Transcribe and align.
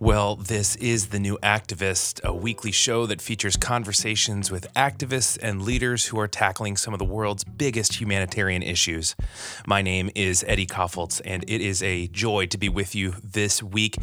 Well, 0.00 0.36
this 0.36 0.76
is 0.76 1.08
The 1.08 1.18
New 1.18 1.38
Activist, 1.42 2.22
a 2.22 2.32
weekly 2.32 2.70
show 2.70 3.04
that 3.06 3.20
features 3.20 3.56
conversations 3.56 4.48
with 4.48 4.72
activists 4.74 5.36
and 5.42 5.60
leaders 5.60 6.06
who 6.06 6.20
are 6.20 6.28
tackling 6.28 6.76
some 6.76 6.94
of 6.94 7.00
the 7.00 7.04
world's 7.04 7.42
biggest 7.42 8.00
humanitarian 8.00 8.62
issues. 8.62 9.16
My 9.66 9.82
name 9.82 10.08
is 10.14 10.44
Eddie 10.46 10.68
Kaufholz, 10.68 11.20
and 11.24 11.44
it 11.48 11.60
is 11.60 11.82
a 11.82 12.06
joy 12.06 12.46
to 12.46 12.56
be 12.56 12.68
with 12.68 12.94
you 12.94 13.14
this 13.24 13.60
week. 13.60 13.96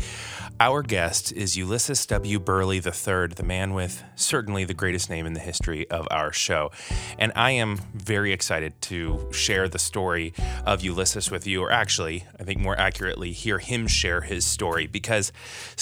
Our 0.59 0.81
guest 0.81 1.31
is 1.31 1.55
Ulysses 1.55 2.05
W. 2.07 2.39
Burley 2.39 2.77
III, 2.77 3.27
the 3.27 3.45
man 3.45 3.73
with 3.73 4.03
certainly 4.15 4.65
the 4.65 4.73
greatest 4.73 5.09
name 5.09 5.25
in 5.25 5.31
the 5.31 5.39
history 5.39 5.89
of 5.89 6.09
our 6.11 6.33
show. 6.33 6.71
And 7.17 7.31
I 7.37 7.51
am 7.51 7.77
very 7.93 8.33
excited 8.33 8.81
to 8.81 9.29
share 9.31 9.69
the 9.69 9.79
story 9.79 10.33
of 10.65 10.81
Ulysses 10.81 11.31
with 11.31 11.47
you, 11.47 11.61
or 11.63 11.71
actually, 11.71 12.25
I 12.37 12.43
think 12.43 12.59
more 12.59 12.77
accurately, 12.77 13.31
hear 13.31 13.59
him 13.59 13.87
share 13.87 14.19
his 14.19 14.43
story 14.43 14.87
because 14.87 15.31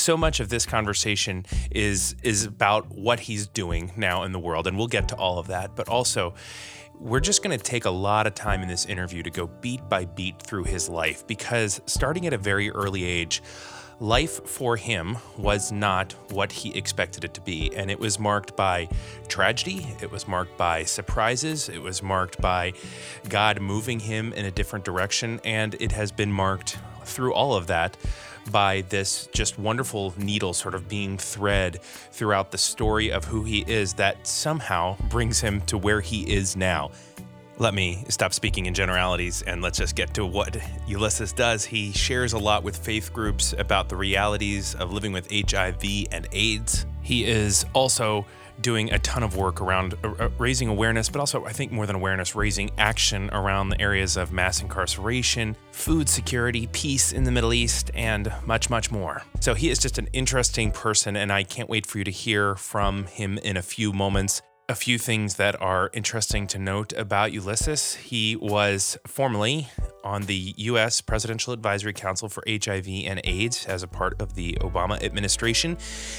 so 0.04 0.18
much 0.18 0.40
of 0.40 0.50
this 0.50 0.66
conversation 0.66 1.46
is 1.72 2.16
is 2.24 2.46
about 2.46 2.90
what 2.90 3.22
he's 3.22 3.48
doing 3.48 3.92
now 3.96 4.24
in 4.24 4.34
the 4.34 4.40
world, 4.40 4.68
and 4.68 4.78
we'll 4.78 4.88
get 4.88 5.08
to 5.10 5.16
all 5.16 5.40
of 5.40 5.48
that. 5.48 5.76
But 5.76 5.88
also, 5.88 6.34
we're 7.00 7.22
just 7.22 7.42
going 7.42 7.58
to 7.58 7.64
take 7.64 7.86
a 7.86 7.90
lot 7.90 8.28
of 8.28 8.36
time 8.36 8.62
in 8.62 8.68
this 8.68 8.86
interview 8.86 9.24
to 9.24 9.30
go 9.30 9.48
beat 9.48 9.88
by 9.90 10.06
beat 10.06 10.42
through 10.42 10.66
his 10.66 10.90
life 10.90 11.26
because 11.26 11.82
starting 11.86 12.28
at 12.28 12.34
a 12.34 12.38
very 12.38 12.70
early 12.72 13.04
age, 13.04 13.42
life 14.00 14.46
for 14.48 14.76
him 14.76 15.18
was 15.38 15.72
not 15.72 16.14
what 16.30 16.52
he 16.52 16.76
expected 16.78 17.24
it 17.24 17.34
to 17.34 17.42
be. 17.42 17.76
And 17.76 17.90
it 17.90 18.00
was 18.00 18.20
marked 18.20 18.56
by 18.56 18.90
tragedy, 19.28 19.88
it 20.02 20.12
was 20.12 20.28
marked 20.28 20.58
by 20.58 20.84
surprises, 20.84 21.70
it 21.70 21.82
was 21.82 22.04
marked 22.04 22.40
by 22.42 22.74
God 23.30 23.62
moving 23.62 24.00
him 24.00 24.34
in 24.34 24.46
a 24.46 24.52
different 24.52 24.86
direction, 24.86 25.40
and 25.44 25.76
it 25.80 25.94
has 25.94 26.12
been 26.12 26.32
marked 26.32 26.78
through 27.06 27.34
all 27.34 27.56
of 27.56 27.68
that 27.68 27.98
by 28.52 28.82
this 28.90 29.28
just 29.34 29.58
wonderful 29.58 30.14
needle 30.18 30.54
sort 30.54 30.76
of 30.76 30.88
being 30.88 31.18
thread 31.18 31.82
throughout 32.12 32.52
the 32.52 32.58
story 32.58 33.12
of 33.12 33.26
who 33.26 33.44
he 33.44 33.64
is 33.68 33.94
that 33.94 34.26
somehow 34.28 34.98
brings 35.10 35.40
him 35.40 35.62
to 35.62 35.78
where 35.78 36.02
he 36.02 36.32
is 36.32 36.56
now. 36.56 36.92
Let 37.60 37.76
me 37.76 38.04
stop 38.10 38.34
speaking 38.34 38.66
in 38.66 38.74
generalities 38.74 39.44
and 39.44 39.62
let's 39.62 39.78
just 39.78 39.96
get 39.96 40.14
to 40.16 40.26
what 40.26 40.58
Ulysses 40.88 41.32
does. 41.32 41.64
He 41.64 41.92
shares 41.92 42.34
a 42.34 42.40
lot 42.40 42.64
with 42.64 42.76
faith 42.76 43.14
groups 43.14 43.54
about 43.58 43.90
the 43.90 43.96
realities 43.96 44.74
of 44.76 44.92
living 44.92 45.14
with 45.14 45.30
HIV 45.32 46.08
and 46.12 46.28
AIDS. 46.32 46.86
He 47.04 47.26
is 47.26 47.66
also 47.74 48.26
doing 48.62 48.92
a 48.92 49.00
ton 49.00 49.24
of 49.24 49.36
work 49.36 49.62
around 49.62 49.96
uh, 50.04 50.14
uh, 50.20 50.30
raising 50.38 50.70
awareness, 50.70 51.10
but 51.10 51.20
also, 51.20 51.46
I 51.46 51.52
think 51.52 51.72
more 51.72 51.86
than 51.86 51.96
awareness, 51.96 52.36
raising 52.36 52.72
action 52.78 53.30
around 53.32 53.70
the 53.70 53.82
areas 53.82 54.18
of 54.18 54.32
mass 54.32 54.62
incarceration, 54.62 55.56
food 55.72 56.08
security, 56.10 56.68
peace 56.68 57.12
in 57.12 57.24
the 57.24 57.32
Middle 57.32 57.54
East, 57.54 57.92
and 57.94 58.32
much, 58.46 58.70
much 58.70 58.92
more. 58.92 59.24
So 59.40 59.54
he 59.54 59.70
is 59.70 59.80
just 59.80 59.98
an 59.98 60.08
interesting 60.14 60.72
person, 60.72 61.16
and 61.16 61.32
I 61.32 61.44
can't 61.44 61.70
wait 61.70 61.86
for 61.86 61.98
you 61.98 62.04
to 62.04 62.12
hear 62.12 62.56
from 62.56 63.06
him 63.06 63.38
in 63.40 63.58
a 63.58 63.62
few 63.62 63.94
moments 63.94 64.42
a 64.70 64.76
few 64.76 64.98
things 64.98 65.36
that 65.36 65.62
are 65.62 65.90
interesting 65.92 66.48
to 66.48 66.58
note 66.58 66.94
about 66.94 67.34
Ulysses. 67.34 67.96
He 67.96 68.38
was 68.38 68.98
formerly 69.06 69.68
on 70.06 70.22
the 70.22 70.54
U.S. 70.58 71.02
Presidential 71.02 71.52
Advisory 71.52 71.92
Council 71.92 72.30
for 72.30 72.42
HIV 72.48 72.88
and 73.06 73.20
AIDS 73.26 73.66
as 73.66 73.84
a 73.84 73.88
part 73.88 74.22
of 74.22 74.36
the 74.36 74.54
Obama 74.62 75.04
administration. 75.04 75.78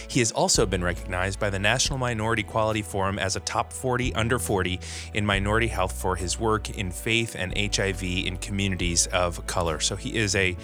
He 0.08 0.20
has 0.20 0.30
also 0.30 0.66
been 0.66 0.84
recognized 0.84 1.40
by 1.40 1.48
the 1.48 1.58
National 1.58 1.98
Minority 1.98 2.42
Quality 2.42 2.82
Forum 2.82 3.18
as 3.18 3.34
a 3.34 3.40
top 3.40 3.72
40 3.72 4.14
under 4.14 4.38
40 4.38 4.78
in 5.14 5.24
minority 5.24 5.68
health 5.68 5.98
for 5.98 6.14
his 6.14 6.38
work 6.38 6.68
in 6.76 6.90
faith 6.90 7.36
and 7.38 7.56
HIV 7.56 8.02
in 8.02 8.36
communities 8.36 9.06
of 9.06 9.46
color. 9.46 9.80
So 9.80 9.96
he 9.96 10.16
is 10.16 10.34
a 10.34 10.54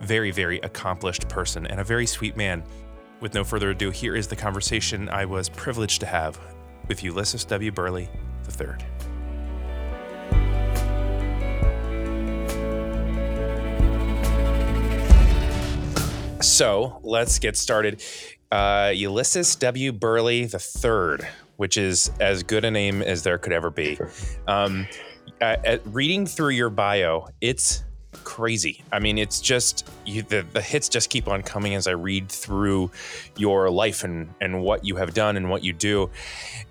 very, 0.00 0.30
very 0.30 0.60
accomplished 0.60 1.28
person 1.28 1.66
and 1.66 1.80
a 1.80 1.84
very 1.84 2.06
sweet 2.06 2.36
man. 2.36 2.62
With 3.18 3.34
no 3.34 3.42
further 3.42 3.70
ado, 3.70 3.90
here 3.90 4.14
is 4.14 4.28
the 4.28 4.36
conversation 4.36 5.08
I 5.08 5.24
was 5.24 5.48
privileged 5.48 6.00
to 6.00 6.06
have 6.06 6.38
with 6.88 7.02
Ulysses 7.02 7.44
W. 7.44 7.72
Burley 7.72 8.08
III. 8.48 8.76
So 16.40 17.00
let's 17.02 17.38
get 17.38 17.56
started. 17.56 18.02
Uh, 18.52 18.92
Ulysses 18.94 19.56
W. 19.56 19.92
Burley 19.92 20.42
III, 20.42 21.26
which 21.56 21.76
is 21.76 22.10
as 22.20 22.42
good 22.42 22.64
a 22.64 22.70
name 22.70 23.02
as 23.02 23.22
there 23.22 23.38
could 23.38 23.52
ever 23.52 23.70
be. 23.70 23.98
Um, 24.46 24.86
uh, 25.40 25.78
reading 25.86 26.26
through 26.26 26.50
your 26.50 26.70
bio, 26.70 27.26
it's 27.40 27.82
crazy. 28.24 28.82
I 28.92 28.98
mean, 28.98 29.18
it's 29.18 29.40
just 29.40 29.88
you, 30.04 30.22
the 30.22 30.46
the 30.52 30.62
hits 30.62 30.88
just 30.88 31.10
keep 31.10 31.28
on 31.28 31.42
coming 31.42 31.74
as 31.74 31.86
I 31.86 31.92
read 31.92 32.28
through 32.28 32.90
your 33.36 33.70
life 33.70 34.04
and 34.04 34.32
and 34.40 34.62
what 34.62 34.84
you 34.84 34.96
have 34.96 35.14
done 35.14 35.36
and 35.36 35.50
what 35.50 35.64
you 35.64 35.72
do. 35.72 36.10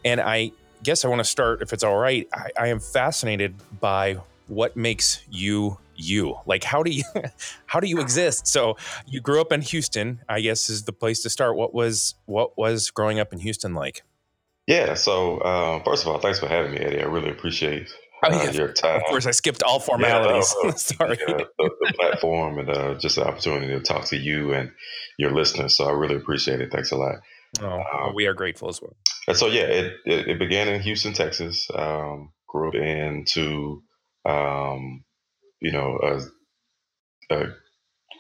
And 0.06 0.22
I 0.22 0.52
guess 0.84 1.06
I 1.06 1.08
want 1.08 1.20
to 1.20 1.26
start, 1.26 1.62
if 1.62 1.74
it's 1.74 1.84
all 1.84 1.98
right. 1.98 2.28
I, 2.34 2.50
I 2.60 2.68
am 2.68 2.80
fascinated 2.80 3.56
by 3.80 4.18
what 4.48 4.76
makes 4.76 5.22
you 5.32 5.78
you. 5.96 6.36
Like, 6.46 6.64
how 6.64 6.84
do 6.84 6.92
you 6.92 7.04
how 7.66 7.80
do 7.80 7.88
you 7.88 8.00
exist? 8.00 8.48
So 8.48 8.78
you 9.08 9.22
grew 9.22 9.42
up 9.42 9.52
in 9.52 9.62
Houston. 9.62 10.20
I 10.30 10.42
guess 10.42 10.70
is 10.70 10.84
the 10.84 10.94
place 10.94 11.22
to 11.24 11.30
start. 11.30 11.56
What 11.56 11.74
was 11.74 12.16
what 12.26 12.58
was 12.58 12.92
growing 12.92 13.20
up 13.20 13.34
in 13.34 13.40
Houston 13.40 13.74
like? 13.74 14.04
Yeah. 14.68 14.94
So 14.94 15.42
um, 15.44 15.84
first 15.84 16.04
of 16.04 16.10
all, 16.10 16.20
thanks 16.20 16.40
for 16.40 16.48
having 16.48 16.72
me, 16.72 16.78
Eddie. 16.78 17.02
I 17.02 17.06
really 17.06 17.30
appreciate 17.30 17.94
Oh, 18.26 18.44
yeah. 18.44 18.52
your 18.52 18.72
time. 18.72 18.98
Of 18.98 19.04
course, 19.04 19.26
I 19.26 19.32
skipped 19.32 19.64
all 19.64 19.80
formalities. 19.80 20.54
Yeah, 20.64 20.70
uh, 20.70 20.74
Sorry. 20.76 21.18
Yeah, 21.20 21.38
the, 21.38 21.48
the, 21.58 21.94
platform 21.96 22.60
and 22.60 22.70
uh, 22.70 22.94
just 22.96 23.16
the 23.16 23.26
opportunity 23.26 23.68
to 23.68 23.80
talk 23.82 24.06
to 24.06 24.18
you 24.18 24.54
and 24.54 24.72
your 25.18 25.32
listeners. 25.32 25.76
So 25.76 25.86
I 25.86 25.92
really 25.92 26.16
appreciate 26.16 26.62
it. 26.62 26.72
Thanks 26.72 26.92
a 26.92 26.98
lot. 26.98 27.16
Oh, 27.62 27.84
um, 27.94 28.16
we 28.16 28.26
are 28.28 28.34
grateful 28.34 28.70
as 28.70 28.82
well. 28.82 28.96
And 29.28 29.38
so, 29.38 29.48
yeah, 29.48 29.64
it, 29.64 29.94
it, 30.06 30.28
it 30.30 30.40
began 30.40 30.68
in 30.68 30.82
Houston, 30.82 31.14
Texas. 31.14 31.70
Um, 31.74 32.32
grew 32.48 32.70
up 32.70 32.76
into, 32.76 33.84
um, 34.26 35.04
you 35.62 35.72
know, 35.72 36.00
a, 36.02 37.34
a 37.36 37.46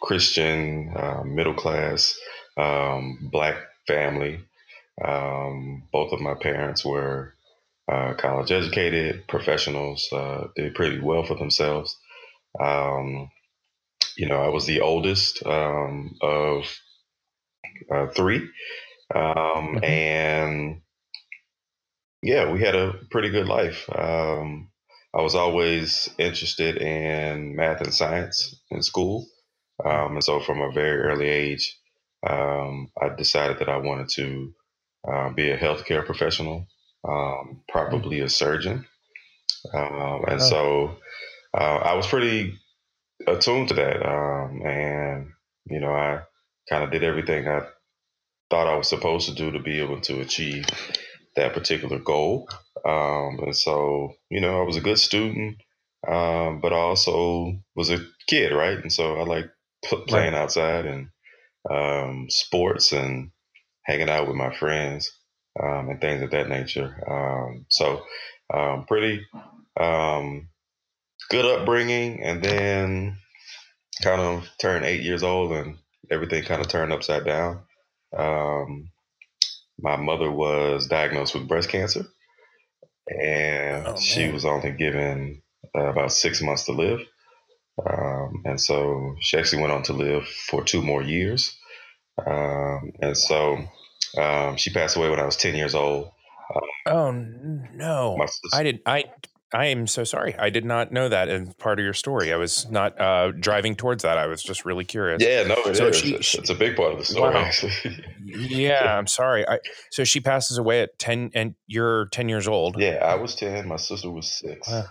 Christian, 0.02 0.94
uh, 0.96 1.24
middle 1.24 1.54
class, 1.54 2.18
um, 2.58 3.30
black 3.32 3.56
family. 3.88 4.40
Um, 5.04 5.84
both 5.92 6.14
of 6.14 6.22
my 6.22 6.36
parents 6.36 6.86
were 6.86 7.34
uh, 7.92 8.14
college 8.16 8.52
educated 8.52 9.28
professionals, 9.28 10.08
uh, 10.12 10.48
did 10.56 10.76
pretty 10.76 11.00
well 11.00 11.24
for 11.24 11.36
themselves. 11.36 11.98
Um, 12.60 13.30
you 14.18 14.28
know, 14.28 14.42
I 14.42 14.50
was 14.50 14.66
the 14.66 14.82
oldest 14.82 15.46
um, 15.46 16.16
of 16.22 16.66
uh, 17.92 18.08
three. 18.08 18.50
Um, 19.14 19.22
mm-hmm. 19.76 19.84
And 19.84 20.82
yeah, 22.22 22.52
we 22.52 22.62
had 22.62 22.76
a 22.76 22.94
pretty 23.12 23.30
good 23.30 23.48
life. 23.48 23.90
Um, 23.90 24.70
I 25.14 25.22
was 25.22 25.36
always 25.36 26.10
interested 26.18 26.78
in 26.78 27.56
math 27.56 27.82
and 27.82 27.94
science 27.94 28.56
in 28.72 28.82
school. 28.82 29.28
Um, 29.84 30.14
and 30.14 30.24
so 30.24 30.40
from 30.40 30.62
a 30.62 30.72
very 30.72 31.02
early 31.02 31.28
age, 31.28 31.78
um, 32.28 32.90
I 33.00 33.10
decided 33.10 33.60
that 33.60 33.70
I 33.70 33.78
wanted 33.78 34.10
to 34.16 34.54
uh, 35.08 35.30
be 35.34 35.52
a 35.52 35.58
healthcare 35.58 36.06
professional 36.06 36.68
um, 37.08 37.62
probably 37.70 38.20
a 38.20 38.30
surgeon. 38.30 38.86
Um, 39.74 40.26
and 40.28 40.42
oh. 40.42 40.50
so 40.50 40.96
uh, 41.54 41.78
I 41.78 41.94
was 41.96 42.08
pretty 42.08 42.58
attuned 43.28 43.70
to 43.70 43.74
that. 43.76 44.06
Um, 44.06 44.62
and, 44.66 45.32
you 45.66 45.80
know, 45.80 45.92
I 45.92 46.22
kind 46.70 46.84
of 46.84 46.92
did 46.92 47.04
everything 47.04 47.48
I 47.48 47.62
thought 48.50 48.68
I 48.68 48.78
was 48.78 48.90
supposed 48.90 49.30
to 49.30 49.36
do 49.36 49.52
to 49.52 49.60
be 49.60 49.80
able 49.80 50.02
to 50.02 50.22
achieve 50.22 50.66
that 51.36 51.54
particular 51.54 52.00
goal. 52.00 52.48
Um, 52.86 53.40
and 53.44 53.56
so, 53.56 54.14
you 54.30 54.42
know, 54.42 54.62
I 54.62 54.66
was 54.66 54.78
a 54.78 54.82
good 54.82 55.00
student, 55.00 55.58
um, 56.08 56.60
but 56.62 56.74
I 56.74 56.78
also 56.78 57.58
was 57.76 57.90
a 57.90 58.06
kid, 58.28 58.52
right? 58.52 58.78
And 58.78 58.92
so 58.92 59.16
I 59.16 59.24
like 59.24 59.50
playing 60.08 60.36
outside 60.36 60.86
and 60.86 61.08
um, 61.70 62.28
sports 62.30 62.92
and 62.92 63.32
hanging 63.84 64.10
out 64.10 64.28
with 64.28 64.36
my 64.36 64.54
friends 64.54 65.12
um, 65.62 65.90
and 65.90 66.02
things 66.02 66.22
of 66.22 66.32
that 66.32 66.50
nature. 66.50 66.96
Um, 67.08 67.66
so, 67.70 68.04
um, 68.54 68.86
pretty 68.86 69.26
um, 69.80 70.50
good 71.30 71.46
upbringing, 71.46 72.24
and 72.24 72.44
then 72.44 73.18
kind 74.02 74.22
of 74.22 74.50
turned 74.60 74.86
eight 74.86 75.02
years 75.02 75.24
old, 75.24 75.52
and 75.52 75.78
everything 76.12 76.44
kind 76.44 76.62
of 76.62 76.68
turned 76.68 76.94
upside 76.94 77.26
down. 77.26 77.62
Um, 78.16 78.90
my 79.80 79.96
mother 79.96 80.32
was 80.32 80.88
diagnosed 80.88 81.34
with 81.34 81.48
breast 81.48 81.70
cancer, 81.70 82.06
and 83.08 83.88
oh, 83.88 83.98
she 83.98 84.30
was 84.32 84.46
only 84.46 84.72
given 84.72 85.42
uh, 85.76 85.86
about 85.86 86.12
six 86.12 86.42
months 86.42 86.66
to 86.66 86.72
live. 86.72 87.02
Um, 87.90 88.44
and 88.46 88.62
so 88.62 89.16
she 89.20 89.38
actually 89.38 89.62
went 89.62 89.74
on 89.74 89.84
to 89.84 89.94
live 89.94 90.28
for 90.28 90.64
two 90.64 90.82
more 90.82 91.02
years. 91.02 91.58
Um, 92.24 92.92
and 93.02 93.18
so 93.18 93.58
um, 94.18 94.58
she 94.58 94.72
passed 94.72 94.96
away 94.96 95.10
when 95.10 95.20
I 95.20 95.26
was 95.26 95.38
10 95.38 95.56
years 95.56 95.76
old. 95.76 96.12
Um, 96.54 96.62
oh 96.88 97.12
no. 97.74 98.26
I 98.54 98.64
did. 98.64 98.82
I, 98.86 99.06
I 99.54 99.68
am 99.68 99.86
so 99.86 100.04
sorry. 100.04 100.36
I 100.38 100.50
did 100.50 100.66
not 100.66 100.92
know 100.92 101.10
that 101.10 101.30
as 101.30 101.54
part 101.56 101.80
of 101.80 101.84
your 101.84 101.94
story. 101.94 102.34
I 102.34 102.38
was 102.38 102.70
not 102.72 103.00
uh, 103.00 103.32
driving 103.32 103.76
towards 103.76 104.02
that. 104.02 104.18
I 104.18 104.26
was 104.26 104.42
just 104.42 104.66
really 104.66 104.84
curious. 104.84 105.22
Yeah, 105.22 105.44
no, 105.44 105.56
it 105.66 105.78
so 105.78 105.88
is. 105.88 105.96
She, 105.96 106.22
she, 106.22 106.40
it's 106.40 106.50
a 106.50 106.56
big 106.56 106.76
part 106.76 106.94
of 106.94 106.98
the 106.98 107.06
story, 107.06 107.36
wow. 107.36 107.42
actually. 107.42 107.74
yeah, 108.26 108.98
I'm 108.98 109.06
sorry. 109.06 109.48
I, 109.48 109.60
so 109.92 110.04
she 110.04 110.20
passes 110.20 110.58
away 110.58 110.82
at 110.82 110.98
10, 110.98 111.32
and 111.36 111.54
you're 111.68 112.08
10 112.08 112.30
years 112.30 112.48
old. 112.48 112.80
Yeah, 112.80 112.96
I 113.04 113.14
was 113.16 113.36
10. 113.36 113.68
My 113.68 113.76
sister 113.76 114.10
was 114.10 114.28
six. 114.28 114.68
Wow. 114.68 114.86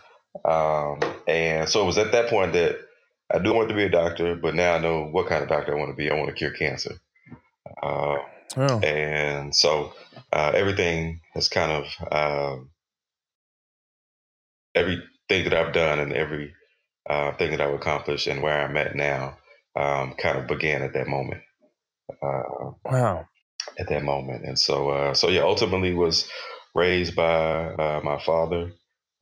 Um, 0.45 1.15
and 1.27 1.69
so 1.69 1.83
it 1.83 1.87
was 1.87 1.99
at 1.99 2.13
that 2.13 2.31
point 2.31 2.53
that 2.53 2.79
I 3.35 3.39
do 3.41 3.53
want 3.53 3.69
to 3.69 3.75
be 3.75 3.85
a 3.85 3.91
doctor, 3.91 4.37
but 4.37 4.55
now 4.55 4.75
I 4.75 4.79
know 4.79 5.07
what 5.07 5.27
kind 5.27 5.43
of 5.43 5.49
doctor 5.49 5.75
I 5.75 5.79
want 5.79 5.91
to 5.91 5.97
be. 5.97 6.09
I 6.09 6.15
want 6.15 6.29
to 6.29 6.35
cure 6.35 6.53
cancer. 6.53 7.01
Uh, 7.83 8.17
oh. 8.57 8.81
And 8.81 9.55
so 9.55 9.93
uh, 10.33 10.53
everything 10.55 11.21
has 11.35 11.49
kind 11.49 11.73
of 11.73 12.13
um, 12.13 12.71
everything 14.75 15.05
that 15.45 15.55
I've 15.55 15.73
done 15.73 15.99
and 15.99 16.13
every 16.13 16.53
uh, 17.09 17.33
thing 17.37 17.53
that 17.53 17.61
I've 17.61 17.75
accomplished 17.75 18.27
and 18.27 18.43
where 18.43 18.63
I'm 18.63 18.77
at 18.77 18.95
now 18.97 19.39
um, 19.77 20.15
kind 20.15 20.39
of 20.39 20.47
began 20.47 20.83
at 20.83 20.95
that 20.95 21.09
moment. 21.09 21.43
Uh, 22.23 22.73
wow. 22.85 23.27
At 23.79 23.89
that 23.89 24.03
moment, 24.03 24.45
and 24.45 24.59
so 24.59 24.91
uh, 24.91 25.15
so 25.15 25.29
yeah, 25.29 25.43
ultimately 25.43 25.95
was 25.95 26.29
raised 26.75 27.15
by 27.15 27.67
uh, 27.75 28.01
my 28.05 28.19
father, 28.19 28.73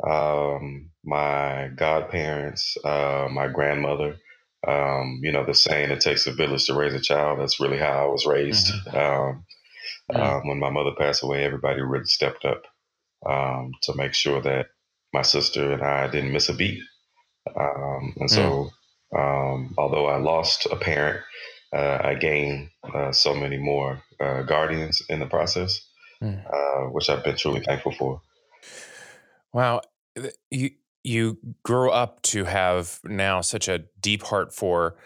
um, 0.05 0.91
my 1.05 1.71
godparents, 1.77 2.77
uh, 2.85 3.29
my 3.31 3.49
grandmother. 3.49 4.17
Um, 4.66 5.20
you 5.22 5.32
know, 5.32 5.44
the 5.44 5.54
saying 5.54 5.90
"it 5.90 6.00
takes 6.00 6.26
a 6.26 6.32
village 6.32 6.66
to 6.66 6.74
raise 6.74 6.94
a 6.94 7.00
child." 7.00 7.40
That's 7.40 7.60
really 7.60 7.78
how 7.78 8.04
I 8.04 8.06
was 8.06 8.26
raised. 8.26 8.66
Mm-hmm. 8.66 8.96
Um, 8.96 9.44
mm-hmm. 10.12 10.20
Um, 10.20 10.48
when 10.48 10.58
my 10.58 10.70
mother 10.70 10.92
passed 10.98 11.22
away, 11.22 11.44
everybody 11.44 11.80
really 11.80 12.04
stepped 12.04 12.44
up 12.44 12.64
um, 13.26 13.72
to 13.82 13.94
make 13.94 14.14
sure 14.14 14.40
that 14.42 14.66
my 15.12 15.22
sister 15.22 15.72
and 15.72 15.82
I 15.82 16.08
didn't 16.08 16.32
miss 16.32 16.48
a 16.48 16.54
beat. 16.54 16.82
Um, 17.58 18.14
and 18.16 18.30
so, 18.30 18.70
mm. 19.12 19.70
although 19.76 20.06
I 20.06 20.18
lost 20.18 20.66
a 20.70 20.76
parent, 20.76 21.22
uh, 21.72 21.98
I 22.02 22.14
gained 22.14 22.70
uh, 22.94 23.12
so 23.12 23.34
many 23.34 23.56
more 23.56 24.02
uh, 24.20 24.42
guardians 24.42 25.02
in 25.08 25.20
the 25.20 25.26
process, 25.26 25.80
mm. 26.22 26.92
which 26.92 27.08
I've 27.08 27.24
been 27.24 27.36
truly 27.36 27.60
thankful 27.60 27.92
for. 27.92 28.20
Wow, 29.52 29.80
you 30.50 30.70
you 31.02 31.38
grew 31.62 31.91
up 31.91 32.20
to 32.23 32.44
have 32.44 33.00
now 33.05 33.41
such 33.41 33.69
a 33.69 33.81
deep 34.00 34.23
heart 34.23 34.55
for 34.55 34.97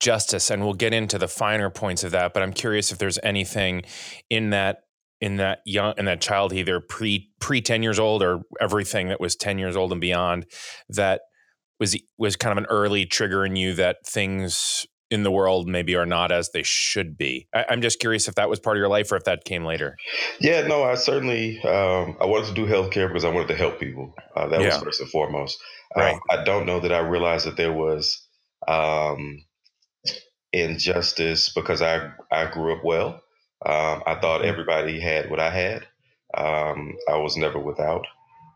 justice 0.00 0.50
and 0.50 0.64
we'll 0.64 0.74
get 0.74 0.92
into 0.92 1.18
the 1.18 1.28
finer 1.28 1.70
points 1.70 2.02
of 2.02 2.10
that 2.12 2.34
but 2.34 2.42
i'm 2.42 2.52
curious 2.52 2.90
if 2.90 2.98
there's 2.98 3.18
anything 3.22 3.82
in 4.30 4.50
that 4.50 4.78
in 5.20 5.36
that 5.36 5.60
young 5.64 5.94
in 5.96 6.04
that 6.06 6.20
child 6.20 6.52
either 6.52 6.80
pre 6.80 7.30
pre 7.40 7.60
10 7.60 7.82
years 7.82 7.98
old 7.98 8.22
or 8.22 8.42
everything 8.60 9.08
that 9.08 9.20
was 9.20 9.36
10 9.36 9.58
years 9.58 9.76
old 9.76 9.92
and 9.92 10.00
beyond 10.00 10.44
that 10.88 11.22
was 11.78 11.96
was 12.18 12.36
kind 12.36 12.52
of 12.52 12.58
an 12.58 12.68
early 12.68 13.06
trigger 13.06 13.44
in 13.44 13.56
you 13.56 13.74
that 13.74 13.98
things 14.06 14.86
in 15.14 15.22
the 15.22 15.30
world 15.30 15.68
maybe 15.68 15.94
are 15.94 16.04
not 16.04 16.30
as 16.30 16.50
they 16.50 16.62
should 16.62 17.16
be. 17.16 17.48
I, 17.54 17.66
am 17.70 17.80
just 17.80 18.00
curious 18.00 18.28
if 18.28 18.34
that 18.34 18.50
was 18.50 18.60
part 18.60 18.76
of 18.76 18.80
your 18.80 18.88
life 18.88 19.10
or 19.12 19.16
if 19.16 19.24
that 19.24 19.44
came 19.44 19.64
later. 19.64 19.96
Yeah, 20.40 20.66
no, 20.66 20.82
I 20.82 20.96
certainly 20.96 21.62
um, 21.62 22.16
I 22.20 22.26
wanted 22.26 22.48
to 22.48 22.54
do 22.54 22.66
healthcare 22.66 23.08
because 23.08 23.24
I 23.24 23.30
wanted 23.30 23.48
to 23.48 23.56
help 23.56 23.80
people. 23.80 24.14
Uh, 24.36 24.48
that 24.48 24.60
yeah. 24.60 24.66
was 24.66 24.78
first 24.78 25.00
and 25.00 25.10
foremost. 25.10 25.58
Um. 25.96 26.20
I 26.28 26.42
don't 26.42 26.66
know 26.66 26.80
that 26.80 26.92
I 26.92 26.98
realized 26.98 27.46
that 27.46 27.56
there 27.56 27.72
was 27.72 28.20
um, 28.66 29.44
injustice 30.52 31.52
because 31.54 31.82
I 31.82 32.10
I 32.30 32.50
grew 32.50 32.76
up 32.76 32.84
well. 32.84 33.20
Um, 33.64 34.02
I 34.06 34.18
thought 34.20 34.40
mm-hmm. 34.40 34.48
everybody 34.48 35.00
had 35.00 35.30
what 35.30 35.40
I 35.40 35.50
had. 35.50 35.86
Um, 36.36 36.96
I 37.08 37.16
was 37.16 37.36
never 37.36 37.60
without. 37.60 38.06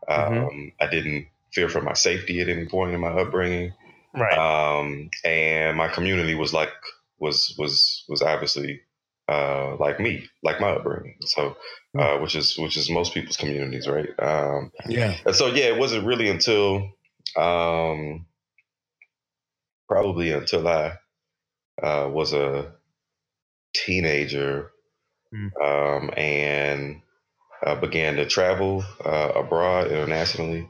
Mm-hmm. 0.09 0.37
Um, 0.37 0.71
I 0.81 0.87
didn't 0.87 1.27
fear 1.53 1.69
for 1.69 1.81
my 1.81 1.93
safety 1.93 2.41
at 2.41 2.49
any 2.49 2.65
point 2.65 2.93
in 2.93 2.99
my 2.99 3.09
upbringing. 3.09 3.73
Right. 4.13 4.37
Um, 4.37 5.09
and 5.23 5.77
my 5.77 5.87
community 5.87 6.35
was 6.35 6.53
like 6.53 6.71
was 7.19 7.53
was 7.57 8.05
was 8.09 8.21
obviously 8.21 8.81
uh, 9.29 9.75
like 9.77 9.99
me, 9.99 10.27
like 10.43 10.59
my 10.59 10.71
upbringing. 10.71 11.17
So, 11.21 11.55
hmm. 11.93 11.99
uh, 11.99 12.19
which 12.19 12.35
is 12.35 12.57
which 12.57 12.77
is 12.77 12.89
most 12.89 13.13
people's 13.13 13.37
communities, 13.37 13.87
right? 13.87 14.09
Um, 14.17 14.71
yeah. 14.87 15.15
And 15.25 15.35
so, 15.35 15.47
yeah, 15.47 15.65
it 15.65 15.77
wasn't 15.77 16.05
really 16.05 16.29
until 16.29 16.89
um, 17.37 18.25
probably 19.87 20.31
until 20.31 20.67
I 20.67 20.93
uh, 21.81 22.09
was 22.11 22.33
a 22.33 22.73
teenager 23.73 24.71
mm. 25.33 25.49
um, 25.61 26.11
and 26.17 27.01
uh, 27.65 27.75
began 27.75 28.15
to 28.15 28.25
travel 28.25 28.83
uh, 29.03 29.31
abroad 29.35 29.87
internationally 29.87 30.67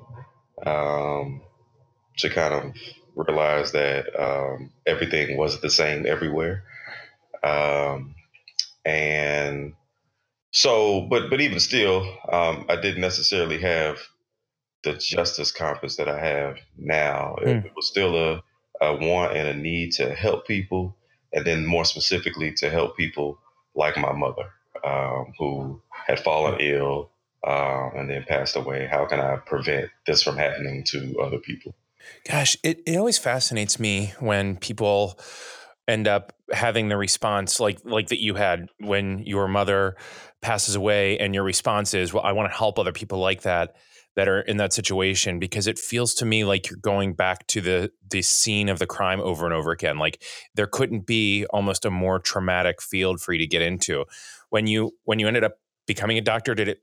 um, 0.65 1.41
to 2.17 2.29
kind 2.29 2.53
of 2.53 2.73
realize 3.27 3.71
that 3.73 4.07
um, 4.19 4.71
everything 4.85 5.37
wasn't 5.37 5.61
the 5.61 5.69
same 5.69 6.05
everywhere. 6.05 6.63
Um, 7.43 8.15
and 8.85 9.73
so, 10.51 11.01
but 11.01 11.29
but 11.29 11.41
even 11.41 11.59
still, 11.59 12.01
um, 12.31 12.65
I 12.69 12.75
didn't 12.75 13.01
necessarily 13.01 13.59
have 13.59 13.99
the 14.83 14.93
justice 14.93 15.51
compass 15.51 15.97
that 15.97 16.07
I 16.07 16.19
have 16.19 16.57
now. 16.77 17.35
Mm. 17.39 17.47
It, 17.47 17.59
hmm. 17.59 17.67
it, 17.67 17.75
was 17.75 17.87
still 17.87 18.15
a, 18.15 18.43
a 18.81 18.95
want 18.95 19.35
and 19.35 19.47
a 19.47 19.53
need 19.53 19.91
to 19.93 20.13
help 20.13 20.47
people, 20.47 20.95
and 21.33 21.45
then 21.45 21.65
more 21.65 21.85
specifically 21.85 22.53
to 22.53 22.69
help 22.69 22.97
people 22.97 23.37
like 23.75 23.97
my 23.97 24.13
mother, 24.13 24.49
um, 24.83 25.33
who 25.37 25.81
had 26.07 26.19
fallen 26.19 26.59
ill 26.59 27.11
um, 27.45 27.91
and 27.95 28.09
then 28.09 28.25
passed 28.27 28.55
away. 28.55 28.87
How 28.89 29.05
can 29.05 29.19
I 29.19 29.37
prevent 29.37 29.89
this 30.07 30.23
from 30.23 30.37
happening 30.37 30.83
to 30.85 31.19
other 31.21 31.37
people? 31.37 31.75
Gosh, 32.27 32.57
it, 32.63 32.81
it 32.85 32.97
always 32.97 33.17
fascinates 33.17 33.79
me 33.79 34.13
when 34.19 34.57
people 34.57 35.19
end 35.87 36.07
up 36.07 36.33
having 36.51 36.87
the 36.89 36.97
response 36.97 37.59
like 37.59 37.79
like 37.83 38.09
that 38.09 38.21
you 38.21 38.35
had 38.35 38.67
when 38.79 39.19
your 39.19 39.47
mother 39.47 39.95
passes 40.39 40.75
away 40.75 41.17
and 41.17 41.33
your 41.33 41.43
response 41.43 41.95
is 41.95 42.13
well 42.13 42.23
i 42.23 42.31
want 42.31 42.51
to 42.51 42.55
help 42.55 42.77
other 42.77 42.91
people 42.91 43.17
like 43.17 43.41
that 43.41 43.75
that 44.19 44.27
are 44.27 44.41
in 44.41 44.57
that 44.57 44.73
situation 44.73 45.39
because 45.39 45.65
it 45.65 45.79
feels 45.79 46.13
to 46.13 46.25
me 46.25 46.43
like 46.43 46.69
you're 46.69 46.79
going 46.79 47.13
back 47.13 47.47
to 47.47 47.61
the 47.61 47.89
the 48.09 48.21
scene 48.21 48.67
of 48.67 48.77
the 48.77 48.85
crime 48.85 49.21
over 49.21 49.45
and 49.45 49.53
over 49.53 49.71
again. 49.71 49.97
Like 49.97 50.21
there 50.55 50.67
couldn't 50.67 51.05
be 51.05 51.45
almost 51.51 51.85
a 51.85 51.89
more 51.89 52.19
traumatic 52.19 52.81
field 52.81 53.21
for 53.21 53.31
you 53.31 53.39
to 53.39 53.47
get 53.47 53.61
into. 53.61 54.03
When 54.49 54.67
you 54.67 54.91
when 55.05 55.19
you 55.19 55.27
ended 55.27 55.45
up 55.45 55.53
becoming 55.87 56.17
a 56.17 56.21
doctor 56.21 56.53
did 56.53 56.67
it 56.67 56.81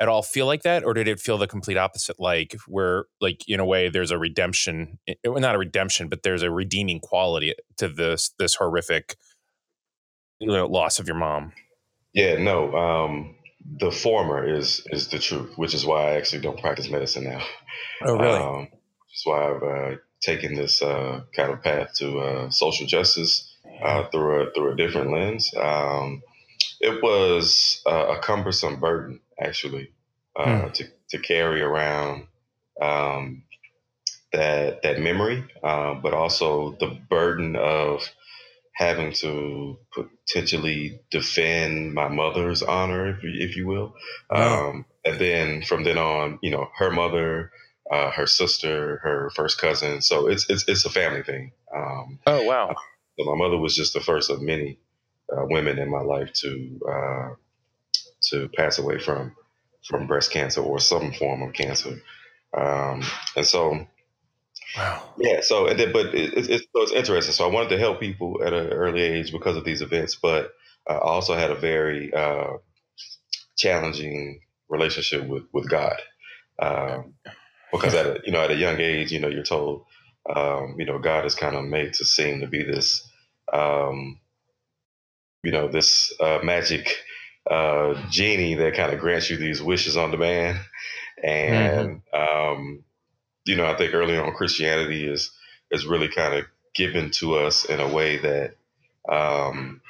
at 0.00 0.08
all 0.08 0.22
feel 0.22 0.46
like 0.46 0.62
that 0.62 0.84
or 0.84 0.94
did 0.94 1.08
it 1.08 1.20
feel 1.20 1.38
the 1.38 1.46
complete 1.46 1.76
opposite? 1.76 2.18
Like 2.18 2.56
where 2.66 3.06
like 3.20 3.48
in 3.48 3.60
a 3.60 3.64
way 3.64 3.88
there's 3.88 4.10
a 4.10 4.18
redemption 4.18 4.98
eh, 5.08 5.14
well, 5.24 5.40
not 5.40 5.54
a 5.54 5.58
redemption 5.58 6.08
but 6.08 6.22
there's 6.22 6.42
a 6.42 6.50
redeeming 6.50 7.00
quality 7.00 7.54
to 7.76 7.88
this 7.88 8.30
this 8.38 8.56
horrific 8.56 9.16
you 10.40 10.48
know, 10.48 10.66
loss 10.66 10.98
of 10.98 11.06
your 11.06 11.16
mom. 11.16 11.52
Yeah 12.12 12.38
no 12.38 12.74
um 12.74 13.36
the 13.78 13.90
former 13.90 14.46
is 14.46 14.82
is 14.90 15.08
the 15.08 15.18
truth 15.18 15.56
which 15.56 15.74
is 15.74 15.86
why 15.86 16.10
i 16.10 16.16
actually 16.16 16.42
don't 16.42 16.60
practice 16.60 16.90
medicine 16.90 17.24
now. 17.24 17.42
Oh 18.04 18.18
really? 18.18 18.38
Um, 18.38 18.60
which 18.60 19.14
is 19.14 19.22
why 19.24 19.50
i've 19.50 19.62
uh, 19.62 19.96
taken 20.20 20.54
this 20.54 20.82
uh, 20.82 21.20
kind 21.36 21.52
of 21.52 21.62
path 21.62 21.94
to 21.96 22.18
uh, 22.18 22.50
social 22.50 22.86
justice 22.86 23.54
uh, 23.82 24.04
through 24.08 24.42
a 24.42 24.50
through 24.52 24.72
a 24.72 24.76
different 24.76 25.12
lens. 25.12 25.52
Um, 25.56 26.22
it 26.80 27.02
was 27.02 27.82
a 27.86 28.16
cumbersome 28.22 28.80
burden 28.80 29.20
actually 29.40 29.90
uh, 30.36 30.44
mm. 30.44 30.72
to 30.74 30.84
to 31.10 31.18
carry 31.18 31.60
around 31.60 32.26
um, 32.80 33.44
that 34.32 34.82
that 34.82 35.00
memory, 35.00 35.44
uh, 35.62 35.94
but 35.94 36.12
also 36.12 36.72
the 36.80 36.98
burden 37.08 37.56
of 37.56 38.02
having 38.74 39.12
to 39.12 39.78
potentially 39.92 41.00
defend 41.10 41.94
my 41.94 42.08
mother's 42.08 42.62
honor, 42.62 43.10
if 43.10 43.22
you, 43.22 43.30
if 43.36 43.56
you 43.56 43.66
will. 43.66 43.94
Wow. 44.30 44.70
Um, 44.70 44.84
and 45.04 45.18
then 45.18 45.62
from 45.62 45.84
then 45.84 45.96
on, 45.96 46.40
you 46.42 46.50
know, 46.50 46.68
her 46.76 46.90
mother, 46.90 47.52
uh, 47.90 48.10
her 48.10 48.26
sister, 48.26 48.98
her 49.04 49.30
first 49.36 49.60
cousin. 49.60 50.02
So 50.02 50.26
it's 50.26 50.48
it's 50.50 50.64
it's 50.68 50.84
a 50.84 50.90
family 50.90 51.22
thing. 51.22 51.52
Um, 51.74 52.18
oh 52.26 52.42
wow! 52.44 52.74
So 53.18 53.24
my 53.24 53.36
mother 53.36 53.58
was 53.58 53.76
just 53.76 53.92
the 53.94 54.00
first 54.00 54.30
of 54.30 54.42
many 54.42 54.78
uh, 55.32 55.44
women 55.48 55.78
in 55.78 55.90
my 55.90 56.00
life 56.00 56.32
to 56.34 56.80
uh, 56.88 57.28
to 58.30 58.48
pass 58.56 58.78
away 58.78 58.98
from 58.98 59.34
from 59.86 60.06
breast 60.06 60.30
cancer 60.32 60.60
or 60.62 60.78
some 60.80 61.12
form 61.12 61.42
of 61.42 61.52
cancer. 61.54 62.00
Um, 62.56 63.02
and 63.36 63.46
so, 63.46 63.86
wow. 64.76 65.14
yeah. 65.18 65.40
So, 65.42 65.66
and 65.68 65.78
then, 65.78 65.92
but 65.92 66.08
it, 66.14 66.34
it, 66.34 66.50
it's, 66.50 66.64
so 66.74 66.82
it's 66.82 66.92
interesting. 66.92 67.34
So 67.34 67.48
I 67.48 67.52
wanted 67.52 67.70
to 67.70 67.78
help 67.78 68.00
people 68.00 68.42
at 68.44 68.52
an 68.52 68.68
early 68.68 69.02
age 69.02 69.32
because 69.32 69.56
of 69.56 69.64
these 69.64 69.82
events, 69.82 70.16
but 70.16 70.52
I 70.88 70.96
also 70.96 71.34
had 71.34 71.50
a 71.50 71.56
very 71.56 72.12
uh, 72.14 72.54
challenging 73.56 74.40
relationship 74.68 75.26
with 75.28 75.44
with 75.52 75.68
God. 75.70 75.96
Um, 76.60 77.14
because 77.72 77.94
at 77.94 78.06
a, 78.06 78.20
you 78.24 78.32
know 78.32 78.42
at 78.42 78.50
a 78.50 78.56
young 78.56 78.80
age, 78.80 79.12
you 79.12 79.20
know 79.20 79.28
you're 79.28 79.44
told, 79.44 79.84
um, 80.34 80.76
you 80.78 80.86
know 80.86 80.98
God 80.98 81.26
is 81.26 81.34
kind 81.34 81.56
of 81.56 81.64
made 81.64 81.94
to 81.94 82.04
seem 82.04 82.40
to 82.40 82.46
be 82.46 82.62
this, 82.64 83.06
um, 83.52 84.20
you 85.44 85.52
know, 85.52 85.68
this 85.68 86.12
uh, 86.20 86.40
magic 86.42 86.96
uh, 87.50 87.94
genie 88.10 88.54
that 88.54 88.74
kind 88.74 88.92
of 88.92 89.00
grants 89.00 89.30
you 89.30 89.36
these 89.36 89.62
wishes 89.62 89.96
on 89.96 90.10
demand. 90.10 90.58
And 91.22 92.02
mm-hmm. 92.12 92.52
um, 92.52 92.84
you 93.44 93.56
know, 93.56 93.66
I 93.66 93.76
think 93.76 93.94
early 93.94 94.16
on 94.16 94.34
Christianity 94.34 95.06
is 95.06 95.30
is 95.70 95.86
really 95.86 96.08
kind 96.08 96.34
of 96.34 96.44
given 96.74 97.10
to 97.12 97.36
us 97.36 97.64
in 97.64 97.80
a 97.80 97.92
way 97.92 98.18
that 98.18 98.56
um, 99.08 99.80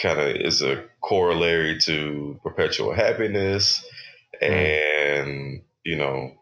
kind 0.00 0.18
of 0.18 0.36
is 0.36 0.62
a 0.62 0.84
corollary 1.00 1.78
to 1.78 2.38
perpetual 2.42 2.92
happiness 2.92 3.84
mm. 4.42 4.48
and 4.48 5.62
you 5.84 5.96
know 5.96 6.32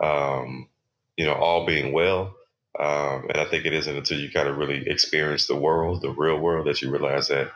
um, 0.00 0.68
you 1.16 1.26
know 1.26 1.34
all 1.34 1.66
being 1.66 1.92
well 1.92 2.34
um, 2.80 3.26
and 3.28 3.36
I 3.36 3.44
think 3.44 3.66
it 3.66 3.74
isn't 3.74 3.94
until 3.94 4.18
you 4.18 4.30
kind 4.30 4.48
of 4.48 4.56
really 4.56 4.88
experience 4.88 5.46
the 5.46 5.56
world, 5.56 6.00
the 6.00 6.10
real 6.10 6.38
world, 6.38 6.66
that 6.66 6.80
you 6.80 6.90
realize 6.90 7.28
that 7.28 7.52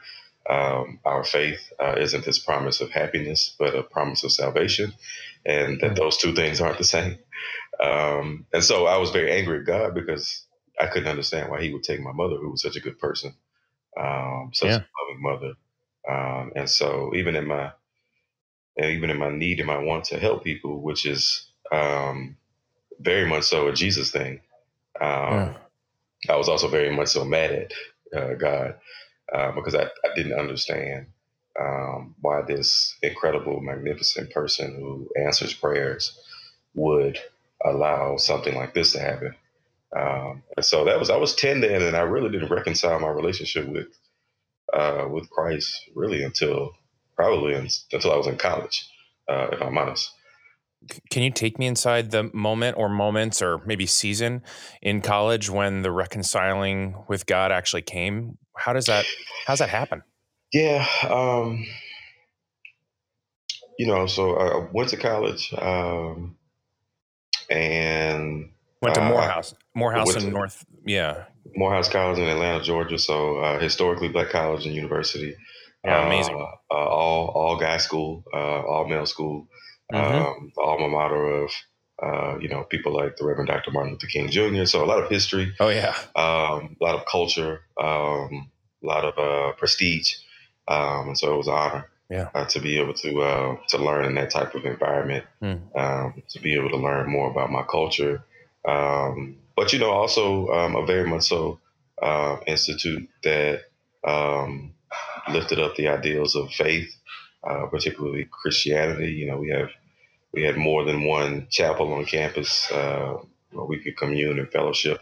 um, 0.49 1.01
our 1.03 1.25
faith 1.25 1.73
uh, 1.81 1.95
isn't 1.99 2.27
this 2.27 2.39
promise 2.39 2.83
of 2.83 2.91
happiness, 2.91 3.55
but 3.59 3.75
a 3.75 3.83
promise 3.83 4.23
of 4.23 4.33
salvation, 4.33 4.93
and 5.47 5.81
that 5.81 5.93
mm. 5.93 5.97
those 5.97 6.19
two 6.19 6.35
things 6.35 6.61
aren't 6.61 6.77
the 6.77 6.85
same. 6.85 7.17
Um, 7.83 8.45
and 8.53 8.63
so 8.63 8.85
I 8.85 8.99
was 8.99 9.11
very 9.11 9.33
angry 9.33 9.61
at 9.61 9.65
God 9.65 9.95
because 9.95 10.45
I 10.79 10.89
couldn't 10.89 11.09
understand 11.09 11.51
why 11.51 11.63
He 11.63 11.73
would 11.73 11.85
take 11.85 12.01
my 12.01 12.13
mother, 12.13 12.37
who 12.37 12.51
was 12.51 12.61
such 12.61 12.77
a 12.77 12.81
good 12.81 12.99
person, 12.99 13.35
um, 13.99 14.51
such 14.53 14.69
yeah. 14.69 14.77
a 14.77 14.93
loving 15.01 15.23
mother, 15.23 15.55
um, 16.07 16.53
and 16.55 16.69
so 16.69 17.13
even 17.15 17.35
in 17.35 17.47
my 17.47 17.73
even 18.79 19.09
in 19.09 19.19
my 19.19 19.31
need 19.31 19.59
and 19.59 19.69
my 19.69 19.79
want 19.79 20.05
to 20.07 20.19
help 20.19 20.45
people, 20.45 20.83
which 20.83 21.07
is 21.07 21.47
um, 21.73 22.37
very 23.01 23.27
much 23.27 23.45
so 23.45 23.69
a 23.69 23.73
Jesus 23.73 24.11
thing. 24.11 24.41
Um, 25.01 25.09
yeah. 25.09 25.55
I 26.31 26.37
was 26.37 26.49
also 26.49 26.69
very 26.69 26.95
much 26.95 27.09
so 27.09 27.25
mad 27.25 27.53
at 27.53 27.73
uh, 28.17 28.35
God 28.35 28.75
uh, 29.33 29.53
because 29.53 29.75
I, 29.75 29.85
I, 29.85 30.15
didn't 30.15 30.39
understand 30.39 31.07
um, 31.61 32.15
why 32.21 32.43
this 32.43 32.97
incredible, 33.03 33.61
magnificent 33.61 34.31
person 34.31 34.75
who 34.77 35.09
answers 35.21 35.53
prayers 35.53 36.19
would 36.75 37.19
allow 37.65 38.17
something 38.17 38.55
like 38.55 38.75
this 38.75 38.93
to 38.93 39.01
happen. 39.01 39.35
Um, 39.97 40.43
and 40.57 40.65
so 40.65 40.85
that 40.85 40.99
was 40.99 41.11
I 41.11 41.17
was 41.17 41.35
ten 41.35 41.61
then, 41.61 41.83
and 41.83 41.97
I 41.97 42.03
really 42.03 42.31
didn't 42.31 42.51
reconcile 42.51 42.99
my 42.99 43.09
relationship 43.09 43.69
with 43.69 43.89
uh, 44.73 45.07
with 45.09 45.31
Christ 45.31 45.89
really 45.95 46.25
until 46.25 46.73
probably 47.17 47.55
until 47.55 48.13
I 48.13 48.17
was 48.17 48.27
in 48.27 48.37
college, 48.37 48.89
uh, 49.29 49.49
if 49.53 49.63
I'm 49.63 49.79
honest. 49.79 50.11
Can 51.11 51.23
you 51.23 51.31
take 51.31 51.59
me 51.59 51.67
inside 51.67 52.11
the 52.11 52.31
moment 52.35 52.77
or 52.77 52.89
moments 52.89 53.41
or 53.41 53.63
maybe 53.65 53.87
season 53.87 54.43
in 54.83 55.01
college 55.01 55.51
when 55.51 55.83
the 55.83 55.91
reconciling 55.91 57.05
with 57.09 57.27
God 57.27 57.53
actually 57.53 57.83
came? 57.83 58.39
How 58.57 58.73
does 58.73 58.87
that 58.87 59.05
how 59.47 59.53
does 59.53 59.61
that 59.61 59.71
happen? 59.71 60.03
Yeah, 60.53 60.87
um, 61.11 61.67
you 63.79 63.87
know, 63.87 64.07
so 64.07 64.37
I 64.37 64.69
went 64.73 64.91
to 64.91 64.97
college 64.97 65.53
um, 65.59 66.37
and 67.51 68.51
went 68.81 68.95
to 68.95 69.03
uh, 69.03 69.09
Morehouse, 69.09 69.55
Morehouse 69.75 70.15
in 70.15 70.33
North, 70.33 70.65
yeah, 70.87 71.25
Morehouse 71.57 71.89
College 71.89 72.19
in 72.19 72.29
Atlanta, 72.29 72.63
Georgia. 72.63 72.99
So 72.99 73.39
uh, 73.39 73.59
historically 73.59 74.09
black 74.09 74.31
college 74.31 74.67
and 74.67 74.75
university. 74.75 75.35
Yeah, 75.85 76.07
amazing. 76.07 76.37
Uh, 76.37 76.75
uh 76.75 76.89
all 76.89 77.29
all 77.35 77.57
guy 77.59 77.77
school, 77.79 78.25
uh, 78.33 78.63
all 78.63 78.89
male 78.89 79.07
school. 79.07 79.49
Mm-hmm. 79.93 80.23
Um, 80.23 80.53
the 80.55 80.63
alma 80.63 80.89
mater 80.89 81.45
of 81.45 81.51
uh, 82.03 82.39
you 82.39 82.49
know 82.49 82.65
people 82.65 82.93
like 82.93 83.17
the 83.17 83.25
Reverend 83.25 83.49
Dr. 83.49 83.71
Martin 83.71 83.93
Luther 83.93 84.07
King 84.07 84.31
Jr. 84.31 84.65
So 84.65 84.85
a 84.85 84.87
lot 84.87 85.03
of 85.03 85.11
history. 85.11 85.55
Oh 85.61 85.69
yeah. 85.69 85.95
Um, 86.17 86.77
a 86.81 86.85
lot 86.85 86.95
of 86.95 87.07
culture. 87.07 87.61
Um, 87.81 88.51
a 88.83 88.87
lot 88.87 89.05
of 89.05 89.19
uh, 89.19 89.53
prestige. 89.57 90.15
Um, 90.67 91.09
and 91.09 91.19
so 91.19 91.35
it 91.35 91.37
was 91.37 91.49
an 91.49 91.55
honor. 91.55 91.91
Yeah. 92.11 92.29
to 92.51 92.61
be 92.61 92.79
able 92.79 92.95
to 92.95 93.59
to 93.71 93.79
learn 93.79 94.05
in 94.05 94.15
that 94.17 94.31
type 94.31 94.55
of 94.55 94.67
environment, 94.67 95.25
mm. 95.43 96.29
to 96.29 96.41
be 96.41 96.55
able 96.55 96.69
to 96.71 96.77
learn 96.77 97.11
more 97.11 97.31
about 97.31 97.51
my 97.51 97.63
culture, 97.63 98.23
um, 98.65 99.37
but 99.57 99.73
you 99.73 99.79
know, 99.79 99.91
also 99.91 100.49
um, 100.49 100.77
a 100.77 100.87
very 100.87 101.09
much 101.09 101.25
so 101.25 101.61
uh, 102.03 102.37
institute 102.47 103.09
that 103.23 103.63
um, 104.07 104.75
lifted 105.31 105.59
up 105.61 105.77
the 105.77 105.89
ideals 105.89 106.35
of 106.35 106.51
faith, 106.51 106.95
uh, 107.47 107.67
particularly 107.67 108.27
Christianity. 108.31 109.13
You 109.13 109.27
know, 109.29 109.39
we 109.39 109.51
have 109.51 109.71
we 110.33 110.43
had 110.43 110.57
more 110.57 110.85
than 110.85 111.05
one 111.05 111.47
chapel 111.51 111.93
on 111.93 112.05
campus 112.05 112.71
uh, 112.71 113.19
where 113.53 113.67
we 113.67 113.79
could 113.79 113.97
commune 113.97 114.39
and 114.39 114.51
fellowship. 114.51 115.01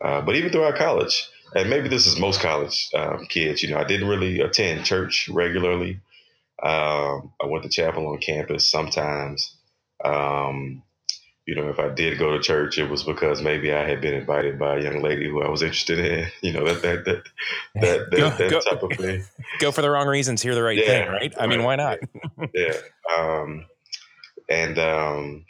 Uh, 0.00 0.22
but 0.22 0.36
even 0.36 0.50
throughout 0.50 0.76
college, 0.76 1.28
and 1.54 1.68
maybe 1.68 1.88
this 1.88 2.06
is 2.06 2.18
most 2.18 2.40
college 2.40 2.88
um, 2.94 3.26
kids, 3.26 3.62
you 3.62 3.70
know, 3.70 3.76
I 3.76 3.84
didn't 3.84 4.08
really 4.08 4.40
attend 4.40 4.84
church 4.84 5.28
regularly. 5.30 6.00
Um, 6.62 7.32
I 7.40 7.46
went 7.46 7.64
to 7.64 7.68
chapel 7.68 8.06
on 8.08 8.18
campus 8.18 8.68
sometimes. 8.68 9.56
Um, 10.02 10.82
you 11.46 11.54
know, 11.54 11.68
if 11.68 11.78
I 11.78 11.88
did 11.88 12.18
go 12.18 12.32
to 12.32 12.40
church, 12.40 12.78
it 12.78 12.88
was 12.88 13.02
because 13.02 13.42
maybe 13.42 13.72
I 13.72 13.88
had 13.88 14.00
been 14.00 14.14
invited 14.14 14.58
by 14.58 14.76
a 14.76 14.82
young 14.82 15.02
lady 15.02 15.28
who 15.28 15.42
I 15.42 15.48
was 15.48 15.62
interested 15.62 15.98
in. 15.98 16.30
You 16.42 16.52
know, 16.52 16.64
that 16.64 16.82
that 16.82 17.04
that 17.04 17.24
that, 17.74 18.10
that, 18.10 18.16
go, 18.16 18.30
that 18.30 18.50
go, 18.50 18.60
type 18.60 18.82
of 18.82 18.92
thing. 18.92 19.24
Go 19.60 19.72
for 19.72 19.82
the 19.82 19.90
wrong 19.90 20.06
reasons, 20.06 20.42
hear 20.42 20.54
the 20.54 20.62
right 20.62 20.76
yeah, 20.76 20.86
thing, 20.86 21.08
right? 21.08 21.34
I 21.36 21.40
right, 21.40 21.48
mean, 21.48 21.62
why 21.62 21.76
not? 21.76 21.98
yeah. 22.54 22.74
Um, 23.16 23.66
and 24.48 24.78
um, 24.78 25.44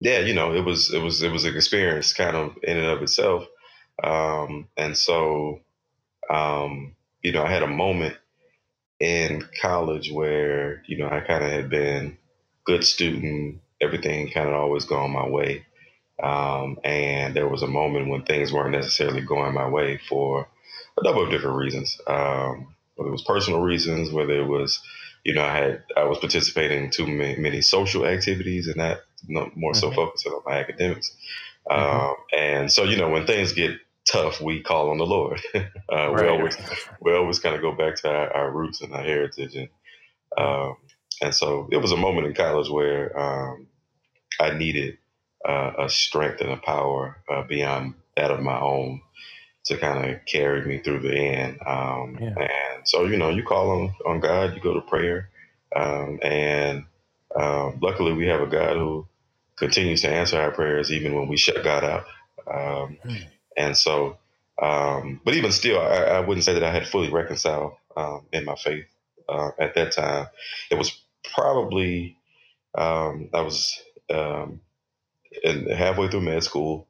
yeah, 0.00 0.20
you 0.20 0.34
know, 0.34 0.54
it 0.54 0.64
was 0.64 0.92
it 0.92 1.00
was 1.00 1.22
it 1.22 1.32
was 1.32 1.44
an 1.44 1.56
experience 1.56 2.12
kind 2.12 2.36
of 2.36 2.56
in 2.62 2.76
and 2.76 2.86
of 2.86 3.02
itself. 3.02 3.46
Um, 4.02 4.68
and 4.76 4.96
so, 4.96 5.60
um, 6.30 6.94
you 7.22 7.32
know, 7.32 7.42
I 7.42 7.50
had 7.50 7.62
a 7.62 7.68
moment 7.68 8.16
in 9.00 9.46
college 9.60 10.10
where 10.12 10.82
you 10.86 10.98
know 10.98 11.08
I 11.08 11.20
kind 11.20 11.44
of 11.44 11.50
had 11.50 11.70
been 11.70 12.18
good 12.64 12.84
student 12.84 13.60
everything 13.80 14.30
kind 14.30 14.48
of 14.48 14.54
always 14.54 14.84
going 14.84 15.12
my 15.12 15.28
way. 15.28 15.64
Um, 16.22 16.78
and 16.82 17.34
there 17.34 17.48
was 17.48 17.62
a 17.62 17.68
moment 17.68 18.08
when 18.08 18.22
things 18.22 18.52
weren't 18.52 18.72
necessarily 18.72 19.20
going 19.20 19.54
my 19.54 19.68
way 19.68 19.98
for 20.08 20.48
a 20.96 21.04
number 21.04 21.22
of 21.22 21.30
different 21.30 21.56
reasons. 21.56 22.00
Um, 22.06 22.74
whether 22.96 23.10
it 23.10 23.12
was 23.12 23.22
personal 23.22 23.60
reasons, 23.60 24.10
whether 24.10 24.40
it 24.40 24.46
was, 24.46 24.80
you 25.24 25.34
know, 25.34 25.44
I 25.44 25.56
had 25.56 25.84
I 25.96 26.04
was 26.04 26.18
participating 26.18 26.84
in 26.84 26.90
too 26.90 27.06
many, 27.06 27.36
many 27.36 27.60
social 27.60 28.04
activities 28.04 28.66
and 28.66 28.80
that 28.80 29.02
more 29.28 29.44
mm-hmm. 29.50 29.74
so 29.74 29.92
focusing 29.92 30.32
on 30.32 30.42
my 30.44 30.58
academics. 30.58 31.14
Mm-hmm. 31.70 32.06
Um, 32.06 32.16
and 32.36 32.72
so, 32.72 32.84
you 32.84 32.96
know, 32.96 33.10
when 33.10 33.26
things 33.26 33.52
get 33.52 33.78
tough, 34.04 34.40
we 34.40 34.62
call 34.62 34.90
on 34.90 34.98
the 34.98 35.06
Lord. 35.06 35.40
uh, 35.54 35.60
right. 35.90 36.22
We 36.22 36.28
always 36.28 36.56
we 37.00 37.14
always 37.14 37.38
kind 37.38 37.54
of 37.54 37.62
go 37.62 37.72
back 37.72 37.96
to 37.96 38.08
our, 38.08 38.32
our, 38.34 38.50
roots 38.50 38.80
and 38.80 38.92
our 38.92 39.02
heritage, 39.02 39.54
and 39.54 39.68
um, 40.36 40.76
and 41.20 41.34
so 41.34 41.68
it 41.70 41.78
was 41.78 41.92
a 41.92 41.96
moment 41.96 42.26
in 42.26 42.34
college 42.34 42.70
where 42.70 43.18
um, 43.18 43.66
I 44.40 44.50
needed 44.56 44.98
uh, 45.46 45.72
a 45.78 45.88
strength 45.88 46.40
and 46.40 46.50
a 46.50 46.56
power 46.56 47.18
uh, 47.28 47.42
beyond 47.42 47.94
that 48.16 48.30
of 48.30 48.40
my 48.40 48.58
own 48.58 49.00
to 49.66 49.76
kind 49.76 50.10
of 50.10 50.24
carry 50.24 50.64
me 50.64 50.78
through 50.78 51.00
the 51.00 51.14
end. 51.14 51.58
Um, 51.66 52.18
yeah. 52.20 52.34
And 52.38 52.88
so, 52.88 53.04
you 53.04 53.16
know, 53.16 53.28
you 53.28 53.42
call 53.42 53.70
on, 53.70 53.94
on 54.06 54.20
God, 54.20 54.54
you 54.54 54.60
go 54.60 54.74
to 54.74 54.80
prayer. 54.80 55.30
Um, 55.74 56.18
and 56.22 56.84
um, 57.36 57.78
luckily, 57.82 58.12
we 58.12 58.26
have 58.28 58.40
a 58.40 58.46
God 58.46 58.76
who 58.76 59.06
continues 59.56 60.02
to 60.02 60.08
answer 60.08 60.40
our 60.40 60.52
prayers 60.52 60.90
even 60.90 61.14
when 61.14 61.28
we 61.28 61.36
shut 61.36 61.62
God 61.62 61.84
out. 61.84 62.04
Mm. 62.46 63.26
And 63.56 63.76
so, 63.76 64.16
um, 64.60 65.20
but 65.24 65.34
even 65.34 65.52
still, 65.52 65.80
I, 65.80 66.04
I, 66.04 66.20
wouldn't 66.20 66.44
say 66.44 66.54
that 66.54 66.64
I 66.64 66.72
had 66.72 66.86
fully 66.86 67.10
reconciled 67.10 67.74
um, 67.96 68.26
in 68.32 68.44
my 68.44 68.54
faith 68.54 68.86
uh, 69.28 69.50
at 69.58 69.74
that 69.74 69.92
time. 69.92 70.28
It 70.70 70.78
was 70.78 70.98
probably, 71.38 72.16
I 73.34 73.42
was 73.42 73.80
um, 74.10 74.60
and 75.44 75.68
halfway 75.70 76.08
through 76.08 76.22
med 76.22 76.42
school, 76.42 76.88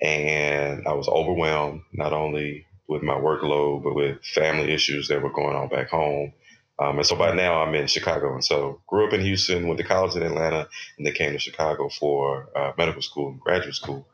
and 0.00 0.86
I 0.86 0.92
was 0.92 1.08
overwhelmed 1.08 1.82
not 1.92 2.12
only 2.12 2.66
with 2.86 3.02
my 3.02 3.14
workload 3.14 3.84
but 3.84 3.94
with 3.94 4.24
family 4.24 4.72
issues 4.72 5.08
that 5.08 5.22
were 5.22 5.32
going 5.32 5.56
on 5.56 5.68
back 5.68 5.88
home. 5.90 6.32
Um, 6.80 6.98
and 6.98 7.06
so 7.06 7.16
by 7.16 7.34
now 7.34 7.62
I'm 7.62 7.74
in 7.74 7.88
Chicago, 7.88 8.34
and 8.34 8.44
so 8.44 8.80
grew 8.86 9.06
up 9.06 9.12
in 9.12 9.20
Houston, 9.20 9.66
went 9.66 9.78
to 9.78 9.84
college 9.84 10.14
in 10.14 10.22
Atlanta, 10.22 10.68
and 10.96 11.06
then 11.06 11.14
came 11.14 11.32
to 11.32 11.38
Chicago 11.38 11.88
for 11.88 12.48
uh, 12.56 12.72
medical 12.78 13.02
school, 13.02 13.30
and 13.30 13.40
graduate 13.40 13.74
school. 13.74 14.06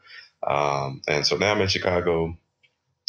Um, 0.47 1.03
and 1.07 1.26
so 1.26 1.37
now 1.37 1.53
I'm 1.53 1.61
in 1.61 1.69
Chicago. 1.69 2.37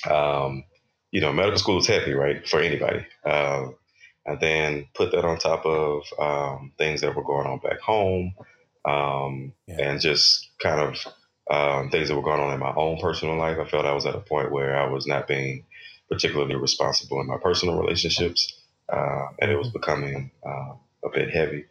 Um, 0.09 0.65
you 1.11 1.21
know, 1.21 1.31
medical 1.31 1.59
school 1.59 1.77
is 1.79 1.87
heavy, 1.87 2.13
right, 2.13 2.47
for 2.47 2.59
anybody. 2.59 3.05
Uh, 3.25 3.67
and 4.25 4.39
then 4.39 4.87
put 4.95 5.11
that 5.11 5.25
on 5.25 5.37
top 5.37 5.65
of 5.65 6.03
um, 6.19 6.71
things 6.77 7.01
that 7.01 7.15
were 7.15 7.23
going 7.23 7.47
on 7.47 7.59
back 7.59 7.79
home 7.79 8.33
um, 8.85 9.53
yeah. 9.67 9.89
and 9.89 10.01
just 10.01 10.49
kind 10.61 10.81
of 10.81 11.05
um, 11.49 11.89
things 11.89 12.09
that 12.09 12.15
were 12.15 12.23
going 12.23 12.39
on 12.39 12.53
in 12.53 12.59
my 12.59 12.73
own 12.75 12.99
personal 12.99 13.37
life. 13.37 13.57
I 13.59 13.65
felt 13.65 13.85
I 13.85 13.93
was 13.93 14.05
at 14.05 14.15
a 14.15 14.19
point 14.19 14.51
where 14.51 14.77
I 14.77 14.89
was 14.89 15.05
not 15.05 15.27
being 15.27 15.65
particularly 16.09 16.55
responsible 16.55 17.21
in 17.21 17.27
my 17.27 17.37
personal 17.37 17.79
relationships, 17.79 18.61
uh, 18.89 19.27
and 19.39 19.51
it 19.51 19.57
was 19.57 19.67
mm-hmm. 19.67 19.79
becoming 19.79 20.31
uh, 20.45 20.73
a 21.03 21.09
bit 21.13 21.31
heavy. 21.31 21.65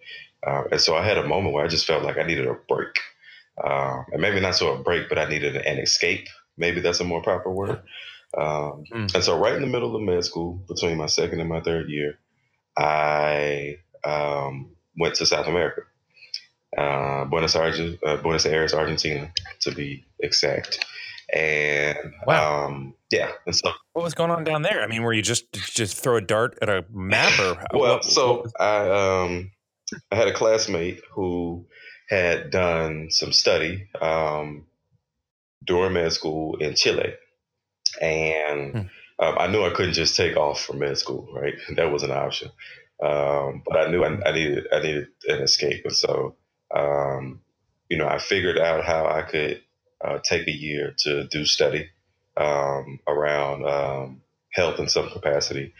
Uh, 0.47 0.65
and 0.71 0.81
so 0.81 0.95
I 0.95 1.05
had 1.05 1.19
a 1.19 1.27
moment 1.27 1.55
where 1.55 1.65
I 1.65 1.69
just 1.69 1.87
felt 1.87 2.05
like 2.05 2.19
I 2.19 2.25
needed 2.25 2.47
a 2.47 2.55
break, 2.69 2.99
um, 3.63 4.07
and 4.13 4.21
maybe 4.21 4.41
not 4.41 4.57
so 4.57 4.75
a 4.75 4.83
break, 4.83 5.09
but 5.09 5.19
I 5.19 5.29
needed 5.29 5.57
an 5.57 5.79
escape. 5.79 6.29
Maybe 6.57 6.81
that's 6.81 7.01
a 7.01 7.05
more 7.05 7.23
proper 7.23 7.51
word. 7.51 7.83
Um, 8.37 8.85
mm. 8.93 9.15
And 9.15 9.25
so, 9.25 9.39
right 9.39 9.55
in 9.55 9.63
the 9.63 9.69
middle 9.69 9.95
of 9.95 10.03
med 10.03 10.25
school, 10.25 10.61
between 10.69 10.97
my 10.97 11.07
second 11.07 11.41
and 11.41 11.49
my 11.49 11.61
third 11.61 11.89
year, 11.89 12.19
I 12.77 13.79
um, 14.05 14.71
went 14.99 15.15
to 15.17 15.27
South 15.27 15.47
America. 15.47 15.83
uh, 16.77 17.25
Buenos 17.27 17.55
Aires, 17.55 17.81
uh, 18.05 18.17
Buenos 18.17 18.47
Aires, 18.47 18.75
Argentina, 18.75 19.33
to 19.61 19.73
be 19.73 20.05
exact. 20.21 20.85
And 21.33 21.97
wow. 22.27 22.67
um, 22.67 22.95
yeah, 23.11 23.31
and 23.47 23.55
so 23.55 23.71
what 23.93 24.03
was 24.03 24.15
going 24.15 24.31
on 24.31 24.45
down 24.45 24.63
there? 24.63 24.83
I 24.83 24.87
mean, 24.87 25.03
were 25.03 25.13
you 25.13 25.23
just 25.23 25.53
just 25.53 25.97
throw 25.97 26.17
a 26.17 26.21
dart 26.21 26.59
at 26.61 26.69
a 26.69 26.85
map, 26.93 27.39
or 27.41 27.65
well? 27.79 27.95
What, 27.95 28.05
so 28.05 28.43
what 28.43 28.61
I 28.61 29.23
um, 29.23 29.51
I 30.11 30.17
had 30.17 30.29
a 30.29 30.35
classmate 30.35 31.01
who 31.13 31.67
had 32.09 32.51
done 32.51 33.11
some 33.11 33.33
study 33.33 33.89
um, 34.01 34.67
during 35.65 35.95
med 35.95 36.13
school 36.13 36.57
in 36.57 36.75
Chile, 36.75 37.15
and 38.01 38.73
hmm. 38.73 38.83
Um, 39.19 39.37
I 39.39 39.47
knew 39.47 39.65
I 39.65 39.71
couldn't 39.71 39.95
just 39.95 40.17
take 40.17 40.37
off 40.37 40.65
from 40.65 40.81
med 40.81 40.99
school, 40.99 41.29
right? 41.33 41.55
That 41.77 41.93
was 41.93 42.03
an 42.03 42.11
option, 42.11 42.51
um, 43.03 43.63
but 43.67 43.77
I 43.77 43.91
knew 43.91 44.05
I, 44.05 44.29
I, 44.29 44.33
needed 44.33 44.65
I 44.73 44.81
needed 44.81 45.09
an 45.29 45.43
escape, 45.43 45.85
and 45.85 45.97
so 45.97 46.37
um, 46.75 47.41
you 47.89 47.97
know 47.99 48.09
I 48.09 48.19
figured 48.19 48.59
out 48.59 48.85
how 48.85 49.07
I 49.07 49.23
could 49.23 49.63
uh, 50.05 50.19
take 50.19 50.47
a 50.49 50.53
year 50.53 50.95
to 50.99 51.27
do 51.29 51.45
study 51.45 51.89
um, 52.37 53.01
around 53.07 53.67
um, 53.67 54.23
health 54.53 54.79
in 54.79 54.89
some 54.89 55.11
capacity. 55.11 55.73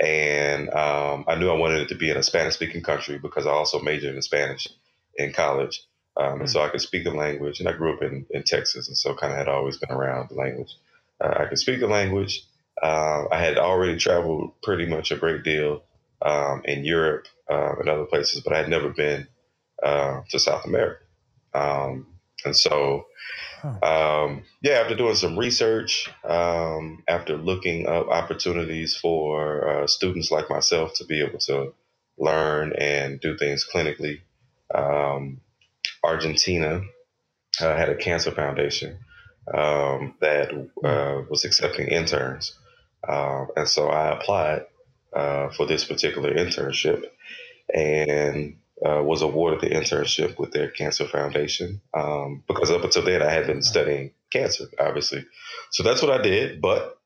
And 0.00 0.68
um, 0.70 1.24
I 1.26 1.36
knew 1.36 1.50
I 1.50 1.56
wanted 1.56 1.82
it 1.82 1.88
to 1.88 1.94
be 1.94 2.10
in 2.10 2.16
a 2.16 2.22
Spanish 2.22 2.54
speaking 2.54 2.82
country 2.82 3.18
because 3.18 3.46
I 3.46 3.50
also 3.50 3.80
majored 3.80 4.14
in 4.14 4.22
Spanish 4.22 4.68
in 5.16 5.32
college. 5.32 5.82
Um, 6.16 6.40
and 6.40 6.50
so 6.50 6.60
I 6.62 6.68
could 6.68 6.80
speak 6.80 7.04
the 7.04 7.12
language, 7.12 7.60
and 7.60 7.68
I 7.68 7.72
grew 7.72 7.94
up 7.94 8.02
in, 8.02 8.26
in 8.30 8.42
Texas, 8.42 8.88
and 8.88 8.96
so 8.96 9.14
kind 9.14 9.32
of 9.32 9.38
had 9.38 9.48
always 9.48 9.76
been 9.76 9.92
around 9.92 10.28
the 10.28 10.34
language. 10.34 10.74
Uh, 11.20 11.34
I 11.38 11.44
could 11.46 11.58
speak 11.58 11.78
the 11.78 11.86
language. 11.86 12.44
Uh, 12.82 13.24
I 13.30 13.38
had 13.38 13.58
already 13.58 13.96
traveled 13.98 14.52
pretty 14.62 14.86
much 14.86 15.10
a 15.10 15.16
great 15.16 15.42
deal 15.42 15.82
um, 16.22 16.62
in 16.64 16.84
Europe 16.84 17.26
uh, 17.50 17.74
and 17.78 17.88
other 17.88 18.04
places, 18.04 18.40
but 18.40 18.52
I 18.52 18.58
had 18.58 18.68
never 18.68 18.90
been 18.90 19.26
uh, 19.82 20.20
to 20.30 20.38
South 20.38 20.64
America. 20.64 21.02
Um, 21.54 22.06
and 22.44 22.56
so 22.56 23.06
um, 23.82 24.44
yeah, 24.62 24.74
after 24.74 24.94
doing 24.94 25.14
some 25.14 25.38
research, 25.38 26.10
um, 26.24 27.02
after 27.08 27.36
looking 27.36 27.86
up 27.86 28.08
opportunities 28.08 28.96
for 28.96 29.68
uh, 29.68 29.86
students 29.86 30.30
like 30.30 30.48
myself 30.48 30.94
to 30.94 31.04
be 31.04 31.22
able 31.22 31.38
to 31.40 31.74
learn 32.18 32.72
and 32.78 33.20
do 33.20 33.36
things 33.36 33.66
clinically, 33.72 34.20
um, 34.74 35.40
Argentina 36.04 36.82
uh, 37.60 37.76
had 37.76 37.88
a 37.88 37.96
cancer 37.96 38.30
foundation 38.30 38.98
um, 39.52 40.14
that 40.20 40.52
uh, 40.84 41.22
was 41.28 41.44
accepting 41.44 41.88
interns. 41.88 42.54
Uh, 43.06 43.46
and 43.56 43.68
so 43.68 43.88
I 43.88 44.16
applied 44.16 44.66
uh, 45.14 45.50
for 45.50 45.66
this 45.66 45.84
particular 45.84 46.34
internship. 46.34 47.04
And 47.74 48.56
uh, 48.84 49.02
was 49.02 49.22
awarded 49.22 49.60
the 49.60 49.74
internship 49.74 50.38
with 50.38 50.52
their 50.52 50.68
cancer 50.70 51.06
foundation 51.06 51.80
um, 51.94 52.44
because 52.46 52.70
up 52.70 52.84
until 52.84 53.04
then 53.04 53.22
I 53.22 53.30
had 53.30 53.46
been 53.46 53.62
studying 53.62 54.12
cancer, 54.32 54.66
obviously. 54.78 55.24
So 55.70 55.82
that's 55.82 56.02
what 56.02 56.12
I 56.12 56.22
did. 56.22 56.60
But 56.60 56.98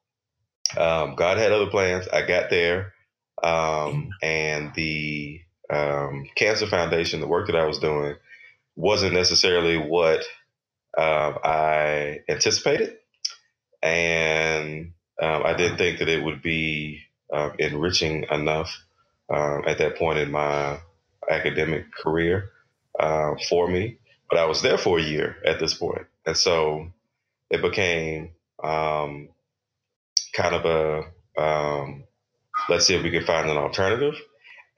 um, 0.76 1.14
God 1.16 1.38
had 1.38 1.52
other 1.52 1.70
plans. 1.70 2.08
I 2.08 2.26
got 2.26 2.50
there, 2.50 2.92
um, 3.42 4.10
and 4.22 4.72
the 4.74 5.40
um, 5.70 6.26
cancer 6.34 6.66
foundation, 6.66 7.20
the 7.20 7.26
work 7.28 7.46
that 7.46 7.56
I 7.56 7.66
was 7.66 7.78
doing, 7.78 8.16
wasn't 8.76 9.14
necessarily 9.14 9.76
what 9.76 10.20
um, 10.96 11.38
I 11.44 12.20
anticipated, 12.28 12.96
and 13.82 14.92
um, 15.22 15.42
I 15.44 15.54
didn't 15.54 15.78
think 15.78 16.00
that 16.00 16.08
it 16.08 16.22
would 16.22 16.42
be 16.42 17.02
uh, 17.32 17.50
enriching 17.58 18.26
enough 18.30 18.84
at 19.30 19.78
that 19.78 19.96
point 19.96 20.18
in 20.18 20.30
my 20.30 20.78
academic 21.30 21.90
career 21.92 22.50
uh, 22.98 23.34
for 23.48 23.68
me. 23.68 23.98
But 24.30 24.38
I 24.38 24.46
was 24.46 24.62
there 24.62 24.78
for 24.78 24.98
a 24.98 25.02
year 25.02 25.36
at 25.44 25.58
this 25.58 25.74
point, 25.74 26.06
and 26.24 26.36
so 26.36 26.92
it 27.50 27.60
became 27.60 28.30
um, 28.62 29.28
kind 30.34 30.54
of 30.54 30.64
a 30.64 31.40
um, 31.40 32.04
let's 32.68 32.86
see 32.86 32.94
if 32.94 33.02
we 33.02 33.10
can 33.10 33.24
find 33.24 33.50
an 33.50 33.58
alternative. 33.58 34.14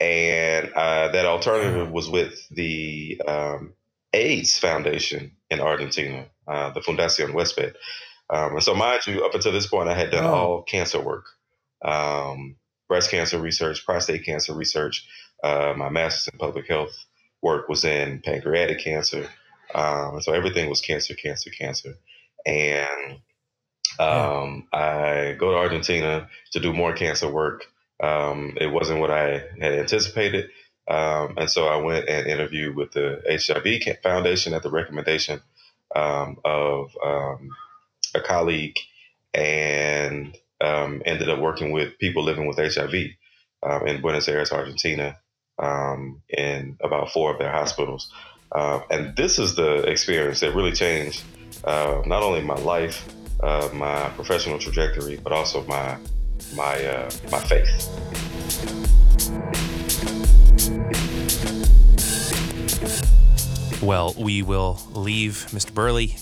And 0.01 0.73
uh, 0.75 1.13
that 1.13 1.25
alternative 1.25 1.91
was 1.91 2.11
with 2.11 2.35
the 2.51 3.21
um, 3.27 3.75
AIDS 4.13 4.59
Foundation 4.59 5.33
in 5.51 5.61
Argentina, 5.61 6.27
uh, 6.49 6.71
the 6.71 6.81
Fundación 6.81 7.31
Huésped. 7.33 7.75
Um, 8.31 8.55
and 8.55 8.63
so, 8.63 8.75
mind 8.75 9.07
you, 9.07 9.25
up 9.25 9.35
until 9.35 9.53
this 9.53 9.67
point, 9.67 9.89
I 9.89 9.95
had 9.95 10.11
done 10.11 10.25
oh. 10.25 10.35
all 10.35 10.63
cancer 10.63 11.01
work 11.01 11.27
um, 11.85 12.57
breast 12.89 13.11
cancer 13.11 13.39
research, 13.39 13.85
prostate 13.85 14.25
cancer 14.25 14.55
research, 14.55 15.07
uh, 15.43 15.75
my 15.77 15.91
master's 15.91 16.33
in 16.33 16.39
public 16.39 16.67
health 16.67 17.05
work 17.43 17.69
was 17.69 17.85
in 17.85 18.21
pancreatic 18.21 18.81
cancer. 18.81 19.29
Um, 19.75 20.21
so 20.23 20.33
everything 20.33 20.71
was 20.71 20.81
cancer, 20.81 21.15
cancer, 21.15 21.51
cancer. 21.51 21.95
And 22.47 23.19
um, 23.99 24.67
I 24.73 25.37
go 25.39 25.51
to 25.51 25.59
Argentina 25.59 26.29
to 26.53 26.61
do 26.61 26.73
more 26.73 26.95
cancer 26.95 27.31
work. 27.31 27.67
Um, 28.03 28.57
it 28.59 28.69
wasn't 28.69 29.01
what 29.01 29.11
I 29.11 29.45
had 29.61 29.73
anticipated. 29.73 30.51
Um, 30.89 31.35
and 31.37 31.51
so 31.51 31.67
I 31.67 31.77
went 31.77 32.09
and 32.09 32.27
interviewed 32.27 32.77
with 32.77 32.93
the 32.93 33.23
HIV 33.27 34.03
Foundation 34.03 34.55
at 34.55 34.63
the 34.63 34.71
recommendation 34.71 35.41
um, 35.95 36.39
of 36.45 36.91
um, 37.05 37.51
a 38.15 38.21
colleague 38.21 38.77
and 39.33 40.37
ended 40.61 41.29
up 41.29 41.39
working 41.39 41.73
with 41.73 41.99
people 41.99 42.23
living 42.23 42.47
with 42.47 42.57
HIV 42.59 42.95
in 43.87 44.01
Buenos 44.01 44.29
Aires, 44.29 44.53
Argentina 44.53 45.19
um, 45.59 46.23
in 46.29 46.77
about 46.83 47.11
four 47.11 47.33
of 47.33 47.39
their 47.39 47.51
hospitals. 47.51 48.13
Uh, 48.53 48.81
and 48.91 49.17
this 49.17 49.39
is 49.39 49.57
the 49.57 49.83
experience 49.83 50.41
that 50.41 50.55
really 50.55 50.73
changed 50.73 51.23
uh, 51.65 52.03
not 52.07 52.23
only 52.23 52.43
my 52.43 52.57
life, 52.57 53.09
uh, 53.43 53.69
my 53.73 54.09
professional 54.11 54.59
trajectory, 54.59 55.17
but 55.17 55.33
also 55.33 55.65
my 55.65 55.97
my 56.55 56.85
uh, 56.85 57.11
my 57.31 57.41
faith. 57.41 57.91
Well, 63.83 64.15
we 64.19 64.43
will 64.43 64.79
leave 64.93 65.47
Mr. 65.51 65.73
Burley 65.73 66.17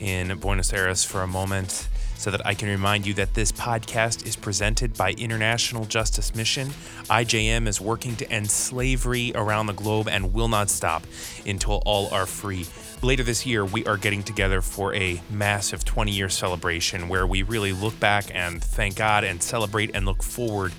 in 0.00 0.36
Buenos 0.38 0.72
Aires 0.72 1.04
for 1.04 1.22
a 1.22 1.26
moment 1.26 1.88
so 2.16 2.30
that 2.30 2.46
I 2.46 2.54
can 2.54 2.68
remind 2.68 3.06
you 3.06 3.12
that 3.14 3.34
this 3.34 3.52
podcast 3.52 4.26
is 4.26 4.34
presented 4.34 4.96
by 4.96 5.12
International 5.12 5.84
Justice 5.84 6.34
Mission. 6.34 6.68
IJM 7.10 7.66
is 7.66 7.80
working 7.80 8.16
to 8.16 8.30
end 8.30 8.50
slavery 8.50 9.32
around 9.34 9.66
the 9.66 9.74
globe 9.74 10.08
and 10.08 10.32
will 10.32 10.48
not 10.48 10.70
stop 10.70 11.04
until 11.44 11.82
all 11.84 12.08
are 12.14 12.24
free. 12.24 12.66
Later 13.02 13.22
this 13.22 13.44
year, 13.44 13.64
we 13.64 13.84
are 13.84 13.98
getting 13.98 14.22
together 14.22 14.62
for 14.62 14.94
a 14.94 15.20
massive 15.28 15.84
20 15.84 16.12
year 16.12 16.30
celebration 16.30 17.08
where 17.08 17.26
we 17.26 17.42
really 17.42 17.72
look 17.72 17.98
back 18.00 18.34
and 18.34 18.64
thank 18.64 18.96
God 18.96 19.24
and 19.24 19.42
celebrate 19.42 19.90
and 19.94 20.06
look 20.06 20.22
forward 20.22 20.72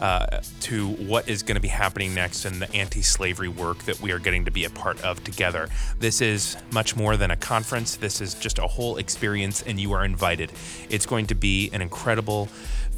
uh, 0.00 0.40
to 0.60 0.88
what 0.88 1.28
is 1.28 1.42
going 1.42 1.56
to 1.56 1.60
be 1.60 1.68
happening 1.68 2.14
next 2.14 2.44
in 2.44 2.58
the 2.58 2.72
anti 2.74 3.02
slavery 3.02 3.48
work 3.48 3.78
that 3.84 4.00
we 4.00 4.12
are 4.12 4.18
getting 4.18 4.44
to 4.44 4.50
be 4.50 4.64
a 4.64 4.70
part 4.70 5.02
of 5.04 5.22
together. 5.24 5.68
This 5.98 6.20
is 6.20 6.56
much 6.70 6.96
more 6.96 7.16
than 7.16 7.30
a 7.30 7.36
conference, 7.36 7.96
this 7.96 8.20
is 8.20 8.34
just 8.34 8.58
a 8.58 8.66
whole 8.66 8.96
experience, 8.96 9.62
and 9.62 9.80
you 9.80 9.92
are 9.92 10.04
invited. 10.04 10.52
It's 10.88 11.06
going 11.06 11.26
to 11.26 11.34
be 11.34 11.70
an 11.72 11.82
incredible 11.82 12.48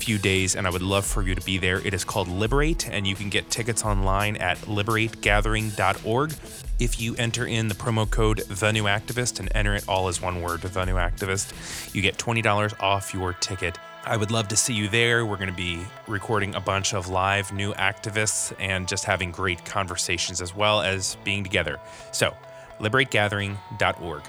few 0.01 0.19
days, 0.19 0.57
and 0.57 0.67
I 0.67 0.71
would 0.71 0.83
love 0.83 1.05
for 1.05 1.23
you 1.23 1.35
to 1.35 1.43
be 1.43 1.59
there. 1.59 1.79
It 1.87 1.95
is 1.95 2.05
called 2.05 2.29
Liberate, 2.29 2.89
and 2.89 3.07
you 3.07 3.15
can 3.15 3.29
get 3.29 3.51
tickets 3.51 3.85
online 3.85 4.37
at 4.37 4.59
liberategathering.org. 4.59 6.35
If 6.79 6.99
you 6.99 7.15
enter 7.17 7.47
in 7.47 7.69
the 7.69 7.75
promo 7.75 8.11
code 8.11 8.39
The 8.39 8.73
New 8.73 8.85
Activist 8.85 9.39
and 9.39 9.51
enter 9.55 9.75
it 9.75 9.87
all 9.87 10.09
as 10.09 10.23
one 10.23 10.41
word, 10.41 10.63
The 10.63 10.85
New 10.87 10.95
Activist, 10.95 11.95
you 11.95 12.01
get 12.01 12.17
$20 12.17 12.81
off 12.81 13.13
your 13.13 13.35
ticket. 13.35 13.79
I 14.05 14.17
would 14.17 14.31
love 14.31 14.49
to 14.49 14.57
see 14.57 14.73
you 14.73 14.89
there. 14.89 15.27
We're 15.27 15.37
going 15.37 15.51
to 15.51 15.55
be 15.55 15.81
recording 16.09 16.55
a 16.55 16.61
bunch 16.61 16.95
of 16.95 17.09
live 17.09 17.53
new 17.53 17.75
activists 17.75 18.55
and 18.59 18.89
just 18.89 19.05
having 19.05 19.31
great 19.31 19.65
conversations 19.65 20.41
as 20.41 20.57
well 20.57 20.81
as 20.81 21.17
being 21.23 21.45
together. 21.45 21.79
So, 22.11 22.35
liberategathering.org. 22.79 24.23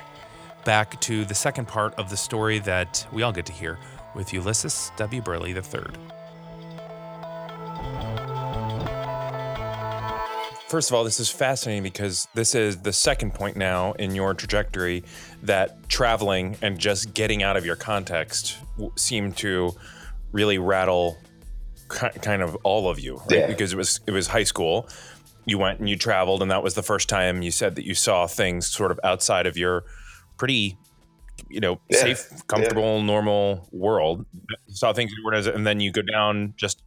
Back 0.65 0.99
to 1.01 1.23
the 1.23 1.35
second 1.35 1.69
part 1.69 1.95
of 1.95 2.09
the 2.09 2.17
story 2.17 2.59
that 2.59 3.07
we 3.13 3.23
all 3.23 3.31
get 3.31 3.45
to 3.45 3.53
hear 3.53 3.79
with 4.13 4.33
Ulysses 4.33 4.91
W. 4.97 5.21
Burley 5.21 5.51
III. 5.51 6.10
First 10.71 10.89
of 10.89 10.95
all, 10.95 11.03
this 11.03 11.19
is 11.19 11.29
fascinating 11.29 11.83
because 11.83 12.29
this 12.33 12.55
is 12.55 12.77
the 12.77 12.93
second 12.93 13.33
point 13.33 13.57
now 13.57 13.91
in 13.99 14.15
your 14.15 14.33
trajectory 14.33 15.03
that 15.43 15.89
traveling 15.89 16.55
and 16.61 16.79
just 16.79 17.13
getting 17.13 17.43
out 17.43 17.57
of 17.57 17.65
your 17.65 17.75
context 17.75 18.57
seemed 18.95 19.35
to 19.35 19.73
really 20.31 20.59
rattle 20.59 21.17
kind 21.89 22.41
of 22.41 22.55
all 22.63 22.89
of 22.89 23.01
you, 23.01 23.17
right? 23.17 23.39
Yeah. 23.39 23.47
Because 23.47 23.73
it 23.73 23.75
was 23.75 23.99
it 24.07 24.11
was 24.11 24.27
high 24.27 24.45
school. 24.45 24.87
You 25.43 25.57
went 25.57 25.79
and 25.79 25.89
you 25.89 25.97
traveled, 25.97 26.41
and 26.41 26.49
that 26.51 26.63
was 26.63 26.73
the 26.73 26.83
first 26.83 27.09
time 27.09 27.41
you 27.41 27.51
said 27.51 27.75
that 27.75 27.85
you 27.85 27.93
saw 27.93 28.25
things 28.25 28.65
sort 28.65 28.91
of 28.91 28.99
outside 29.03 29.47
of 29.47 29.57
your 29.57 29.83
pretty, 30.37 30.77
you 31.49 31.59
know, 31.59 31.81
yeah. 31.89 31.99
safe, 31.99 32.47
comfortable, 32.47 32.99
yeah. 32.99 33.03
normal 33.03 33.67
world. 33.73 34.25
You 34.67 34.75
saw 34.75 34.93
things, 34.93 35.11
and 35.47 35.67
then 35.67 35.81
you 35.81 35.91
go 35.91 36.01
down 36.01 36.53
just 36.55 36.81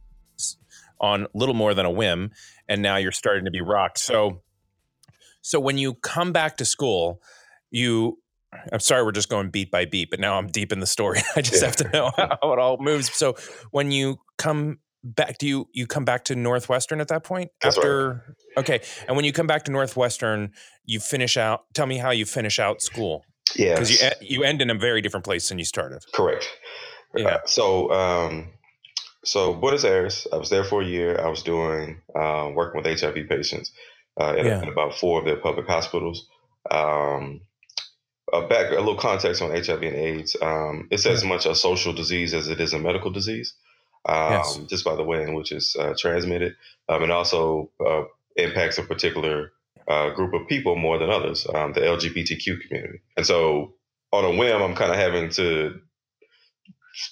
on 0.99 1.27
little 1.33 1.53
more 1.53 1.73
than 1.73 1.85
a 1.85 1.91
whim, 1.91 2.31
and 2.67 2.81
now 2.81 2.97
you're 2.97 3.11
starting 3.11 3.45
to 3.45 3.51
be 3.51 3.61
rocked. 3.61 3.99
So, 3.99 4.41
So 5.41 5.59
when 5.59 5.77
you 5.77 5.93
come 5.95 6.31
back 6.31 6.57
to 6.57 6.65
school, 6.65 7.21
you 7.71 8.19
I'm 8.71 8.79
sorry 8.79 9.03
we're 9.03 9.11
just 9.11 9.29
going 9.29 9.49
beat 9.49 9.71
by 9.71 9.85
beat, 9.85 10.09
but 10.09 10.19
now 10.19 10.37
I'm 10.37 10.47
deep 10.47 10.71
in 10.71 10.79
the 10.79 10.87
story. 10.87 11.19
I 11.35 11.41
just 11.41 11.61
yeah. 11.61 11.65
have 11.67 11.75
to 11.77 11.89
know 11.89 12.11
how 12.17 12.53
it 12.53 12.59
all 12.59 12.77
moves. 12.79 13.13
So 13.13 13.35
when 13.71 13.91
you 13.91 14.17
come 14.37 14.79
back 15.03 15.37
do 15.37 15.47
you 15.47 15.69
you 15.71 15.85
come 15.85 16.03
back 16.03 16.25
to 16.25 16.35
Northwestern 16.35 16.99
at 16.99 17.09
that 17.09 17.23
point 17.23 17.51
That's 17.61 17.77
after 17.77 18.23
right. 18.55 18.57
okay. 18.57 18.81
And 19.07 19.15
when 19.15 19.23
you 19.23 19.31
come 19.31 19.45
back 19.45 19.63
to 19.65 19.71
Northwestern, 19.71 20.51
you 20.83 20.99
finish 20.99 21.37
out 21.37 21.65
tell 21.73 21.85
me 21.85 21.97
how 21.97 22.09
you 22.09 22.25
finish 22.25 22.59
out 22.59 22.81
school. 22.81 23.23
Yeah. 23.55 23.77
Cuz 23.77 24.01
you 24.01 24.09
you 24.21 24.43
end 24.43 24.61
in 24.61 24.69
a 24.71 24.75
very 24.75 25.01
different 25.01 25.23
place 25.23 25.49
than 25.49 25.59
you 25.59 25.65
started. 25.65 26.03
Correct. 26.13 26.49
Yeah. 27.15 27.27
Uh, 27.27 27.39
so 27.45 27.91
um 27.91 28.53
so 29.25 29.53
Buenos 29.53 29.83
Aires, 29.83 30.27
I 30.31 30.37
was 30.37 30.49
there 30.49 30.63
for 30.63 30.81
a 30.81 30.85
year. 30.85 31.19
I 31.19 31.29
was 31.29 31.43
doing 31.43 32.01
um, 32.15 32.55
working 32.55 32.81
with 32.81 32.99
HIV 32.99 33.27
patients 33.27 33.71
uh, 34.19 34.35
in, 34.37 34.45
yeah. 34.45 34.61
in, 34.61 34.69
about 34.69 34.95
four 34.95 35.19
of 35.19 35.25
their 35.25 35.37
public 35.37 35.67
hospitals. 35.67 36.27
Um, 36.69 37.41
uh, 38.31 38.47
back 38.47 38.71
a 38.71 38.75
little 38.75 38.97
context 38.97 39.41
on 39.41 39.51
HIV 39.51 39.83
and 39.83 39.95
AIDS. 39.95 40.35
Um, 40.41 40.87
it's 40.91 41.05
as 41.05 41.23
much 41.23 41.45
a 41.45 41.55
social 41.55 41.93
disease 41.93 42.33
as 42.33 42.47
it 42.47 42.59
is 42.59 42.73
a 42.73 42.79
medical 42.79 43.11
disease, 43.11 43.53
um, 44.05 44.31
yes. 44.31 44.57
just 44.67 44.85
by 44.85 44.95
the 44.95 45.03
way 45.03 45.23
in 45.23 45.33
which 45.33 45.51
it's 45.51 45.75
uh, 45.75 45.93
transmitted, 45.97 46.55
um, 46.89 47.03
and 47.03 47.11
also 47.11 47.69
uh, 47.85 48.03
impacts 48.35 48.77
a 48.77 48.83
particular 48.83 49.51
uh, 49.87 50.09
group 50.11 50.33
of 50.33 50.47
people 50.47 50.75
more 50.75 50.97
than 50.97 51.09
others, 51.09 51.45
um, 51.53 51.73
the 51.73 51.81
LGBTQ 51.81 52.61
community. 52.61 53.01
And 53.15 53.25
so, 53.25 53.75
on 54.11 54.25
a 54.25 54.31
whim, 54.31 54.61
I'm 54.61 54.75
kind 54.75 54.91
of 54.91 54.97
having 54.97 55.29
to 55.31 55.79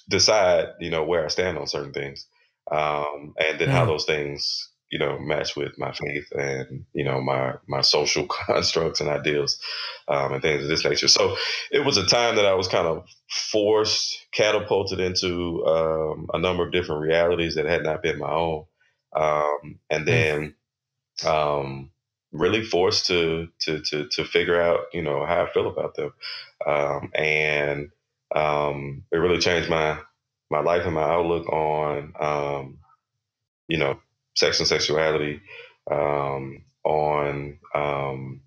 decide, 0.08 0.68
you 0.80 0.90
know, 0.90 1.04
where 1.04 1.24
I 1.24 1.28
stand 1.28 1.58
on 1.58 1.66
certain 1.66 1.92
things, 1.92 2.26
um, 2.70 3.34
and 3.38 3.58
then 3.58 3.68
mm. 3.68 3.72
how 3.72 3.84
those 3.84 4.04
things 4.04 4.70
you 4.94 5.00
know, 5.00 5.18
match 5.18 5.56
with 5.56 5.76
my 5.76 5.90
faith 5.90 6.30
and, 6.30 6.84
you 6.92 7.04
know, 7.04 7.20
my, 7.20 7.54
my 7.66 7.80
social 7.80 8.26
constructs 8.46 9.00
and 9.00 9.10
ideals 9.10 9.58
um, 10.06 10.32
and 10.32 10.40
things 10.40 10.62
of 10.62 10.68
this 10.68 10.84
nature. 10.84 11.08
So 11.08 11.36
it 11.72 11.84
was 11.84 11.96
a 11.96 12.06
time 12.06 12.36
that 12.36 12.46
I 12.46 12.54
was 12.54 12.68
kind 12.68 12.86
of 12.86 13.04
forced, 13.28 14.16
catapulted 14.32 15.00
into 15.00 15.66
um, 15.66 16.28
a 16.32 16.38
number 16.38 16.64
of 16.64 16.72
different 16.72 17.02
realities 17.02 17.56
that 17.56 17.66
had 17.66 17.82
not 17.82 18.04
been 18.04 18.20
my 18.20 18.30
own. 18.30 18.66
Um, 19.16 19.80
and 19.90 20.06
mm. 20.06 20.06
then 20.06 20.54
um, 21.26 21.90
really 22.30 22.62
forced 22.62 23.06
to, 23.06 23.48
to, 23.62 23.80
to, 23.80 24.08
to 24.10 24.24
figure 24.24 24.60
out, 24.60 24.82
you 24.92 25.02
know, 25.02 25.26
how 25.26 25.42
I 25.42 25.50
feel 25.50 25.66
about 25.66 25.96
them. 25.96 26.12
Um, 26.64 27.10
and 27.16 27.88
um, 28.34 29.04
it 29.12 29.16
really 29.16 29.38
changed 29.38 29.70
my, 29.70 29.98
my 30.50 30.60
life 30.60 30.84
and 30.84 30.94
my 30.94 31.02
outlook 31.02 31.48
on, 31.48 32.14
you 33.68 33.78
know, 33.78 34.00
sex 34.34 34.58
and 34.58 34.68
sexuality, 34.68 35.40
um, 35.90 36.64
on 36.84 37.58
um, 37.74 38.42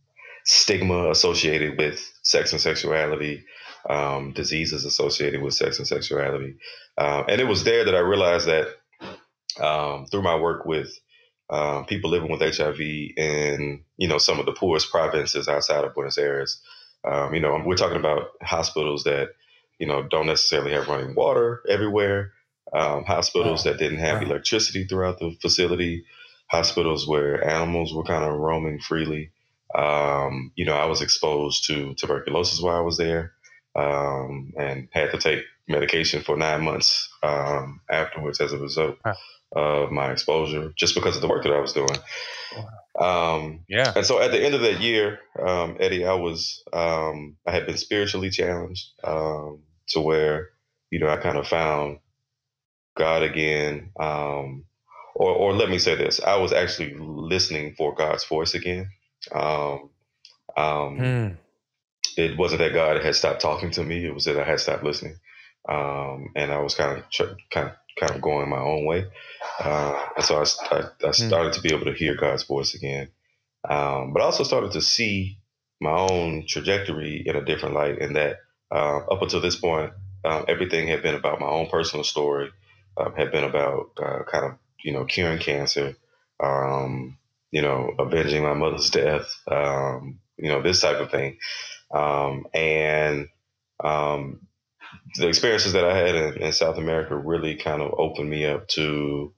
stigma 0.46 1.10
associated 1.10 1.78
with 1.78 2.00
sex 2.24 2.52
and 2.52 2.62
sexuality, 2.62 3.44
um, 3.90 4.34
diseases 4.34 4.86
associated 4.86 5.42
with 5.42 5.54
sex 5.54 5.80
and 5.80 5.88
sexuality. 5.88 6.56
Uh, 6.98 7.24
and 7.28 7.42
it 7.42 7.46
was 7.48 7.64
there 7.64 7.86
that 7.86 7.96
I 7.96 8.00
realized 8.00 8.48
that 8.48 8.68
um, 9.64 10.06
through 10.08 10.24
my 10.24 10.38
work 10.38 10.66
with 10.66 10.92
um, 11.50 11.86
people 11.86 12.10
living 12.10 12.30
with 12.30 12.42
HIV 12.42 12.80
in 12.80 13.84
you 13.98 14.08
know 14.08 14.18
some 14.18 14.40
of 14.40 14.46
the 14.46 14.52
poorest 14.52 14.92
provinces 14.92 15.48
outside 15.48 15.86
of 15.86 15.94
Buenos 15.94 16.18
Aires. 16.18 16.62
Um, 17.06 17.34
you 17.34 17.40
know, 17.40 17.62
we're 17.66 17.78
talking 17.78 17.98
about 17.98 18.30
hospitals 18.42 19.04
that 19.06 19.30
you 19.80 19.88
know 19.88 20.04
don't 20.04 20.28
necessarily 20.28 20.74
have 20.74 20.88
running 20.88 21.16
water 21.16 21.62
everywhere 21.70 22.32
um, 22.74 23.06
hospitals 23.06 23.64
that 23.64 23.78
didn't 23.78 24.00
have 24.00 24.22
electricity 24.22 24.86
throughout 24.86 25.20
the 25.20 25.36
facility, 25.42 26.06
hospitals 26.48 27.08
where 27.08 27.44
animals 27.48 27.94
were 27.94 28.04
kind 28.04 28.24
of 28.24 28.40
roaming 28.40 28.80
freely. 28.80 29.32
Um, 29.74 30.52
you 30.56 30.66
know, 30.66 30.76
I 30.76 30.86
was 30.86 31.02
exposed 31.02 31.66
to 31.68 31.94
tuberculosis 31.96 32.62
while 32.62 32.78
I 32.78 32.82
was 32.82 32.98
there 32.98 33.34
um, 33.76 34.54
and 34.58 34.88
had 34.92 35.12
to 35.12 35.18
take 35.18 35.44
medication 35.68 36.24
for 36.24 36.38
nine 36.38 36.64
months 36.64 37.10
um, 37.24 37.82
afterwards 37.90 38.42
as 38.42 38.54
a 38.54 38.58
result 38.58 38.98
of 39.54 39.92
my 39.92 40.12
exposure 40.12 40.74
just 40.76 40.96
because 40.96 41.16
of 41.16 41.22
the 41.22 41.28
work 41.28 41.44
that 41.44 41.54
I 41.54 41.60
was 41.60 41.74
doing. 41.74 41.98
Um, 43.00 43.62
yeah. 43.70 43.94
And 43.96 44.06
so 44.06 44.22
at 44.22 44.32
the 44.32 44.44
end 44.44 44.56
of 44.56 44.62
that 44.62 44.82
year, 44.82 45.20
um, 45.40 45.78
Eddie, 45.80 46.06
I 46.06 46.16
was, 46.16 46.64
um, 46.74 47.38
I 47.46 47.52
had 47.52 47.66
been 47.66 47.78
spiritually 47.78 48.30
challenged 48.30 48.88
um, 49.04 49.62
to 49.90 50.02
where, 50.02 50.50
you 50.92 51.00
know, 51.00 51.10
I 51.10 51.18
kind 51.18 51.38
of 51.38 51.48
found 51.48 52.00
God 52.98 53.24
again. 53.24 53.92
Um, 54.00 54.66
or, 55.16 55.32
or 55.32 55.54
let 55.54 55.70
me 55.70 55.80
say 55.80 55.96
this: 55.96 56.22
I 56.22 56.38
was 56.38 56.54
actually 56.54 56.94
listening 56.96 57.76
for 57.76 57.96
God's 57.96 58.26
voice 58.26 58.54
again. 58.54 58.90
Um, 59.32 59.90
um, 60.56 60.98
hmm. 60.98 61.28
It 62.18 62.38
wasn't 62.38 62.60
that 62.60 62.74
God 62.74 63.04
had 63.04 63.16
stopped 63.16 63.42
talking 63.42 63.72
to 63.72 63.84
me; 63.84 64.06
it 64.06 64.14
was 64.14 64.26
that 64.26 64.40
I 64.40 64.44
had 64.44 64.60
stopped 64.60 64.84
listening, 64.84 65.18
um, 65.70 66.32
and 66.36 66.52
I 66.52 66.60
was 66.60 66.76
kind 66.76 66.98
of 66.98 67.04
kind 67.52 67.70
of 67.70 67.76
kind 68.00 68.16
of 68.16 68.22
going 68.22 68.50
my 68.50 68.60
own 68.60 68.86
way. 68.86 69.06
Uh, 69.60 70.08
and 70.16 70.26
so 70.26 70.38
I, 70.38 70.76
I, 70.76 70.80
I 70.80 71.08
hmm. 71.08 71.12
started 71.12 71.54
to 71.54 71.62
be 71.62 71.74
able 71.74 71.86
to 71.86 71.94
hear 71.94 72.16
God's 72.16 72.44
voice 72.44 72.74
again, 72.74 73.10
um, 73.68 74.14
but 74.14 74.22
I 74.22 74.26
also 74.26 74.44
started 74.44 74.72
to 74.74 74.82
see 74.82 75.40
my 75.80 75.92
own 75.92 76.46
trajectory 76.48 77.24
in 77.26 77.36
a 77.36 77.46
different 77.46 77.76
light. 77.76 78.00
In 78.00 78.14
that, 78.14 78.38
uh, 78.72 78.98
up 78.98 79.22
until 79.22 79.42
this 79.42 79.56
point, 79.56 79.94
um, 80.26 80.46
everything 80.48 80.88
had 80.88 81.02
been 81.02 81.16
about 81.16 81.40
my 81.40 81.48
own 81.48 81.68
personal 81.68 82.04
story 82.04 82.52
um, 82.98 83.14
had 83.16 83.32
been 83.32 83.44
about 83.44 83.92
uh, 84.02 84.24
kind 84.24 84.46
of 84.46 84.52
you 84.84 84.92
know 84.92 85.06
curing 85.06 85.40
cancer, 85.40 85.96
um, 86.40 87.18
you 87.52 87.62
know 87.62 87.94
avenging 88.00 88.44
my 88.44 88.54
mother's 88.54 88.90
death, 88.90 89.28
um, 89.50 90.20
you 90.38 90.50
know 90.50 90.62
this 90.62 90.82
type 90.82 90.98
of 90.98 91.12
thing, 91.12 91.38
um, 91.92 92.46
and 92.54 93.28
um, 93.84 94.48
the 95.16 95.28
experiences 95.28 95.74
that 95.74 95.86
I 95.86 95.96
had 95.96 96.16
in, 96.16 96.42
in, 96.42 96.52
South 96.52 96.78
America 96.78 97.16
really 97.16 97.56
kind 97.56 97.82
of 97.82 97.94
opened 97.98 98.30
me 98.30 98.46
up 98.46 98.68
to 98.70 99.34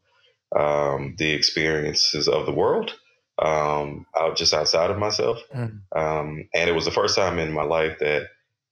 um, 0.56 1.15
the 1.18 1.32
experiences 1.32 2.28
of 2.28 2.46
the 2.46 2.54
world. 2.54 2.96
out 3.42 4.36
just 4.36 4.54
outside 4.54 4.92
of 4.92 4.98
myself, 4.98 5.39
mm. 5.54 5.82
and 5.94 6.50
it 6.54 6.76
was 6.76 6.86
the 6.86 6.92
first 6.92 7.15
time 7.15 7.39
in 7.39 7.52
my 7.52 7.63
life 7.63 8.00
that 8.00 8.28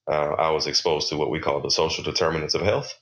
uh, 0.09 0.35
I 0.37 0.51
was 0.51 0.67
exposed 0.67 1.09
to 1.09 1.17
what 1.17 1.31
we 1.31 1.39
call 1.39 1.61
the 1.61 1.71
social 1.71 2.03
determinants 2.03 2.55
of 2.55 2.61
health 2.61 2.93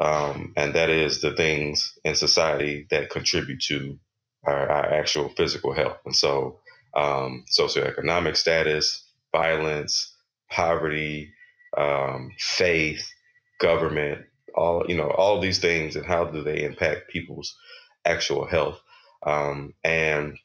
um, 0.00 0.54
and 0.58 0.74
that 0.76 0.90
is 0.90 1.22
the 1.22 1.34
things 1.36 1.94
in 2.04 2.16
society 2.16 2.86
that 2.90 3.10
contribute 3.10 3.62
to 3.68 3.98
our, 4.44 4.70
our 4.70 4.94
actual 4.94 5.30
physical 5.30 5.74
health. 5.74 5.98
And 6.06 6.16
so, 6.16 6.60
um, 6.96 7.46
socioeconomic 7.50 8.36
status, 8.36 9.04
violence, 9.32 10.14
poverty, 10.50 11.32
um, 11.78 12.32
faith, 12.40 13.08
government, 13.60 14.26
all 14.54 14.86
you 14.88 14.96
know, 14.98 15.10
all 15.10 15.40
these 15.40 15.60
things, 15.60 15.96
and 15.96 16.06
how 16.06 16.26
do 16.26 16.44
they 16.44 16.64
impact 16.64 17.10
people's 17.10 17.56
actual 18.06 18.46
health? 18.46 18.80
Um, 19.26 19.74
and 19.84 20.38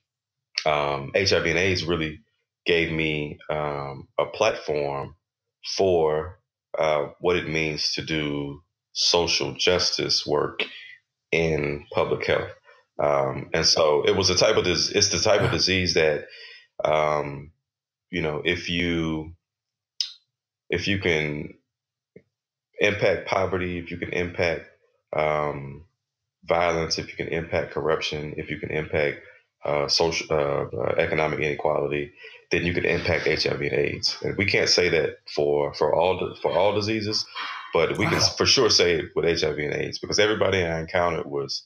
HIV 0.66 1.04
um, 1.04 1.12
and 1.16 1.60
AIDS 1.60 1.86
really 1.86 2.22
gave 2.66 2.92
me 2.92 3.40
um, 3.50 4.08
a 4.20 4.28
platform 4.28 5.16
for 5.66 6.40
uh, 6.78 7.08
what 7.20 7.36
it 7.36 7.48
means 7.48 7.94
to 7.94 8.02
do 8.02 8.62
social 8.94 9.54
justice 9.54 10.26
work 10.26 10.64
in 11.32 11.86
public 11.94 12.26
health. 12.26 12.52
Um, 13.02 13.50
and 13.54 13.66
so 13.66 14.04
it 14.04 14.16
was 14.16 14.30
a 14.30 14.36
type 14.36 14.58
of 14.58 14.66
this, 14.66 14.90
it's 14.90 15.10
the 15.10 15.20
type 15.20 15.42
of 15.42 15.52
disease 15.52 15.94
that, 15.94 16.26
um, 16.84 17.52
you 18.12 18.22
know, 18.22 18.42
if 18.44 18.70
you, 18.70 19.34
if 20.70 20.88
you 20.88 21.00
can 21.00 21.54
impact 22.80 23.28
poverty, 23.28 23.78
if 23.78 23.92
you 23.92 23.98
can 23.98 24.12
impact 24.12 24.66
um, 25.16 25.86
violence, 26.44 26.98
if 26.98 27.10
you 27.10 27.16
can 27.16 27.28
impact 27.28 27.72
corruption, 27.72 28.34
if 28.38 28.50
you 28.50 28.60
can 28.60 28.72
impact 28.72 29.20
uh, 29.64 29.88
social, 29.88 30.28
uh, 30.30 30.66
uh, 30.76 30.96
economic 30.98 31.40
inequality, 31.40 32.12
then 32.52 32.66
you 32.66 32.74
can 32.74 32.86
impact 32.86 33.28
HIV 33.28 33.62
and 33.62 33.74
AIDS. 33.74 34.18
And 34.24 34.38
we 34.38 34.46
can't 34.46 34.70
say 34.70 34.90
that 34.90 35.18
for 35.34 35.74
for 35.74 35.94
all 35.94 36.36
for 36.42 36.52
all 36.52 36.74
diseases, 36.74 37.26
but 37.74 37.98
we 37.98 38.06
wow. 38.06 38.12
can 38.12 38.22
for 38.38 38.46
sure 38.46 38.70
say 38.70 38.96
it 38.96 39.06
with 39.16 39.26
HIV 39.26 39.58
and 39.58 39.74
AIDS 39.74 40.00
because 40.00 40.20
everybody 40.20 40.64
I 40.64 40.80
encountered 40.80 41.26
was 41.26 41.66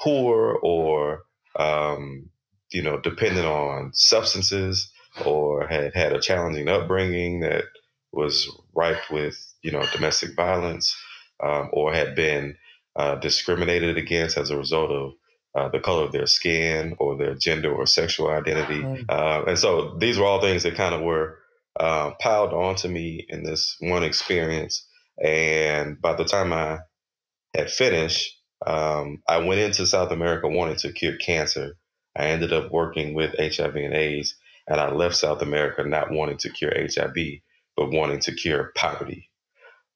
poor 0.00 0.58
or 0.62 1.22
um, 1.58 2.30
you 2.70 2.82
know 2.82 3.00
dependent 3.00 3.46
on 3.46 3.92
substances 3.94 4.90
or 5.24 5.66
had 5.66 5.94
had 5.94 6.12
a 6.12 6.20
challenging 6.20 6.68
upbringing 6.68 7.40
that 7.40 7.64
was 8.12 8.50
ripe 8.74 9.10
with 9.10 9.36
you 9.62 9.70
know 9.70 9.84
domestic 9.92 10.34
violence 10.34 10.96
um, 11.42 11.70
or 11.72 11.92
had 11.92 12.14
been 12.14 12.56
uh, 12.96 13.16
discriminated 13.16 13.96
against 13.98 14.38
as 14.38 14.50
a 14.50 14.56
result 14.56 14.90
of 14.90 15.12
uh, 15.56 15.68
the 15.70 15.80
color 15.80 16.04
of 16.04 16.12
their 16.12 16.26
skin 16.26 16.94
or 16.98 17.16
their 17.16 17.34
gender 17.34 17.72
or 17.72 17.86
sexual 17.86 18.28
identity. 18.28 18.82
Mm. 18.82 19.04
Uh, 19.08 19.44
and 19.46 19.58
so 19.58 19.96
these 19.98 20.18
were 20.18 20.26
all 20.26 20.40
things 20.40 20.64
that 20.64 20.74
kind 20.74 20.94
of 20.94 21.00
were 21.00 21.38
uh, 21.80 22.10
piled 22.20 22.52
onto 22.52 22.88
me 22.88 23.24
in 23.26 23.42
this 23.42 23.76
one 23.80 24.04
experience. 24.04 24.86
And 25.22 26.00
by 26.00 26.14
the 26.14 26.24
time 26.24 26.52
I 26.52 26.80
had 27.54 27.70
finished, 27.70 28.38
um, 28.66 29.22
I 29.26 29.38
went 29.38 29.60
into 29.60 29.86
South 29.86 30.12
America 30.12 30.46
wanting 30.46 30.76
to 30.76 30.92
cure 30.92 31.16
cancer. 31.16 31.76
I 32.14 32.26
ended 32.26 32.52
up 32.52 32.70
working 32.70 33.14
with 33.14 33.34
HIV 33.38 33.76
and 33.76 33.94
AIDS. 33.94 34.36
and 34.68 34.78
I 34.78 34.90
left 34.90 35.16
South 35.16 35.40
America 35.40 35.84
not 35.84 36.10
wanting 36.10 36.38
to 36.38 36.50
cure 36.50 36.72
HIV, 36.74 37.14
but 37.76 37.90
wanting 37.90 38.20
to 38.20 38.34
cure 38.34 38.72
poverty, 38.74 39.30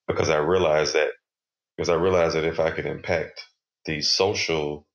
because 0.07 0.31
I 0.31 0.39
realized 0.39 0.95
that 0.95 1.11
because 1.77 1.89
I 1.89 1.95
realized 1.95 2.37
that 2.37 2.45
if 2.45 2.61
I 2.61 2.71
could 2.71 2.85
impact 2.87 3.47
these 3.87 4.11
social 4.11 4.87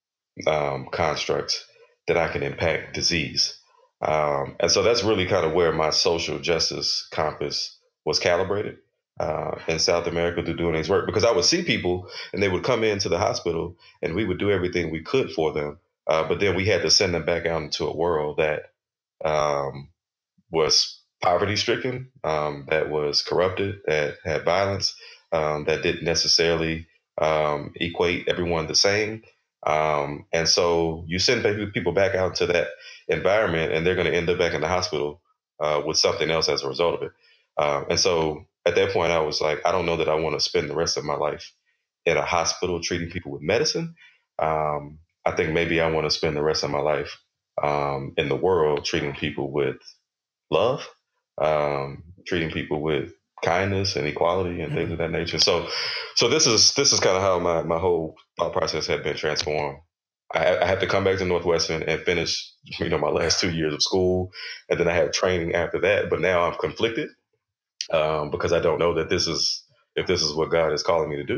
um, 0.47 0.87
constructs, 0.91 1.65
that 2.07 2.17
I 2.17 2.27
can 2.27 2.43
impact 2.43 2.93
disease. 2.93 3.57
Um, 4.01 4.55
and 4.59 4.71
so 4.71 4.83
that's 4.83 5.03
really 5.03 5.25
kind 5.25 5.45
of 5.45 5.53
where 5.53 5.71
my 5.71 5.89
social 5.89 6.39
justice 6.39 7.07
compass 7.11 7.77
was 8.05 8.19
calibrated 8.19 8.77
uh, 9.19 9.55
in 9.67 9.79
South 9.79 10.07
America 10.07 10.43
through 10.43 10.57
doing 10.57 10.75
his 10.75 10.89
work 10.89 11.05
because 11.07 11.23
I 11.23 11.31
would 11.31 11.45
see 11.45 11.63
people 11.63 12.09
and 12.33 12.43
they 12.43 12.49
would 12.49 12.63
come 12.63 12.83
into 12.83 13.09
the 13.09 13.17
hospital 13.17 13.77
and 14.01 14.13
we 14.13 14.25
would 14.25 14.39
do 14.39 14.51
everything 14.51 14.91
we 14.91 15.01
could 15.01 15.31
for 15.31 15.53
them. 15.53 15.79
Uh, 16.07 16.27
but 16.27 16.39
then 16.39 16.55
we 16.55 16.65
had 16.65 16.83
to 16.83 16.91
send 16.91 17.13
them 17.13 17.25
back 17.25 17.45
out 17.45 17.63
into 17.63 17.85
a 17.87 17.95
world 17.95 18.37
that 18.37 18.63
um, 19.23 19.89
was 20.51 21.01
poverty 21.21 21.55
stricken, 21.55 22.11
um, 22.23 22.65
that 22.69 22.89
was 22.89 23.23
corrupted, 23.23 23.77
that 23.87 24.17
had 24.23 24.45
violence, 24.45 24.95
um, 25.31 25.65
that 25.65 25.81
didn't 25.81 26.03
necessarily 26.03 26.87
um, 27.19 27.71
equate 27.75 28.27
everyone 28.27 28.67
the 28.67 28.75
same. 28.75 29.23
Um, 29.65 30.25
and 30.31 30.47
so 30.47 31.03
you 31.07 31.19
send 31.19 31.43
people 31.73 31.91
back 31.91 32.15
out 32.15 32.35
to 32.35 32.47
that 32.47 32.67
environment 33.07 33.73
and 33.73 33.85
they're 33.85 33.95
going 33.95 34.11
to 34.11 34.15
end 34.15 34.29
up 34.29 34.37
back 34.37 34.53
in 34.53 34.61
the 34.61 34.67
hospital 34.67 35.21
uh, 35.59 35.81
with 35.85 35.97
something 35.97 36.29
else 36.29 36.49
as 36.49 36.63
a 36.63 36.67
result 36.67 36.95
of 36.95 37.03
it. 37.03 37.11
Um, 37.57 37.85
and 37.89 37.99
so 37.99 38.45
at 38.65 38.75
that 38.75 38.91
point, 38.91 39.11
I 39.11 39.19
was 39.19 39.41
like, 39.41 39.61
I 39.65 39.71
don't 39.71 39.85
know 39.85 39.97
that 39.97 40.09
I 40.09 40.15
want 40.15 40.35
to 40.35 40.43
spend 40.43 40.69
the 40.69 40.75
rest 40.75 40.97
of 40.97 41.05
my 41.05 41.15
life 41.15 41.51
in 42.05 42.17
a 42.17 42.25
hospital 42.25 42.81
treating 42.81 43.09
people 43.09 43.31
with 43.31 43.41
medicine. 43.41 43.95
Um, 44.39 44.99
I 45.25 45.31
think 45.31 45.53
maybe 45.53 45.81
I 45.81 45.89
want 45.89 46.05
to 46.05 46.11
spend 46.11 46.35
the 46.35 46.43
rest 46.43 46.63
of 46.63 46.69
my 46.69 46.79
life 46.79 47.17
um, 47.61 48.13
in 48.17 48.29
the 48.29 48.35
world 48.35 48.85
treating 48.85 49.13
people 49.13 49.51
with 49.51 49.77
love, 50.51 50.87
um, 51.41 52.03
treating 52.27 52.51
people 52.51 52.81
with 52.81 53.13
kindness 53.45 53.95
and 53.95 54.07
equality 54.07 54.61
and 54.61 54.73
things 54.73 54.91
of 54.91 54.97
that 54.97 55.11
nature. 55.11 55.39
So, 55.39 55.67
so 56.15 56.27
this 56.27 56.47
is 56.47 56.73
this 56.73 56.91
is 56.91 56.99
kind 56.99 57.15
of 57.15 57.21
how 57.21 57.39
my 57.39 57.63
my 57.63 57.79
whole 57.79 58.15
thought 58.37 58.53
process 58.53 58.87
had 58.87 59.03
been 59.03 59.15
transformed. 59.15 59.77
I, 60.33 60.57
I 60.57 60.65
had 60.65 60.79
to 60.79 60.87
come 60.87 61.03
back 61.03 61.19
to 61.19 61.25
Northwestern 61.25 61.83
and 61.83 62.01
finish, 62.01 62.51
you 62.79 62.89
know, 62.89 62.97
my 62.97 63.09
last 63.09 63.39
two 63.39 63.51
years 63.51 63.73
of 63.73 63.83
school, 63.83 64.31
and 64.69 64.79
then 64.79 64.87
I 64.87 64.93
had 64.93 65.13
training 65.13 65.53
after 65.53 65.79
that. 65.81 66.09
But 66.09 66.19
now 66.19 66.41
I'm 66.41 66.57
conflicted 66.59 67.09
um, 67.93 68.31
because 68.31 68.51
I 68.51 68.59
don't 68.59 68.79
know 68.79 68.95
that 68.95 69.09
this 69.09 69.27
is 69.27 69.63
if 69.95 70.07
this 70.07 70.21
is 70.21 70.33
what 70.33 70.51
God 70.51 70.73
is 70.73 70.83
calling 70.83 71.09
me 71.09 71.17
to 71.17 71.37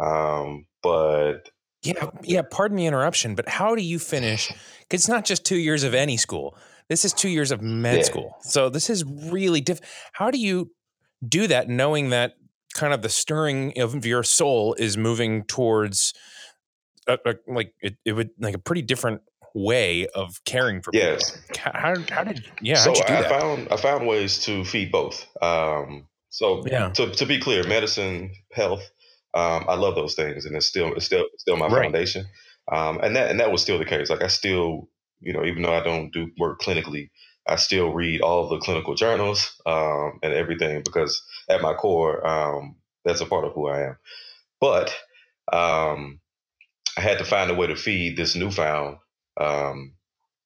Um, 0.00 0.66
but 0.82 1.50
yeah, 1.82 2.10
yeah. 2.22 2.42
Pardon 2.48 2.76
the 2.76 2.86
interruption, 2.86 3.34
but 3.34 3.48
how 3.48 3.74
do 3.74 3.82
you 3.82 3.98
finish? 3.98 4.48
Because 4.80 5.02
it's 5.02 5.08
not 5.08 5.24
just 5.24 5.44
two 5.44 5.56
years 5.56 5.82
of 5.82 5.94
any 5.94 6.16
school. 6.16 6.56
This 6.88 7.04
is 7.04 7.12
two 7.12 7.28
years 7.28 7.50
of 7.50 7.60
med 7.60 7.98
yeah. 7.98 8.02
school. 8.02 8.36
So 8.42 8.68
this 8.68 8.88
is 8.88 9.04
really 9.04 9.60
diff. 9.60 9.80
How 10.12 10.30
do 10.30 10.38
you 10.38 10.70
do 11.26 11.46
that, 11.46 11.68
knowing 11.68 12.10
that 12.10 12.34
kind 12.74 12.92
of 12.92 13.02
the 13.02 13.08
stirring 13.08 13.78
of 13.80 14.04
your 14.06 14.22
soul 14.22 14.74
is 14.74 14.96
moving 14.96 15.44
towards, 15.44 16.14
a, 17.06 17.18
a, 17.24 17.34
like 17.46 17.74
it, 17.80 17.96
it 18.04 18.12
would 18.12 18.30
like 18.38 18.54
a 18.54 18.58
pretty 18.58 18.82
different 18.82 19.22
way 19.54 20.06
of 20.08 20.42
caring 20.44 20.80
for 20.80 20.90
yes. 20.94 21.38
people. 21.48 21.72
How, 21.74 21.94
how 22.10 22.24
did 22.24 22.44
yeah? 22.60 22.76
So 22.76 22.92
I 22.92 23.22
that? 23.22 23.30
found 23.30 23.68
I 23.70 23.76
found 23.76 24.06
ways 24.06 24.38
to 24.44 24.64
feed 24.64 24.90
both. 24.90 25.26
Um, 25.42 26.08
so 26.30 26.64
yeah. 26.66 26.88
to 26.90 27.10
to 27.10 27.26
be 27.26 27.38
clear, 27.38 27.66
medicine, 27.66 28.32
health, 28.52 28.82
um, 29.34 29.64
I 29.68 29.74
love 29.74 29.94
those 29.94 30.14
things, 30.14 30.46
and 30.46 30.56
it's 30.56 30.66
still 30.66 30.94
it's 30.94 31.06
still 31.06 31.26
still 31.38 31.56
my 31.56 31.66
right. 31.66 31.82
foundation. 31.82 32.26
Um, 32.70 33.00
and 33.02 33.16
that 33.16 33.30
and 33.30 33.40
that 33.40 33.52
was 33.52 33.62
still 33.62 33.78
the 33.78 33.84
case. 33.84 34.10
Like 34.10 34.22
I 34.22 34.28
still, 34.28 34.88
you 35.20 35.32
know, 35.32 35.44
even 35.44 35.62
though 35.62 35.74
I 35.74 35.82
don't 35.82 36.12
do 36.12 36.30
work 36.38 36.60
clinically, 36.60 37.10
I 37.46 37.56
still 37.56 37.92
read 37.92 38.20
all 38.20 38.48
the 38.48 38.58
clinical 38.58 38.94
journals 38.94 39.60
um, 39.66 40.20
and 40.22 40.32
everything 40.32 40.82
because 40.84 41.22
at 41.48 41.62
my 41.62 41.74
core, 41.74 42.26
um, 42.26 42.76
that's 43.04 43.20
a 43.20 43.26
part 43.26 43.44
of 43.44 43.52
who 43.52 43.68
I 43.68 43.88
am. 43.88 43.96
But 44.60 44.94
um, 45.52 46.20
I 46.96 47.00
had 47.00 47.18
to 47.18 47.24
find 47.24 47.50
a 47.50 47.54
way 47.54 47.66
to 47.66 47.76
feed 47.76 48.16
this 48.16 48.36
newfound 48.36 48.98
um, 49.40 49.94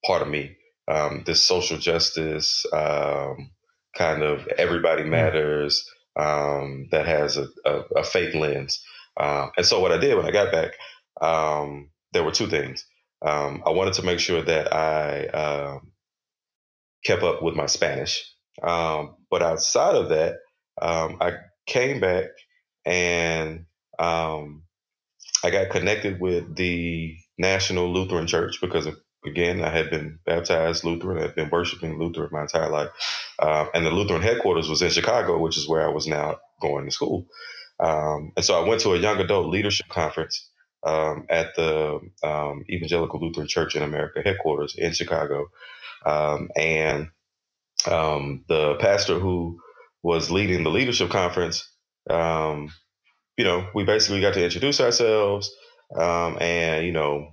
part 0.04 0.22
of 0.22 0.28
me, 0.28 0.56
um, 0.88 1.22
this 1.26 1.44
social 1.44 1.76
justice 1.76 2.64
um, 2.72 3.50
kind 3.96 4.22
of 4.22 4.46
everybody 4.58 5.02
hmm. 5.02 5.10
matters 5.10 5.88
um, 6.16 6.88
that 6.92 7.06
has 7.06 7.36
a, 7.36 7.48
a, 7.64 7.80
a 7.96 8.04
faith 8.04 8.34
lens. 8.34 8.82
Uh, 9.16 9.48
and 9.56 9.66
so 9.66 9.80
what 9.80 9.92
I 9.92 9.98
did 9.98 10.16
when 10.16 10.26
I 10.26 10.30
got 10.30 10.52
back, 10.52 10.72
um, 11.20 11.90
there 12.12 12.24
were 12.24 12.32
two 12.32 12.46
things. 12.46 12.86
Um, 13.22 13.62
I 13.66 13.70
wanted 13.70 13.94
to 13.94 14.02
make 14.02 14.20
sure 14.20 14.42
that 14.42 14.72
I 14.72 15.80
kept 17.04 17.22
up 17.22 17.42
with 17.42 17.54
my 17.54 17.66
Spanish. 17.66 18.24
but 18.62 19.42
outside 19.42 19.96
of 19.96 20.10
that, 20.10 20.36
I 20.80 21.32
came 21.66 22.00
back 22.00 22.26
and 22.84 23.66
I 23.98 25.50
got 25.50 25.70
connected 25.70 26.20
with 26.20 26.56
the 26.56 27.16
National 27.38 27.92
Lutheran 27.92 28.26
Church 28.26 28.60
because 28.60 28.88
again, 29.24 29.62
I 29.62 29.70
had 29.70 29.90
been 29.90 30.18
baptized 30.24 30.84
Lutheran. 30.84 31.18
I 31.18 31.22
had 31.22 31.34
been 31.34 31.50
worshiping 31.50 31.98
Lutheran 31.98 32.30
my 32.32 32.42
entire 32.42 32.70
life. 32.70 32.88
Uh, 33.38 33.66
and 33.74 33.84
the 33.84 33.90
Lutheran 33.90 34.22
headquarters 34.22 34.68
was 34.68 34.82
in 34.82 34.90
Chicago, 34.90 35.38
which 35.38 35.58
is 35.58 35.68
where 35.68 35.86
I 35.86 35.92
was 35.92 36.06
now 36.06 36.38
going 36.60 36.86
to 36.86 36.90
school. 36.90 37.26
Um, 37.78 38.32
and 38.36 38.44
so 38.44 38.60
I 38.62 38.66
went 38.66 38.80
to 38.82 38.94
a 38.94 38.98
young 38.98 39.18
adult 39.20 39.48
leadership 39.48 39.88
conference 39.88 40.48
um, 40.84 41.26
at 41.28 41.54
the 41.56 42.00
um, 42.22 42.64
Evangelical 42.70 43.20
Lutheran 43.20 43.48
Church 43.48 43.76
in 43.76 43.82
America 43.82 44.22
headquarters 44.24 44.74
in 44.76 44.92
Chicago. 44.92 45.46
Um, 46.04 46.50
and 46.56 47.08
um, 47.90 48.44
the 48.48 48.76
pastor 48.76 49.18
who 49.18 49.60
was 50.02 50.30
leading 50.30 50.64
the 50.64 50.70
leadership 50.70 51.10
conference, 51.10 51.68
um, 52.10 52.72
you 53.36 53.44
know, 53.44 53.68
we 53.74 53.84
basically 53.84 54.20
got 54.20 54.34
to 54.34 54.44
introduce 54.44 54.80
ourselves. 54.80 55.52
Um, 55.96 56.38
and, 56.40 56.86
you 56.86 56.92
know, 56.92 57.32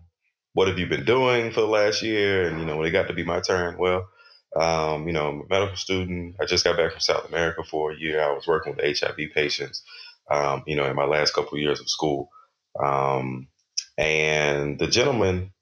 what 0.54 0.68
have 0.68 0.80
you 0.80 0.88
been 0.88 1.06
doing 1.06 1.52
for 1.52 1.62
the 1.62 1.68
last 1.68 2.04
year? 2.04 2.48
And, 2.48 2.60
you 2.60 2.66
know, 2.66 2.78
when 2.78 2.88
it 2.88 2.92
got 2.92 3.08
to 3.08 3.14
be 3.14 3.26
my 3.26 3.42
turn, 3.42 3.78
well, 3.78 4.08
um, 4.56 5.08
you 5.08 5.14
know, 5.14 5.30
I'm 5.30 5.42
a 5.42 5.48
medical 5.50 5.78
student. 5.78 6.36
I 6.42 6.46
just 6.46 6.64
got 6.64 6.78
back 6.78 6.92
from 6.92 7.02
South 7.02 7.28
America 7.30 7.64
for 7.64 7.92
a 7.92 7.98
year. 8.00 8.22
I 8.24 8.34
was 8.34 8.48
working 8.48 8.76
with 8.76 9.00
HIV 9.00 9.18
patients, 9.36 9.84
um, 10.32 10.64
you 10.68 10.76
know, 10.76 10.86
in 10.86 10.96
my 10.96 11.06
last 11.06 11.34
couple 11.34 11.56
of 11.56 11.62
years 11.62 11.80
of 11.82 11.90
school. 11.90 12.30
And 13.98 14.80
the 14.80 14.88
gentleman 14.88 15.53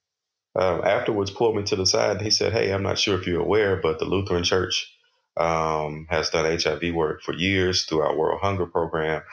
um, 0.55 0.81
afterwards 0.83 1.31
pulled 1.31 1.55
me 1.55 1.63
to 1.63 1.75
the 1.75 1.85
side 1.85 2.17
and 2.17 2.21
he 2.21 2.31
said, 2.31 2.53
Hey, 2.53 2.71
I'm 2.71 2.83
not 2.83 2.99
sure 2.99 3.19
if 3.19 3.25
you're 3.25 3.41
aware, 3.41 3.77
but 3.77 3.99
the 3.99 4.05
Lutheran 4.05 4.43
Church 4.43 4.93
um, 5.37 6.07
has 6.09 6.29
done 6.29 6.59
HIV 6.59 6.93
work 6.93 7.21
for 7.21 7.33
years 7.33 7.85
through 7.85 8.01
our 8.01 8.15
World 8.15 8.39
Hunger 8.41 8.65
Program. 8.65 9.23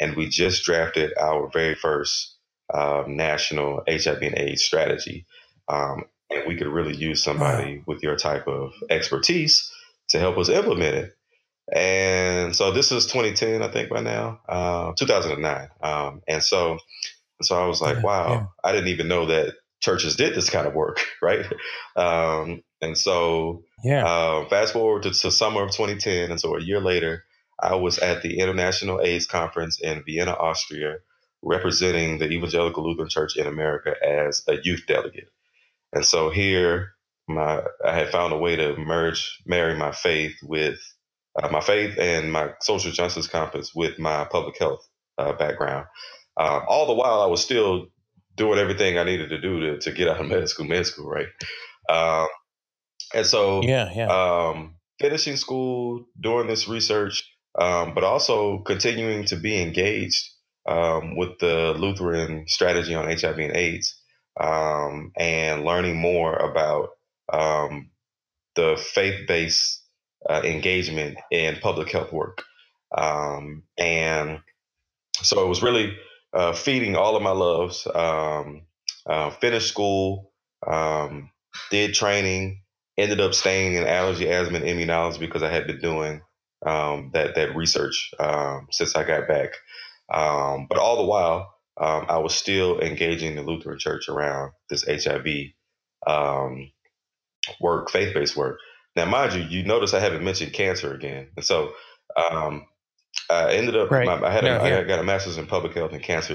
And 0.00 0.14
we 0.14 0.28
just 0.28 0.64
drafted 0.64 1.12
our 1.18 1.50
very 1.52 1.74
first 1.74 2.36
um, 2.72 3.16
national 3.16 3.82
HIV 3.88 4.22
and 4.22 4.38
AIDS 4.38 4.62
strategy. 4.62 5.26
Um, 5.68 6.04
and 6.30 6.46
we 6.46 6.56
could 6.56 6.68
really 6.68 6.94
use 6.94 7.22
somebody 7.22 7.78
wow. 7.78 7.84
with 7.86 8.02
your 8.02 8.16
type 8.16 8.46
of 8.46 8.72
expertise 8.90 9.72
to 10.10 10.18
help 10.18 10.38
us 10.38 10.48
implement 10.48 10.94
it. 10.94 11.14
And 11.74 12.54
so 12.54 12.72
this 12.72 12.92
is 12.92 13.06
2010, 13.06 13.62
I 13.62 13.68
think, 13.68 13.90
by 13.90 14.00
now, 14.00 14.40
uh, 14.48 14.92
2009. 14.92 15.68
Um, 15.82 16.22
and 16.26 16.42
so, 16.42 16.78
so 17.42 17.62
I 17.62 17.66
was 17.66 17.82
like, 17.82 17.96
yeah, 17.96 18.02
wow, 18.02 18.28
yeah. 18.28 18.46
I 18.64 18.72
didn't 18.72 18.88
even 18.88 19.08
know 19.08 19.26
that 19.26 19.54
churches 19.80 20.16
did 20.16 20.34
this 20.34 20.50
kind 20.50 20.66
of 20.66 20.74
work, 20.74 21.00
right? 21.22 21.46
Um, 21.96 22.62
and 22.80 22.96
so, 22.96 23.64
yeah. 23.84 24.06
Uh, 24.06 24.48
fast 24.48 24.72
forward 24.72 25.04
to, 25.04 25.10
to 25.10 25.30
summer 25.30 25.62
of 25.62 25.70
2010, 25.70 26.30
and 26.30 26.40
so 26.40 26.56
a 26.56 26.62
year 26.62 26.80
later, 26.80 27.24
I 27.60 27.74
was 27.74 27.98
at 27.98 28.22
the 28.22 28.38
International 28.38 29.00
AIDS 29.00 29.26
Conference 29.26 29.80
in 29.80 30.04
Vienna, 30.04 30.32
Austria, 30.32 30.96
representing 31.42 32.18
the 32.18 32.28
Evangelical 32.30 32.84
Lutheran 32.84 33.08
Church 33.08 33.36
in 33.36 33.46
America 33.46 33.94
as 34.04 34.42
a 34.48 34.56
youth 34.62 34.84
delegate. 34.86 35.30
And 35.92 36.04
so 36.04 36.30
here, 36.30 36.92
my 37.28 37.62
I 37.84 37.94
had 37.94 38.10
found 38.10 38.32
a 38.32 38.38
way 38.38 38.56
to 38.56 38.76
merge, 38.76 39.40
marry 39.46 39.76
my 39.76 39.92
faith 39.92 40.36
with 40.42 40.78
uh, 41.40 41.48
my 41.48 41.60
faith 41.60 41.98
and 41.98 42.32
my 42.32 42.50
social 42.60 42.92
justice 42.92 43.26
compass 43.26 43.74
with 43.74 43.98
my 43.98 44.24
public 44.24 44.58
health 44.58 44.86
uh, 45.18 45.32
background. 45.32 45.86
Uh, 46.36 46.60
all 46.66 46.86
the 46.86 46.94
while, 46.94 47.20
I 47.20 47.26
was 47.26 47.42
still 47.42 47.88
doing 48.38 48.58
everything 48.58 48.98
I 48.98 49.04
needed 49.04 49.28
to 49.30 49.40
do 49.40 49.60
to, 49.60 49.78
to 49.78 49.92
get 49.92 50.08
out 50.08 50.20
of 50.20 50.26
med 50.26 50.48
school, 50.48 50.66
med 50.66 50.86
school, 50.86 51.08
right? 51.08 51.28
Um, 51.90 52.28
and 53.14 53.26
so, 53.26 53.62
yeah, 53.62 53.90
yeah. 53.94 54.06
Um, 54.08 54.76
finishing 55.00 55.36
school, 55.36 56.06
doing 56.20 56.46
this 56.46 56.68
research, 56.68 57.30
um, 57.58 57.94
but 57.94 58.04
also 58.04 58.58
continuing 58.58 59.24
to 59.26 59.36
be 59.36 59.60
engaged 59.60 60.24
um, 60.66 61.16
with 61.16 61.38
the 61.38 61.74
Lutheran 61.76 62.44
strategy 62.46 62.94
on 62.94 63.06
HIV 63.06 63.38
and 63.38 63.56
AIDS 63.56 64.00
um, 64.40 65.12
and 65.16 65.64
learning 65.64 65.96
more 65.96 66.34
about 66.34 66.90
um, 67.32 67.90
the 68.54 68.76
faith 68.76 69.26
based 69.26 69.82
uh, 70.28 70.42
engagement 70.44 71.18
in 71.30 71.56
public 71.56 71.90
health 71.90 72.12
work. 72.12 72.42
Um, 72.96 73.62
and 73.76 74.40
so 75.22 75.44
it 75.44 75.48
was 75.48 75.62
really 75.62 75.96
uh, 76.34 76.52
feeding 76.52 76.96
all 76.96 77.16
of 77.16 77.22
my 77.22 77.30
loves. 77.32 77.86
Um, 77.92 78.62
uh, 79.06 79.30
finished 79.30 79.68
school, 79.68 80.32
um, 80.66 81.30
did 81.70 81.94
training, 81.94 82.62
ended 82.98 83.20
up 83.20 83.34
staying 83.34 83.74
in 83.74 83.86
allergy, 83.86 84.28
asthma, 84.30 84.58
and 84.58 84.66
immunology 84.66 85.18
because 85.18 85.42
I 85.42 85.50
had 85.50 85.66
been 85.66 85.80
doing 85.80 86.22
um, 86.66 87.10
that 87.14 87.36
that 87.36 87.56
research 87.56 88.12
um, 88.18 88.68
since 88.70 88.94
I 88.96 89.04
got 89.04 89.28
back. 89.28 89.50
Um, 90.12 90.66
but 90.68 90.78
all 90.78 90.98
the 90.98 91.06
while, 91.08 91.54
um, 91.80 92.06
I 92.08 92.18
was 92.18 92.34
still 92.34 92.80
engaging 92.80 93.36
the 93.36 93.42
Lutheran 93.42 93.78
Church 93.78 94.08
around 94.08 94.52
this 94.70 94.84
HIV 94.86 95.26
work, 97.60 97.90
faith 97.90 98.14
based 98.14 98.36
work. 98.36 98.58
Now, 98.96 99.04
mind 99.06 99.34
you, 99.34 99.42
you 99.42 99.64
notice 99.64 99.94
I 99.94 100.00
haven't 100.00 100.24
mentioned 100.24 100.52
cancer 100.52 100.94
again, 100.94 101.28
and 101.36 101.44
so 101.44 101.72
um, 102.16 102.66
I 103.30 103.54
ended 103.54 103.76
up. 103.76 103.90
Right. 103.90 104.06
My, 104.06 104.26
I 104.26 104.32
had 104.32 104.44
no, 104.44 104.58
a, 104.58 104.68
yeah. 104.68 104.78
I 104.78 104.84
got 104.84 105.00
a 105.00 105.04
master's 105.04 105.38
in 105.38 105.46
public 105.46 105.74
health 105.74 105.92
and 105.92 106.02
cancer 106.02 106.34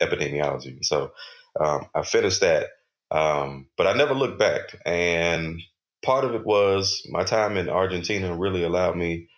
epidemiology. 0.00 0.84
So 0.84 1.12
um, 1.58 1.86
I 1.94 2.02
finished 2.02 2.40
that, 2.40 2.68
um, 3.10 3.68
but 3.76 3.86
I 3.86 3.94
never 3.94 4.14
looked 4.14 4.38
back. 4.38 4.76
And 4.84 5.60
part 6.04 6.24
of 6.24 6.34
it 6.34 6.44
was 6.44 7.06
my 7.10 7.24
time 7.24 7.56
in 7.56 7.68
Argentina 7.68 8.34
really 8.36 8.62
allowed 8.64 8.96
me 8.96 9.28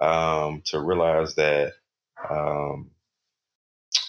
um, 0.00 0.62
to 0.66 0.80
realize 0.80 1.34
that 1.34 1.72
um, 2.28 2.90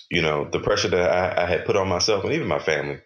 you 0.09 0.21
know 0.21 0.49
the 0.49 0.59
pressure 0.59 0.89
that 0.89 1.09
I, 1.09 1.43
I, 1.43 1.45
had 1.45 1.65
put 1.65 1.75
on 1.75 1.87
myself 1.87 2.23
and 2.23 2.33
even 2.33 2.47
my 2.47 2.59
family 2.59 2.99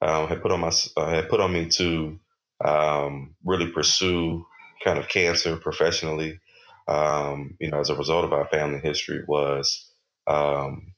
um, 0.00 0.28
had 0.28 0.42
put 0.42 0.52
on 0.52 0.60
my 0.60 0.72
uh, 0.96 1.10
had 1.10 1.28
put 1.28 1.40
on 1.40 1.52
me 1.52 1.68
to 1.70 2.18
um, 2.64 3.34
really 3.44 3.70
pursue 3.70 4.46
kind 4.84 4.98
of 4.98 5.08
cancer 5.08 5.56
professionally. 5.56 6.40
Um, 6.88 7.56
you 7.60 7.70
know, 7.70 7.80
as 7.80 7.90
a 7.90 7.96
result 7.96 8.24
of 8.24 8.32
our 8.32 8.48
family 8.48 8.80
history, 8.80 9.22
was 9.26 9.90
um, 10.26 10.94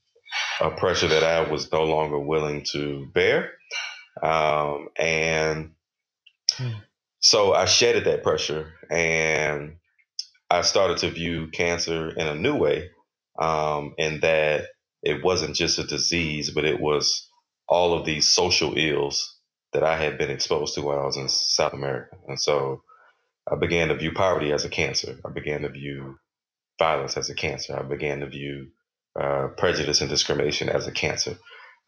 a 0.61 0.71
pressure 0.71 1.09
that 1.09 1.23
I 1.23 1.51
was 1.51 1.71
no 1.71 1.85
longer 1.85 2.19
willing 2.19 2.65
to 2.73 3.07
bear, 3.13 3.53
um, 4.23 4.89
and 4.97 5.73
mm. 6.57 6.75
so 7.21 7.53
I 7.53 7.67
shedded 7.67 8.05
that 8.05 8.23
pressure, 8.23 8.73
and 8.91 9.77
I 10.51 10.63
started 10.63 10.99
to 10.99 11.11
view 11.11 11.49
cancer 11.49 12.11
in 12.11 12.27
a 12.27 12.35
new 12.35 12.57
way, 12.57 12.91
um, 13.39 13.95
in 13.99 14.21
that 14.21 14.69
it 15.03 15.23
wasn't 15.23 15.57
just 15.57 15.79
a 15.79 15.85
disease, 15.85 16.51
but 16.51 16.65
it 16.65 16.81
was 16.81 17.29
all 17.69 17.99
of 17.99 18.07
these 18.07 18.29
social 18.29 18.77
ills 18.77 19.39
that 19.73 19.83
I 19.83 19.97
had 19.97 20.19
been 20.19 20.31
exposed 20.31 20.75
to 20.75 20.83
while 20.83 21.01
I 21.01 21.07
was 21.07 21.17
in 21.17 21.29
South 21.29 21.73
America. 21.73 22.17
And 22.29 22.41
so 22.41 22.83
I 23.51 23.57
began 23.57 23.89
to 23.89 23.97
view 23.97 24.13
poverty 24.13 24.53
as 24.53 24.65
a 24.65 24.69
cancer. 24.69 25.19
I 25.25 25.31
began 25.31 25.63
to 25.63 25.69
view 25.69 26.19
violence 26.79 27.17
as 27.17 27.31
a 27.31 27.35
cancer. 27.35 27.79
I 27.79 27.83
began 27.83 28.21
to 28.21 28.27
view 28.27 28.69
uh, 29.21 29.49
prejudice 29.57 30.01
and 30.01 30.11
discrimination 30.11 30.69
as 30.69 30.87
a 30.87 30.93
cancer. 30.93 31.37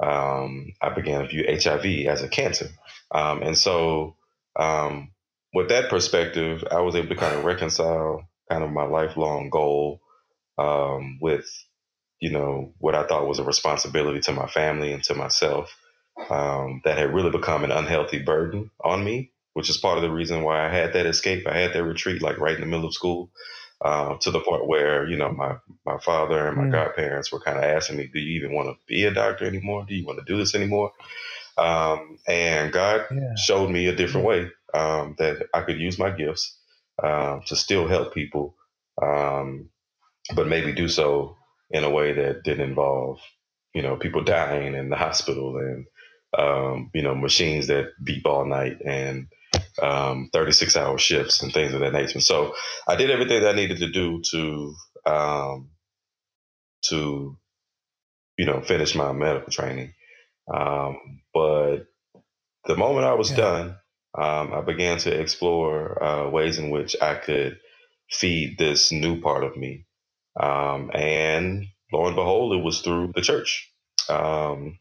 Um, 0.02 0.72
I 0.82 0.90
began 0.94 1.22
to 1.22 1.28
view 1.28 1.44
HIV 1.48 2.06
as 2.08 2.22
a 2.22 2.28
cancer. 2.28 2.68
Um, 3.10 3.42
and 3.42 3.56
so, 3.56 4.16
um, 4.58 5.12
with 5.54 5.70
that 5.70 5.88
perspective, 5.88 6.64
I 6.70 6.80
was 6.80 6.94
able 6.94 7.08
to 7.08 7.16
kind 7.16 7.34
of 7.34 7.44
reconcile 7.44 8.28
kind 8.50 8.62
of 8.62 8.70
my 8.70 8.84
lifelong 8.84 9.48
goal 9.50 10.00
um, 10.58 11.18
with, 11.20 11.46
you 12.20 12.30
know, 12.30 12.74
what 12.78 12.94
I 12.94 13.06
thought 13.06 13.26
was 13.26 13.38
a 13.38 13.44
responsibility 13.44 14.20
to 14.20 14.32
my 14.32 14.46
family 14.46 14.92
and 14.92 15.02
to 15.04 15.14
myself 15.14 15.74
um, 16.30 16.82
that 16.84 16.98
had 16.98 17.14
really 17.14 17.30
become 17.30 17.64
an 17.64 17.72
unhealthy 17.72 18.18
burden 18.18 18.70
on 18.82 19.02
me, 19.02 19.32
which 19.56 19.70
is 19.70 19.78
part 19.78 19.96
of 19.96 20.02
the 20.02 20.10
reason 20.10 20.42
why 20.42 20.66
I 20.66 20.68
had 20.68 20.92
that 20.92 21.06
escape. 21.06 21.46
I 21.46 21.56
had 21.56 21.72
that 21.72 21.82
retreat 21.82 22.20
like 22.20 22.38
right 22.38 22.54
in 22.54 22.60
the 22.60 22.66
middle 22.66 22.88
of 22.88 22.92
school. 22.92 23.30
Uh, 23.80 24.16
to 24.18 24.30
the 24.30 24.40
point 24.40 24.66
where 24.66 25.08
you 25.08 25.16
know 25.16 25.32
my 25.32 25.56
my 25.86 25.96
father 25.98 26.46
and 26.46 26.58
my 26.58 26.64
mm. 26.64 26.72
godparents 26.72 27.32
were 27.32 27.40
kind 27.40 27.56
of 27.56 27.64
asking 27.64 27.96
me, 27.96 28.06
"Do 28.12 28.18
you 28.18 28.36
even 28.36 28.54
want 28.54 28.68
to 28.68 28.76
be 28.86 29.04
a 29.04 29.14
doctor 29.14 29.46
anymore? 29.46 29.86
Do 29.88 29.94
you 29.94 30.04
want 30.04 30.18
to 30.18 30.30
do 30.30 30.36
this 30.36 30.54
anymore?" 30.54 30.92
Um, 31.56 32.18
and 32.28 32.70
God 32.70 33.06
yeah. 33.10 33.34
showed 33.36 33.70
me 33.70 33.86
a 33.86 33.96
different 33.96 34.26
way 34.26 34.50
um, 34.74 35.14
that 35.18 35.46
I 35.54 35.62
could 35.62 35.78
use 35.78 35.98
my 35.98 36.10
gifts 36.10 36.54
um, 37.02 37.40
to 37.46 37.56
still 37.56 37.88
help 37.88 38.12
people, 38.12 38.56
um, 39.00 39.70
but 40.34 40.48
maybe 40.48 40.72
do 40.72 40.88
so 40.88 41.36
in 41.70 41.82
a 41.82 41.90
way 41.90 42.12
that 42.12 42.44
didn't 42.44 42.68
involve 42.68 43.20
you 43.74 43.80
know 43.80 43.96
people 43.96 44.22
dying 44.22 44.74
in 44.74 44.90
the 44.90 44.96
hospital 44.96 45.56
and 45.56 45.86
um, 46.36 46.90
you 46.92 47.02
know, 47.02 47.14
machines 47.14 47.68
that 47.68 47.92
beep 48.02 48.26
all 48.26 48.44
night 48.44 48.78
and 48.84 49.28
um, 49.82 50.30
36 50.32 50.76
hour 50.76 50.98
shifts 50.98 51.42
and 51.42 51.52
things 51.52 51.74
of 51.74 51.80
that 51.80 51.92
nature. 51.92 52.20
So 52.20 52.54
I 52.86 52.96
did 52.96 53.10
everything 53.10 53.42
that 53.42 53.50
I 53.50 53.56
needed 53.56 53.78
to 53.78 53.90
do 53.90 54.22
to, 54.30 54.74
um, 55.06 55.70
to, 56.88 57.36
you 58.38 58.46
know, 58.46 58.60
finish 58.60 58.94
my 58.94 59.12
medical 59.12 59.52
training. 59.52 59.92
Um, 60.52 61.20
but 61.34 61.86
the 62.66 62.76
moment 62.76 63.06
I 63.06 63.14
was 63.14 63.30
yeah. 63.30 63.36
done, 63.36 63.76
um, 64.16 64.54
I 64.54 64.62
began 64.62 64.98
to 64.98 65.20
explore 65.20 66.02
uh, 66.02 66.30
ways 66.30 66.58
in 66.58 66.70
which 66.70 66.96
I 67.00 67.14
could 67.14 67.58
feed 68.10 68.58
this 68.58 68.92
new 68.92 69.20
part 69.20 69.44
of 69.44 69.56
me. 69.56 69.86
Um, 70.38 70.90
and 70.94 71.66
lo 71.92 72.06
and 72.06 72.16
behold, 72.16 72.54
it 72.54 72.62
was 72.62 72.80
through 72.80 73.12
the 73.14 73.22
church. 73.22 73.70
Um, 74.08 74.78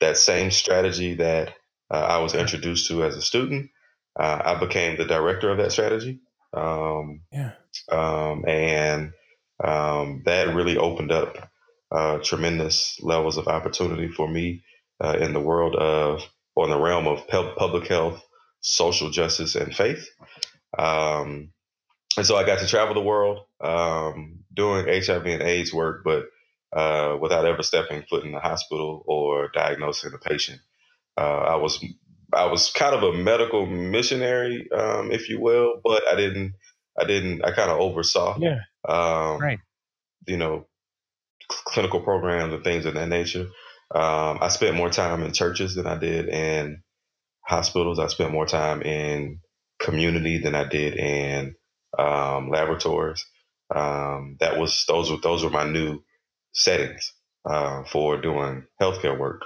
that 0.00 0.16
same 0.16 0.50
strategy 0.50 1.14
that 1.14 1.54
uh, 1.90 1.96
I 1.96 2.18
was 2.18 2.34
introduced 2.34 2.88
to 2.88 3.04
as 3.04 3.16
a 3.16 3.22
student. 3.22 3.70
Uh, 4.18 4.40
I 4.44 4.54
became 4.60 4.96
the 4.96 5.06
director 5.06 5.50
of 5.50 5.58
that 5.58 5.72
strategy. 5.72 6.20
Um, 6.52 7.22
yeah. 7.32 7.52
Um, 7.90 8.44
and 8.46 9.12
um, 9.62 10.22
that 10.24 10.54
really 10.54 10.76
opened 10.76 11.12
up 11.12 11.50
uh, 11.90 12.18
tremendous 12.18 12.98
levels 13.02 13.38
of 13.38 13.48
opportunity 13.48 14.08
for 14.08 14.28
me 14.28 14.62
uh, 15.02 15.16
in 15.20 15.32
the 15.32 15.40
world 15.40 15.74
of, 15.76 16.22
or 16.54 16.64
in 16.64 16.70
the 16.70 16.80
realm 16.80 17.06
of 17.06 17.26
public 17.28 17.88
health, 17.88 18.22
social 18.60 19.10
justice, 19.10 19.54
and 19.54 19.74
faith. 19.74 20.08
Um, 20.78 21.50
and 22.16 22.26
so 22.26 22.36
I 22.36 22.44
got 22.44 22.60
to 22.60 22.66
travel 22.66 22.94
the 22.94 23.00
world 23.00 23.40
um, 23.60 24.44
doing 24.52 24.86
HIV 24.86 25.26
and 25.26 25.42
AIDS 25.42 25.72
work, 25.72 26.02
but 26.04 26.26
uh, 26.72 27.16
without 27.20 27.46
ever 27.46 27.62
stepping 27.62 28.02
foot 28.08 28.24
in 28.24 28.32
the 28.32 28.40
hospital 28.40 29.04
or 29.06 29.50
diagnosing 29.52 30.12
a 30.12 30.18
patient. 30.18 30.60
Uh, 31.16 31.20
I 31.20 31.56
was 31.56 31.84
I 32.34 32.46
was 32.46 32.70
kind 32.70 32.94
of 32.94 33.02
a 33.02 33.12
medical 33.12 33.66
missionary, 33.66 34.68
um, 34.72 35.10
if 35.10 35.28
you 35.28 35.40
will, 35.40 35.80
but 35.82 36.06
I 36.08 36.16
didn't 36.16 36.54
I 36.98 37.04
didn't 37.04 37.44
I 37.44 37.52
kind 37.52 37.70
of 37.70 37.80
oversaw, 37.80 38.38
yeah, 38.38 38.60
um, 38.88 39.40
right, 39.40 39.58
you 40.26 40.36
know, 40.36 40.66
clinical 41.48 42.00
programs 42.00 42.52
and 42.52 42.64
things 42.64 42.86
of 42.86 42.94
that 42.94 43.08
nature. 43.08 43.46
Um, 43.94 44.38
I 44.40 44.48
spent 44.48 44.76
more 44.76 44.90
time 44.90 45.22
in 45.22 45.32
churches 45.32 45.74
than 45.74 45.86
I 45.86 45.96
did 45.98 46.28
in 46.28 46.82
hospitals. 47.42 47.98
I 47.98 48.08
spent 48.08 48.32
more 48.32 48.46
time 48.46 48.82
in 48.82 49.40
community 49.78 50.38
than 50.38 50.54
I 50.54 50.64
did 50.64 50.94
in 50.96 51.54
um, 51.98 52.50
laboratories. 52.50 53.24
Um, 53.74 54.36
that 54.40 54.58
was 54.58 54.84
those 54.88 55.10
were 55.10 55.18
those 55.22 55.44
were 55.44 55.50
my 55.50 55.64
new 55.64 56.02
settings 56.52 57.12
uh, 57.48 57.84
for 57.84 58.20
doing 58.20 58.64
healthcare 58.80 59.18
work. 59.18 59.42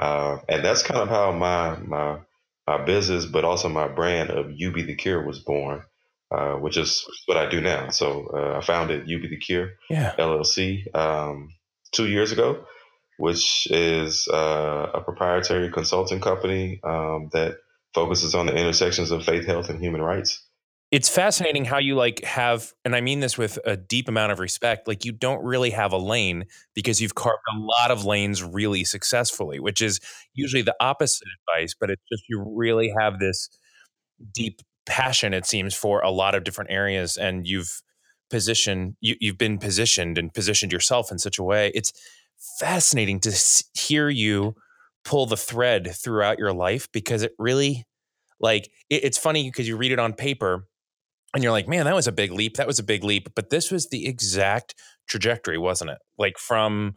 Uh, 0.00 0.38
and 0.48 0.64
that's 0.64 0.82
kind 0.82 1.00
of 1.00 1.08
how 1.08 1.30
my, 1.30 1.76
my, 1.76 2.18
my 2.66 2.84
business, 2.84 3.26
but 3.26 3.44
also 3.44 3.68
my 3.68 3.86
brand 3.86 4.30
of 4.30 4.50
You 4.50 4.72
Be 4.72 4.82
the 4.82 4.94
Cure 4.94 5.24
was 5.24 5.40
born, 5.40 5.82
uh, 6.30 6.54
which 6.54 6.78
is 6.78 7.04
what 7.26 7.36
I 7.36 7.50
do 7.50 7.60
now. 7.60 7.90
So 7.90 8.30
uh, 8.32 8.58
I 8.58 8.64
founded 8.64 9.08
You 9.08 9.20
Be 9.20 9.28
the 9.28 9.36
Cure 9.36 9.72
yeah. 9.90 10.14
LLC 10.18 10.92
um, 10.96 11.52
two 11.92 12.08
years 12.08 12.32
ago, 12.32 12.64
which 13.18 13.66
is 13.70 14.26
uh, 14.26 14.90
a 14.94 15.02
proprietary 15.02 15.70
consulting 15.70 16.20
company 16.20 16.80
um, 16.82 17.28
that 17.32 17.58
focuses 17.92 18.34
on 18.34 18.46
the 18.46 18.56
intersections 18.56 19.10
of 19.10 19.24
faith, 19.24 19.44
health, 19.44 19.68
and 19.68 19.80
human 19.80 20.00
rights 20.00 20.42
it's 20.90 21.08
fascinating 21.08 21.64
how 21.64 21.78
you 21.78 21.94
like 21.94 22.22
have 22.24 22.72
and 22.84 22.96
i 22.96 23.00
mean 23.00 23.20
this 23.20 23.38
with 23.38 23.58
a 23.64 23.76
deep 23.76 24.08
amount 24.08 24.32
of 24.32 24.38
respect 24.38 24.88
like 24.88 25.04
you 25.04 25.12
don't 25.12 25.42
really 25.44 25.70
have 25.70 25.92
a 25.92 25.98
lane 25.98 26.44
because 26.74 27.00
you've 27.00 27.14
carved 27.14 27.42
a 27.54 27.58
lot 27.58 27.90
of 27.90 28.04
lanes 28.04 28.42
really 28.42 28.84
successfully 28.84 29.60
which 29.60 29.80
is 29.82 30.00
usually 30.34 30.62
the 30.62 30.74
opposite 30.80 31.28
advice 31.48 31.74
but 31.78 31.90
it's 31.90 32.02
just 32.10 32.24
you 32.28 32.44
really 32.56 32.92
have 32.98 33.18
this 33.18 33.48
deep 34.32 34.60
passion 34.86 35.32
it 35.34 35.46
seems 35.46 35.74
for 35.74 36.00
a 36.00 36.10
lot 36.10 36.34
of 36.34 36.44
different 36.44 36.70
areas 36.70 37.16
and 37.16 37.46
you've 37.46 37.82
positioned 38.30 38.96
you, 39.00 39.16
you've 39.20 39.36
been 39.38 39.58
positioned 39.58 40.16
and 40.16 40.32
positioned 40.32 40.72
yourself 40.72 41.10
in 41.10 41.18
such 41.18 41.38
a 41.38 41.42
way. 41.42 41.70
It's 41.74 41.92
fascinating 42.58 43.20
to 43.20 43.64
hear 43.74 44.08
you 44.08 44.54
pull 45.04 45.26
the 45.26 45.36
thread 45.36 45.92
throughout 45.94 46.38
your 46.38 46.52
life 46.52 46.88
because 46.92 47.22
it 47.22 47.32
really 47.38 47.84
like 48.38 48.70
it, 48.88 49.04
it's 49.04 49.18
funny 49.18 49.48
because 49.48 49.68
you 49.68 49.76
read 49.76 49.92
it 49.92 49.98
on 49.98 50.12
paper 50.14 50.66
and 51.34 51.42
you're 51.42 51.52
like, 51.52 51.68
man, 51.68 51.84
that 51.84 51.94
was 51.94 52.06
a 52.06 52.12
big 52.12 52.32
leap. 52.32 52.56
That 52.56 52.66
was 52.66 52.78
a 52.78 52.84
big 52.84 53.04
leap. 53.04 53.28
But 53.34 53.50
this 53.50 53.70
was 53.70 53.88
the 53.88 54.06
exact 54.06 54.74
trajectory, 55.08 55.58
wasn't 55.58 55.90
it? 55.90 55.98
Like 56.18 56.38
from 56.38 56.94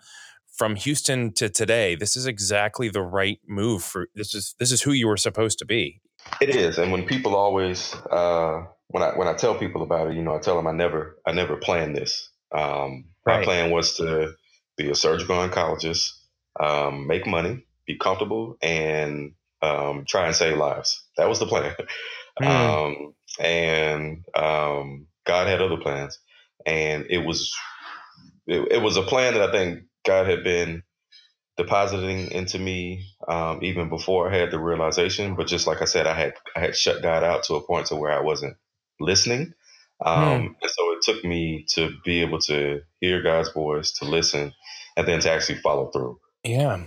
from 0.56 0.76
Houston 0.76 1.34
to 1.34 1.50
today, 1.50 1.96
this 1.96 2.16
is 2.16 2.26
exactly 2.26 2.90
the 2.90 3.02
right 3.02 3.40
move 3.48 3.84
for 3.84 4.08
this 4.16 4.34
is 4.34 4.56
this 4.60 4.72
is 4.72 4.82
who 4.82 4.92
you 4.92 5.08
were 5.08 5.18
supposed 5.18 5.60
to 5.60 5.66
be. 5.66 6.02
It 6.42 6.56
is, 6.56 6.78
and 6.78 6.92
when 6.92 7.06
people 7.06 7.36
always 7.36 7.94
uh, 8.10 8.64
when 8.88 9.04
I 9.04 9.18
when 9.18 9.28
I 9.28 9.34
tell 9.34 9.56
people 9.56 9.84
about 9.84 10.10
it, 10.10 10.16
you 10.16 10.24
know, 10.24 10.36
I 10.36 10.40
tell 10.40 10.56
them 10.56 10.68
I 10.68 10.72
never 10.72 11.18
I 11.26 11.32
never 11.32 11.58
planned 11.58 11.96
this. 11.96 12.30
Um, 12.52 13.06
right. 13.26 13.40
My 13.40 13.44
plan 13.44 13.72
was 13.72 13.98
to 13.98 14.34
be 14.78 14.90
a 14.90 14.96
surgical 14.96 15.36
oncologist, 15.36 16.12
um, 16.60 17.08
make 17.08 17.28
money, 17.28 17.66
be 17.86 17.98
comfortable, 17.98 18.58
and 18.62 19.34
um, 19.62 20.06
try 20.08 20.28
and 20.28 20.36
save 20.36 20.58
lives. 20.58 21.04
That 21.18 21.30
was 21.30 21.40
the 21.40 21.48
plan. 21.48 21.76
Mm. 22.42 23.14
And 23.40 24.24
um, 24.36 25.08
God 25.26 25.48
had 25.48 25.62
other 25.62 25.78
plans, 25.78 26.20
and 26.66 27.06
it 27.10 27.20
was 27.20 27.54
it, 28.48 28.74
it, 28.74 28.82
was 28.82 28.98
a 28.98 29.04
plan 29.04 29.34
that 29.34 29.50
I 29.50 29.52
think 29.52 29.84
God 30.06 30.28
had 30.28 30.44
been 30.44 30.84
depositing 31.58 32.32
into 32.32 32.60
me 32.60 33.06
um, 33.28 33.60
even 33.64 33.90
before 33.90 34.30
I 34.30 34.38
had 34.38 34.52
the 34.52 34.60
realization. 34.60 35.36
But 35.36 35.48
just 35.48 35.68
like 35.68 35.82
I 35.82 35.86
said, 35.86 36.08
I 36.08 36.14
had 36.14 36.34
I 36.56 36.60
had 36.60 36.76
shut 36.76 37.02
God 37.02 37.24
out 37.24 37.44
to 37.46 37.56
a 37.56 37.66
point 37.66 37.88
to 37.88 37.96
where 37.96 38.12
I 38.12 38.22
wasn't 38.22 38.58
listening. 39.00 39.54
Um, 40.04 40.42
hmm. 40.42 40.48
And 40.62 40.72
so 40.72 40.92
it 40.92 41.02
took 41.04 41.24
me 41.24 41.66
to 41.70 41.92
be 42.04 42.22
able 42.22 42.40
to 42.40 42.82
hear 43.00 43.22
God's 43.22 43.52
voice, 43.52 43.92
to 43.94 44.06
listen, 44.06 44.54
and 44.98 45.08
then 45.08 45.20
to 45.22 45.32
actually 45.32 45.60
follow 45.60 45.90
through. 45.92 46.20
Yeah. 46.44 46.84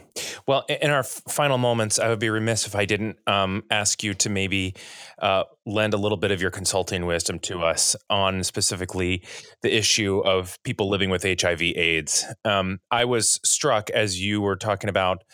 Well, 0.47 0.67
in 0.69 0.91
our 0.91 1.03
final 1.03 1.57
moments, 1.57 1.99
I 1.99 2.11
would 2.11 2.19
be 2.19 2.29
remiss 2.29 2.67
if 2.67 2.75
I 2.75 2.85
didn't 2.85 3.17
um, 3.27 3.65
ask 3.71 4.03
you 4.03 4.13
to 4.13 4.29
maybe 4.29 4.75
uh, 5.19 5.45
lend 5.65 5.95
a 5.95 5.97
little 5.97 6.19
bit 6.19 6.31
of 6.31 6.43
your 6.43 6.51
consulting 6.51 7.07
wisdom 7.07 7.39
to 7.41 7.63
us 7.63 7.97
on 8.11 8.45
specifically 8.45 9.23
the 9.63 9.75
issue 9.75 10.19
of 10.21 10.63
people 10.63 10.91
living 10.91 11.09
with 11.09 11.23
HIV/AIDS. 11.23 12.27
Um, 12.45 12.81
I 12.91 13.07
was 13.07 13.41
struck 13.45 13.89
as 13.91 14.21
you 14.21 14.43
were 14.43 14.57
talking 14.57 14.91
about 14.91 15.25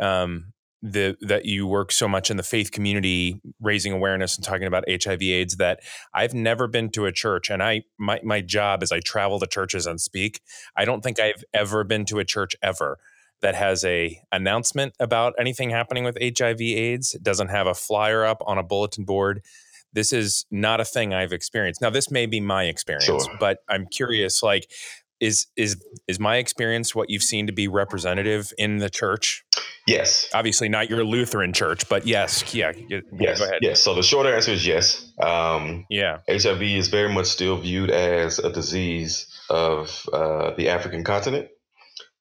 um, 0.00 0.52
the 0.80 1.16
that 1.22 1.44
you 1.44 1.66
work 1.66 1.90
so 1.90 2.06
much 2.06 2.30
in 2.30 2.36
the 2.36 2.44
faith 2.44 2.70
community, 2.70 3.40
raising 3.60 3.92
awareness 3.92 4.36
and 4.36 4.44
talking 4.44 4.68
about 4.68 4.84
HIV/AIDS. 4.88 5.56
That 5.56 5.80
I've 6.14 6.32
never 6.32 6.68
been 6.68 6.90
to 6.90 7.06
a 7.06 7.12
church, 7.12 7.50
and 7.50 7.60
I 7.60 7.82
my 7.98 8.20
my 8.22 8.40
job 8.40 8.84
is 8.84 8.92
I 8.92 9.00
travel 9.00 9.40
to 9.40 9.48
churches 9.48 9.84
and 9.84 10.00
speak. 10.00 10.40
I 10.76 10.84
don't 10.84 11.02
think 11.02 11.18
I've 11.18 11.42
ever 11.52 11.82
been 11.82 12.04
to 12.04 12.20
a 12.20 12.24
church 12.24 12.54
ever 12.62 12.98
that 13.44 13.54
has 13.54 13.84
a 13.84 14.18
announcement 14.32 14.94
about 14.98 15.34
anything 15.38 15.68
happening 15.68 16.02
with 16.02 16.16
HIV 16.18 16.62
AIDS. 16.62 17.14
It 17.14 17.22
doesn't 17.22 17.48
have 17.48 17.66
a 17.66 17.74
flyer 17.74 18.24
up 18.24 18.42
on 18.46 18.56
a 18.56 18.62
bulletin 18.62 19.04
board. 19.04 19.42
This 19.92 20.14
is 20.14 20.46
not 20.50 20.80
a 20.80 20.84
thing 20.84 21.12
I've 21.12 21.32
experienced. 21.32 21.82
Now 21.82 21.90
this 21.90 22.10
may 22.10 22.24
be 22.24 22.40
my 22.40 22.64
experience, 22.64 23.04
sure. 23.04 23.36
but 23.38 23.58
I'm 23.68 23.86
curious 23.86 24.42
like 24.42 24.72
is 25.20 25.46
is 25.56 25.76
is 26.08 26.18
my 26.18 26.36
experience 26.36 26.94
what 26.94 27.10
you've 27.10 27.22
seen 27.22 27.46
to 27.46 27.52
be 27.52 27.68
representative 27.68 28.50
in 28.56 28.78
the 28.78 28.88
church? 28.88 29.44
Yes. 29.86 30.26
Obviously 30.32 30.70
not 30.70 30.88
your 30.88 31.04
Lutheran 31.04 31.52
church, 31.52 31.86
but 31.86 32.06
yes, 32.06 32.54
yeah. 32.54 32.72
Yes. 32.88 33.38
Go 33.38 33.44
ahead. 33.44 33.58
Yes. 33.60 33.82
So 33.82 33.94
the 33.94 34.02
short 34.02 34.26
answer 34.26 34.52
is 34.52 34.66
yes. 34.66 35.12
Um, 35.22 35.84
yeah. 35.90 36.20
HIV 36.30 36.62
is 36.62 36.88
very 36.88 37.12
much 37.12 37.26
still 37.26 37.58
viewed 37.58 37.90
as 37.90 38.38
a 38.38 38.50
disease 38.50 39.26
of 39.50 40.08
uh, 40.14 40.52
the 40.56 40.70
African 40.70 41.04
continent. 41.04 41.48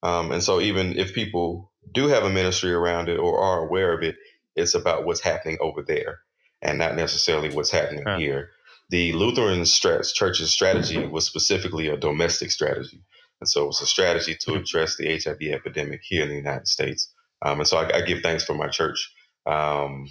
Um, 0.04 0.34
and 0.34 0.44
so, 0.44 0.60
even 0.60 1.00
if 1.00 1.14
people 1.14 1.72
do 1.92 2.10
have 2.10 2.24
a 2.24 2.30
ministry 2.30 2.74
around 2.74 3.08
it 3.08 3.18
or 3.18 3.40
are 3.40 3.66
aware 3.66 3.94
of 3.94 4.04
it, 4.04 4.18
it's 4.56 4.76
about 4.76 5.06
what's 5.06 5.22
happening 5.22 5.58
over 5.62 5.82
there 5.82 6.20
and 6.62 6.78
not 6.78 6.96
necessarily 6.96 7.50
what's 7.50 7.72
happening 7.72 8.04
huh. 8.06 8.18
here. 8.18 8.52
The 8.90 9.14
Lutheran 9.14 9.62
strat- 9.62 10.14
church's 10.14 10.52
strategy 10.52 11.08
was 11.08 11.26
specifically 11.26 11.88
a 11.88 11.98
domestic 11.98 12.52
strategy. 12.52 13.02
And 13.40 13.50
so, 13.50 13.64
it 13.64 13.68
was 13.68 13.82
a 13.82 13.88
strategy 13.88 14.36
to 14.36 14.52
mm-hmm. 14.52 14.60
address 14.60 14.98
the 14.98 15.18
HIV 15.18 15.42
epidemic 15.54 16.02
here 16.04 16.24
in 16.24 16.30
the 16.30 16.36
United 16.36 16.68
States. 16.68 17.10
Um, 17.42 17.60
and 17.60 17.68
so, 17.68 17.78
I, 17.78 18.00
I, 18.00 18.02
give 18.02 18.22
thanks 18.22 18.44
for 18.44 18.54
my 18.56 18.68
church 18.68 19.10
um, 19.46 20.10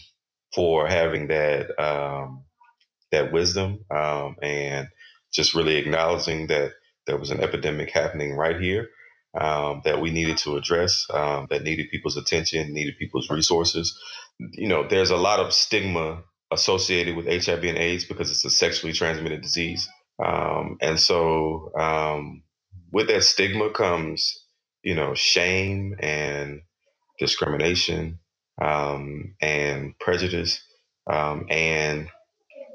for 0.54 0.88
having 0.88 1.28
that 1.28 1.78
um, 1.78 2.44
that 3.10 3.30
wisdom 3.30 3.84
um, 3.90 4.36
and 4.42 4.88
just 5.34 5.54
really 5.54 5.76
acknowledging 5.76 6.46
that 6.46 6.72
there 7.06 7.18
was 7.18 7.30
an 7.30 7.40
epidemic 7.40 7.90
happening 7.90 8.34
right 8.34 8.58
here 8.58 8.88
um, 9.38 9.82
that 9.84 10.00
we 10.00 10.10
needed 10.10 10.38
to 10.38 10.56
address, 10.56 11.06
um, 11.12 11.46
that 11.50 11.62
needed 11.62 11.90
people's 11.90 12.16
attention, 12.16 12.74
needed 12.74 12.98
people's 12.98 13.30
resources. 13.30 13.98
You 14.38 14.68
know, 14.68 14.86
there's 14.86 15.10
a 15.10 15.16
lot 15.16 15.40
of 15.40 15.52
stigma 15.52 16.22
associated 16.52 17.16
with 17.16 17.26
HIV 17.26 17.64
and 17.64 17.78
AIDS 17.78 18.04
because 18.04 18.30
it's 18.30 18.44
a 18.44 18.50
sexually 18.50 18.92
transmitted 18.92 19.40
disease. 19.40 19.88
Um, 20.24 20.76
and 20.80 21.00
so 21.00 21.72
um, 21.78 22.42
with 22.92 23.08
that 23.08 23.24
stigma 23.24 23.70
comes, 23.70 24.44
you 24.82 24.94
know, 24.94 25.14
shame 25.14 25.96
and 26.00 26.60
discrimination 27.18 28.18
um, 28.60 29.34
and 29.40 29.98
prejudice. 29.98 30.62
Um, 31.10 31.46
and 31.50 32.08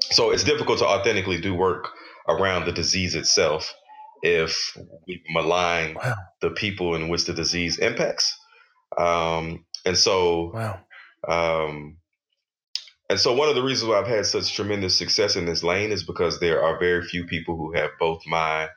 so 0.00 0.30
it's 0.30 0.44
difficult 0.44 0.80
to 0.80 0.86
authentically 0.86 1.40
do 1.40 1.54
work 1.54 1.90
around 2.28 2.66
the 2.66 2.72
disease 2.72 3.14
itself 3.14 3.74
if 4.22 4.76
we 5.06 5.22
malign 5.30 5.94
wow. 5.94 6.14
the 6.40 6.50
people 6.50 6.94
in 6.94 7.08
which 7.08 7.24
the 7.26 7.34
disease 7.34 7.78
impacts. 7.78 8.36
Um, 8.96 9.64
and 9.84 9.96
so, 9.96 10.52
wow. 10.52 10.80
um, 11.26 11.98
and 13.10 13.18
so 13.18 13.34
one 13.34 13.48
of 13.48 13.54
the 13.54 13.62
reasons 13.62 13.88
why 13.88 13.98
I've 13.98 14.06
had 14.06 14.26
such 14.26 14.54
tremendous 14.54 14.96
success 14.96 15.36
in 15.36 15.46
this 15.46 15.62
lane 15.62 15.92
is 15.92 16.02
because 16.02 16.40
there 16.40 16.62
are 16.62 16.78
very 16.78 17.02
few 17.06 17.26
people 17.26 17.56
who 17.56 17.72
have 17.74 17.90
both 17.98 18.22
my 18.26 18.68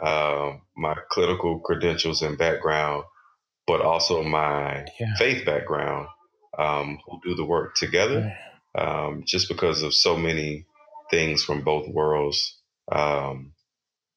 uh, 0.00 0.52
my 0.76 0.94
clinical 1.10 1.60
credentials 1.60 2.20
and 2.20 2.36
background, 2.36 3.04
but 3.66 3.80
also 3.80 4.22
my 4.22 4.84
yeah. 5.00 5.14
faith 5.18 5.46
background, 5.46 6.08
um, 6.58 6.98
who 7.06 7.18
do 7.24 7.34
the 7.34 7.44
work 7.44 7.74
together. 7.76 8.34
Um, 8.74 9.24
just 9.26 9.48
because 9.48 9.82
of 9.82 9.94
so 9.94 10.18
many 10.18 10.66
things 11.10 11.42
from 11.42 11.64
both 11.64 11.88
worlds 11.88 12.58
um, 12.92 13.52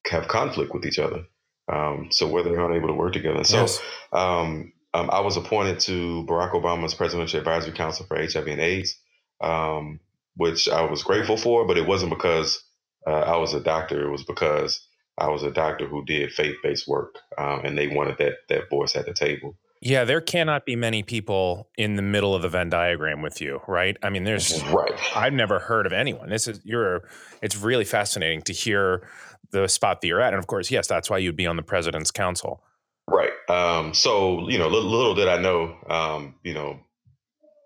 have 0.09 0.27
conflict 0.27 0.73
with 0.73 0.85
each 0.85 0.99
other. 0.99 1.25
Um, 1.71 2.07
so 2.11 2.27
where 2.27 2.43
they're 2.43 2.59
unable 2.59 2.87
to 2.87 2.95
work 2.95 3.13
together. 3.13 3.43
So 3.43 3.61
yes. 3.61 3.79
um, 4.11 4.73
um, 4.93 5.09
I 5.11 5.19
was 5.19 5.37
appointed 5.37 5.79
to 5.81 6.25
Barack 6.27 6.53
Obama's 6.53 6.95
Presidential 6.95 7.39
Advisory 7.39 7.73
Council 7.73 8.05
for 8.07 8.17
HIV 8.17 8.47
and 8.47 8.59
AIDS, 8.59 8.95
um, 9.39 9.99
which 10.35 10.67
I 10.67 10.81
was 10.89 11.03
grateful 11.03 11.37
for, 11.37 11.67
but 11.67 11.77
it 11.77 11.87
wasn't 11.87 12.09
because 12.09 12.63
uh, 13.05 13.11
I 13.11 13.37
was 13.37 13.53
a 13.53 13.59
doctor. 13.59 14.07
It 14.07 14.11
was 14.11 14.23
because 14.23 14.83
I 15.17 15.29
was 15.29 15.43
a 15.43 15.51
doctor 15.51 15.87
who 15.87 16.03
did 16.05 16.31
faith-based 16.31 16.87
work, 16.87 17.15
um, 17.37 17.61
and 17.65 17.77
they 17.77 17.87
wanted 17.87 18.17
that 18.17 18.33
that 18.49 18.69
voice 18.69 18.95
at 18.95 19.05
the 19.05 19.13
table. 19.13 19.55
Yeah, 19.81 20.03
there 20.03 20.19
cannot 20.19 20.65
be 20.65 20.75
many 20.75 21.03
people 21.03 21.69
in 21.77 21.95
the 21.95 22.01
middle 22.01 22.35
of 22.35 22.41
the 22.41 22.49
Venn 22.49 22.69
diagram 22.69 23.21
with 23.21 23.39
you, 23.39 23.61
right? 23.65 23.95
I 24.03 24.09
mean, 24.09 24.25
there's 24.25 24.61
right. 24.73 24.91
I've 25.15 25.33
never 25.33 25.59
heard 25.59 25.85
of 25.85 25.93
anyone. 25.93 26.29
This 26.29 26.47
is 26.47 26.59
you're. 26.63 27.07
It's 27.41 27.55
really 27.55 27.85
fascinating 27.85 28.41
to 28.43 28.53
hear 28.53 29.07
the 29.51 29.67
spot 29.67 30.01
that 30.01 30.07
you're 30.07 30.21
at. 30.21 30.33
And 30.33 30.39
of 30.39 30.47
course, 30.47 30.69
yes, 30.69 30.87
that's 30.87 31.09
why 31.09 31.17
you'd 31.17 31.35
be 31.35 31.47
on 31.47 31.55
the 31.55 31.63
president's 31.63 32.11
council. 32.11 32.63
Right. 33.07 33.31
Um, 33.49 33.93
so, 33.93 34.47
you 34.49 34.59
know, 34.59 34.67
little, 34.67 34.89
little 34.89 35.15
did 35.15 35.27
I 35.27 35.41
know, 35.41 35.75
um, 35.89 36.35
you 36.43 36.53
know, 36.53 36.79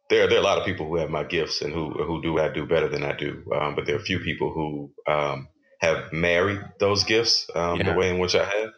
there, 0.09 0.27
there 0.27 0.37
are 0.37 0.41
a 0.41 0.45
lot 0.45 0.57
of 0.57 0.65
people 0.65 0.87
who 0.87 0.97
have 0.97 1.09
my 1.09 1.23
gifts 1.23 1.61
and 1.61 1.73
who, 1.73 1.91
who 1.91 2.21
do 2.21 2.39
I 2.39 2.49
do 2.49 2.65
better 2.65 2.87
than 2.87 3.03
I 3.03 3.13
do. 3.13 3.43
Um, 3.53 3.75
but 3.75 3.85
there 3.85 3.95
are 3.95 3.99
a 3.99 4.03
few 4.03 4.19
people 4.19 4.53
who 4.53 4.91
um, 5.11 5.47
have 5.79 6.13
married 6.13 6.61
those 6.79 7.03
gifts 7.03 7.49
um, 7.55 7.79
yeah. 7.79 7.91
the 7.91 7.97
way 7.97 8.09
in 8.09 8.19
which 8.19 8.35
I 8.35 8.45
have. 8.45 8.69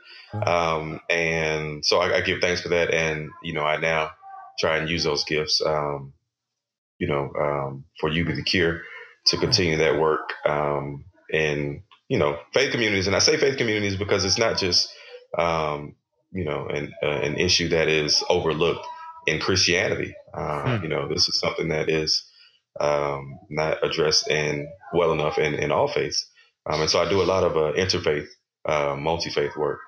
Um, 0.44 1.00
and 1.10 1.86
so 1.86 2.00
I, 2.00 2.18
I, 2.18 2.22
give 2.22 2.40
thanks 2.42 2.62
for 2.62 2.70
that. 2.70 2.94
And, 2.94 3.30
you 3.44 3.54
know, 3.54 3.64
I 3.64 3.78
now 3.78 4.12
try 4.60 4.78
and 4.78 4.90
use 4.90 5.04
those 5.04 5.24
gifts, 5.24 5.62
you 5.62 7.08
know, 7.08 7.82
for 8.00 8.10
you 8.10 8.26
be 8.26 8.34
the 8.34 8.44
cure 8.44 8.82
to 9.28 9.38
continue 9.38 9.78
that 9.78 10.00
work. 10.00 10.34
and 10.46 11.82
you 12.08 12.20
know, 12.20 12.38
faith 12.54 12.72
communities, 12.72 13.08
and 13.08 13.16
I 13.16 13.20
say 13.20 13.38
faith 13.38 13.58
communities 13.58 13.96
because 13.96 14.26
it's 14.26 14.38
not 14.38 14.58
just, 14.58 14.94
um, 15.38 15.96
you 16.32 16.46
know, 16.46 16.68
an, 16.68 16.94
uh, 17.02 17.08
an 17.08 17.36
issue 17.36 17.70
that 17.70 17.88
is 17.88 18.24
overlooked 18.30 18.86
in 19.26 19.40
Christianity. 19.40 20.16
Uh, 20.34 20.78
hmm. 20.78 20.84
You 20.84 20.90
know, 20.90 21.08
this 21.08 21.28
is 21.28 21.40
something 21.40 21.70
that 21.70 21.90
is 21.90 22.24
um, 22.80 23.40
not 23.50 23.84
addressed 23.84 24.30
in 24.30 24.68
well 24.94 25.14
enough 25.14 25.40
in, 25.40 25.56
in 25.56 25.72
all 25.72 25.88
faiths. 25.88 26.30
Um, 26.68 26.82
and 26.82 26.90
so 26.90 27.02
I 27.02 27.10
do 27.10 27.22
a 27.22 27.24
lot 27.24 27.44
of 27.44 27.58
uh, 27.58 27.74
interfaith, 27.74 28.28
uh, 28.66 28.96
multi-faith 28.96 29.56
work 29.56 29.80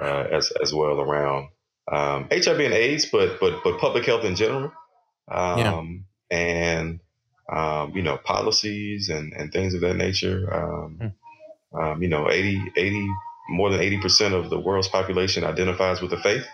uh, 0.00 0.26
as 0.30 0.52
as 0.62 0.72
well 0.72 1.00
around 1.00 1.48
um, 1.90 2.28
HIV 2.30 2.60
and 2.60 2.74
AIDS, 2.74 3.06
but 3.06 3.38
but 3.40 3.62
but 3.64 3.78
public 3.78 4.04
health 4.04 4.24
in 4.24 4.36
general, 4.36 4.72
yeah. 5.30 5.74
Um, 5.74 6.04
and 6.30 7.00
um, 7.50 7.92
you 7.94 8.02
know 8.02 8.16
policies 8.16 9.08
and 9.08 9.32
and 9.32 9.52
things 9.52 9.74
of 9.74 9.80
that 9.82 9.96
nature. 9.96 10.52
Um, 10.52 10.98
hmm. 11.00 11.06
Um, 11.74 12.02
you 12.02 12.08
know, 12.08 12.30
80, 12.30 12.72
80, 12.76 13.08
more 13.48 13.70
than 13.70 13.80
80% 13.80 14.34
of 14.34 14.50
the 14.50 14.60
world's 14.60 14.88
population 14.88 15.42
identifies 15.42 16.02
with 16.02 16.10
the 16.10 16.18
faith. 16.18 16.44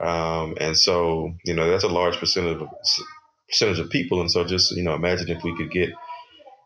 Um, 0.00 0.56
and 0.60 0.76
so, 0.76 1.34
you 1.44 1.54
know, 1.54 1.70
that's 1.70 1.84
a 1.84 1.88
large 1.88 2.18
percentage 2.18 2.60
of, 2.60 2.68
percentage 3.48 3.78
of 3.80 3.90
people. 3.90 4.20
And 4.20 4.30
so 4.30 4.44
just, 4.44 4.70
you 4.76 4.82
know, 4.82 4.94
imagine 4.94 5.28
if 5.30 5.42
we 5.42 5.56
could 5.56 5.70
get 5.70 5.90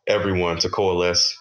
everyone 0.07 0.59
to 0.59 0.69
coalesce 0.69 1.37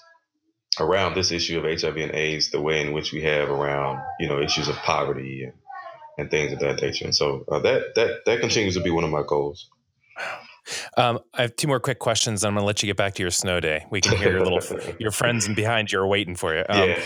around 0.80 1.15
this 1.15 1.32
issue 1.32 1.59
of 1.59 1.82
HIV 1.82 1.97
and 1.97 2.11
AIDS 2.13 2.51
the 2.51 2.61
way 2.61 2.82
in 2.82 2.93
which 2.93 3.11
we 3.11 3.23
have 3.23 3.49
around, 3.49 4.01
you 4.19 4.28
know, 4.28 4.41
issues 4.41 4.67
of 4.67 4.75
poverty 4.78 5.43
and, 5.43 5.53
and 6.17 6.32
things 6.32 6.51
of 6.53 6.59
that 6.59 6.82
nature. 6.82 7.05
And 7.05 7.15
so 7.15 7.45
uh, 7.51 7.59
that, 7.59 7.95
that, 7.95 8.25
that 8.25 8.39
continues 8.39 8.75
to 8.75 8.82
be 8.82 8.91
one 8.91 9.03
of 9.03 9.09
my 9.09 9.23
goals. 9.28 9.69
Um, 10.97 11.19
I 11.34 11.43
have 11.43 11.55
two 11.55 11.67
more 11.67 11.80
quick 11.80 11.99
questions. 11.99 12.43
I'm 12.43 12.53
going 12.53 12.61
to 12.61 12.65
let 12.65 12.84
you 12.84 12.88
get 12.88 12.97
back 12.97 13.15
to 13.15 13.23
your 13.23 13.32
snow 13.32 13.59
day. 13.59 13.86
We 13.89 14.01
can 14.01 14.17
hear 14.17 14.32
your 14.32 14.43
little 14.43 14.61
your 14.99 15.11
friends 15.11 15.47
and 15.47 15.55
behind 15.55 15.91
you 15.91 15.99
are 15.99 16.07
waiting 16.07 16.36
for 16.36 16.55
you. 16.55 16.65
Um, 16.67 16.89
yeah. 16.89 16.99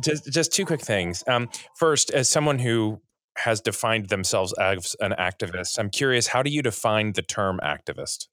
Just 0.00 0.32
just 0.32 0.52
two 0.52 0.64
quick 0.64 0.80
things. 0.80 1.24
Um, 1.26 1.48
first, 1.74 2.10
as 2.10 2.28
someone 2.28 2.58
who 2.58 3.00
has 3.36 3.60
defined 3.60 4.08
themselves 4.08 4.52
as 4.54 4.94
an 5.00 5.12
activist, 5.18 5.78
I'm 5.78 5.90
curious. 5.90 6.28
How 6.28 6.42
do 6.42 6.50
you 6.50 6.62
define 6.62 7.12
the 7.12 7.22
term 7.22 7.58
activist? 7.62 8.28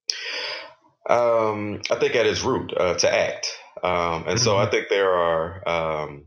Um, 1.09 1.81
I 1.89 1.95
think 1.95 2.15
at 2.15 2.25
its 2.25 2.43
root, 2.43 2.73
uh, 2.75 2.95
to 2.95 3.13
act. 3.13 3.49
Um, 3.83 4.25
and 4.27 4.39
so 4.39 4.57
I 4.57 4.63
mm-hmm. 4.63 4.71
think 4.71 4.89
there 4.89 5.11
are 5.11 5.67
um, 5.67 6.25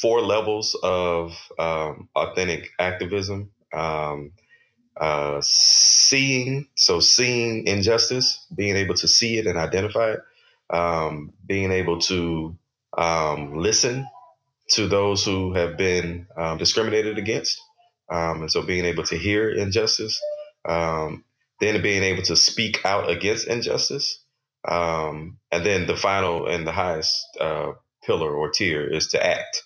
four 0.00 0.20
levels 0.20 0.76
of 0.82 1.36
um, 1.58 2.08
authentic 2.14 2.70
activism. 2.78 3.50
Um, 3.72 4.32
uh, 4.96 5.40
seeing, 5.42 6.66
so 6.74 7.00
seeing 7.00 7.66
injustice, 7.66 8.46
being 8.54 8.76
able 8.76 8.94
to 8.94 9.08
see 9.08 9.38
it 9.38 9.46
and 9.46 9.58
identify 9.58 10.12
it, 10.12 10.20
um, 10.68 11.32
being 11.46 11.72
able 11.72 11.98
to 11.98 12.56
um, 12.96 13.56
listen 13.56 14.06
to 14.68 14.86
those 14.88 15.24
who 15.24 15.54
have 15.54 15.76
been 15.76 16.26
um, 16.36 16.58
discriminated 16.58 17.18
against, 17.18 17.60
um, 18.10 18.42
and 18.42 18.52
so 18.52 18.62
being 18.62 18.84
able 18.84 19.04
to 19.04 19.16
hear 19.16 19.48
injustice, 19.50 20.20
um, 20.64 21.24
then 21.60 21.80
being 21.82 22.02
able 22.02 22.22
to 22.22 22.36
speak 22.36 22.84
out 22.84 23.08
against 23.08 23.46
injustice, 23.46 24.20
um, 24.66 25.38
and 25.50 25.64
then 25.64 25.86
the 25.86 25.96
final 25.96 26.46
and 26.46 26.66
the 26.66 26.72
highest 26.72 27.26
uh, 27.40 27.72
pillar 28.04 28.34
or 28.34 28.50
tier 28.50 28.86
is 28.86 29.08
to 29.08 29.24
act 29.24 29.62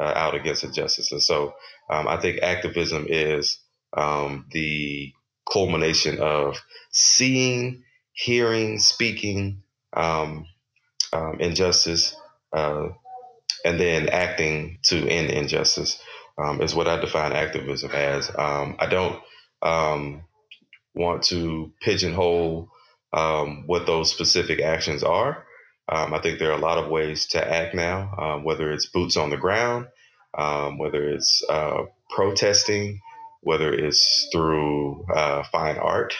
uh, 0.00 0.12
out 0.14 0.34
against 0.34 0.64
injustice. 0.64 1.12
And 1.12 1.22
so 1.22 1.54
I 1.90 2.18
think 2.18 2.42
activism 2.42 3.06
is 3.08 3.58
um, 3.96 4.46
the 4.52 5.12
culmination 5.50 6.18
of 6.20 6.58
seeing, 6.90 7.82
hearing, 8.12 8.78
speaking 8.78 9.62
um, 9.94 10.46
um, 11.12 11.40
injustice, 11.40 12.14
uh, 12.52 12.88
and 13.64 13.80
then 13.80 14.08
acting 14.08 14.78
to 14.84 15.08
end 15.08 15.30
injustice 15.30 15.98
um, 16.38 16.60
is 16.60 16.74
what 16.74 16.88
I 16.88 17.00
define 17.00 17.32
activism 17.32 17.90
as. 17.92 18.30
Um, 18.36 18.76
I 18.78 18.86
don't 18.86 19.20
um, 19.62 20.22
want 20.94 21.24
to 21.24 21.72
pigeonhole 21.80 22.68
what 23.10 23.86
those 23.86 24.10
specific 24.10 24.60
actions 24.60 25.02
are. 25.02 25.44
I 25.88 26.18
think 26.18 26.38
there 26.38 26.50
are 26.50 26.58
a 26.58 26.60
lot 26.60 26.78
of 26.78 26.90
ways 26.90 27.26
to 27.28 27.40
act 27.42 27.74
now, 27.74 28.40
whether 28.42 28.70
it's 28.70 28.86
boots 28.86 29.16
on 29.16 29.30
the 29.30 29.36
ground, 29.36 29.86
whether 30.34 31.08
it's 31.08 31.42
uh, 31.48 31.84
protesting, 32.10 33.00
whether 33.40 33.72
it's 33.72 34.28
through 34.32 35.06
uh, 35.14 35.42
fine 35.50 35.78
art, 35.78 36.14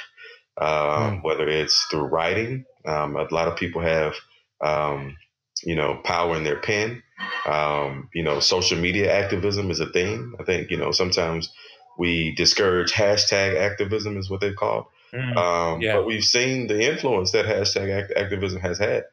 um, 0.60 0.68
mm. 0.68 1.24
whether 1.24 1.48
it's 1.48 1.86
through 1.90 2.04
writing. 2.04 2.64
Um, 2.86 3.16
a 3.16 3.24
lot 3.34 3.48
of 3.48 3.56
people 3.56 3.82
have, 3.82 4.14
um, 4.60 5.16
you 5.64 5.74
know, 5.74 6.00
power 6.04 6.36
in 6.36 6.44
their 6.44 6.60
pen. 6.60 7.02
Um, 7.46 8.08
you 8.14 8.22
know, 8.22 8.40
social 8.40 8.78
media 8.78 9.12
activism 9.12 9.70
is 9.70 9.80
a 9.80 9.90
thing. 9.90 10.34
I 10.38 10.44
think, 10.44 10.70
you 10.70 10.76
know, 10.76 10.92
sometimes 10.92 11.52
we 11.98 12.34
discourage 12.34 12.92
hashtag 12.92 13.56
activism, 13.56 14.16
is 14.16 14.30
what 14.30 14.40
they 14.40 14.52
call 14.52 14.90
Mm. 15.12 15.82
Yeah. 15.82 15.96
But 15.96 16.06
we've 16.06 16.24
seen 16.24 16.66
the 16.66 16.80
influence 16.80 17.32
that 17.32 17.46
hashtag 17.46 18.02
act- 18.02 18.12
activism 18.16 18.60
has 18.60 18.78
had. 18.78 19.04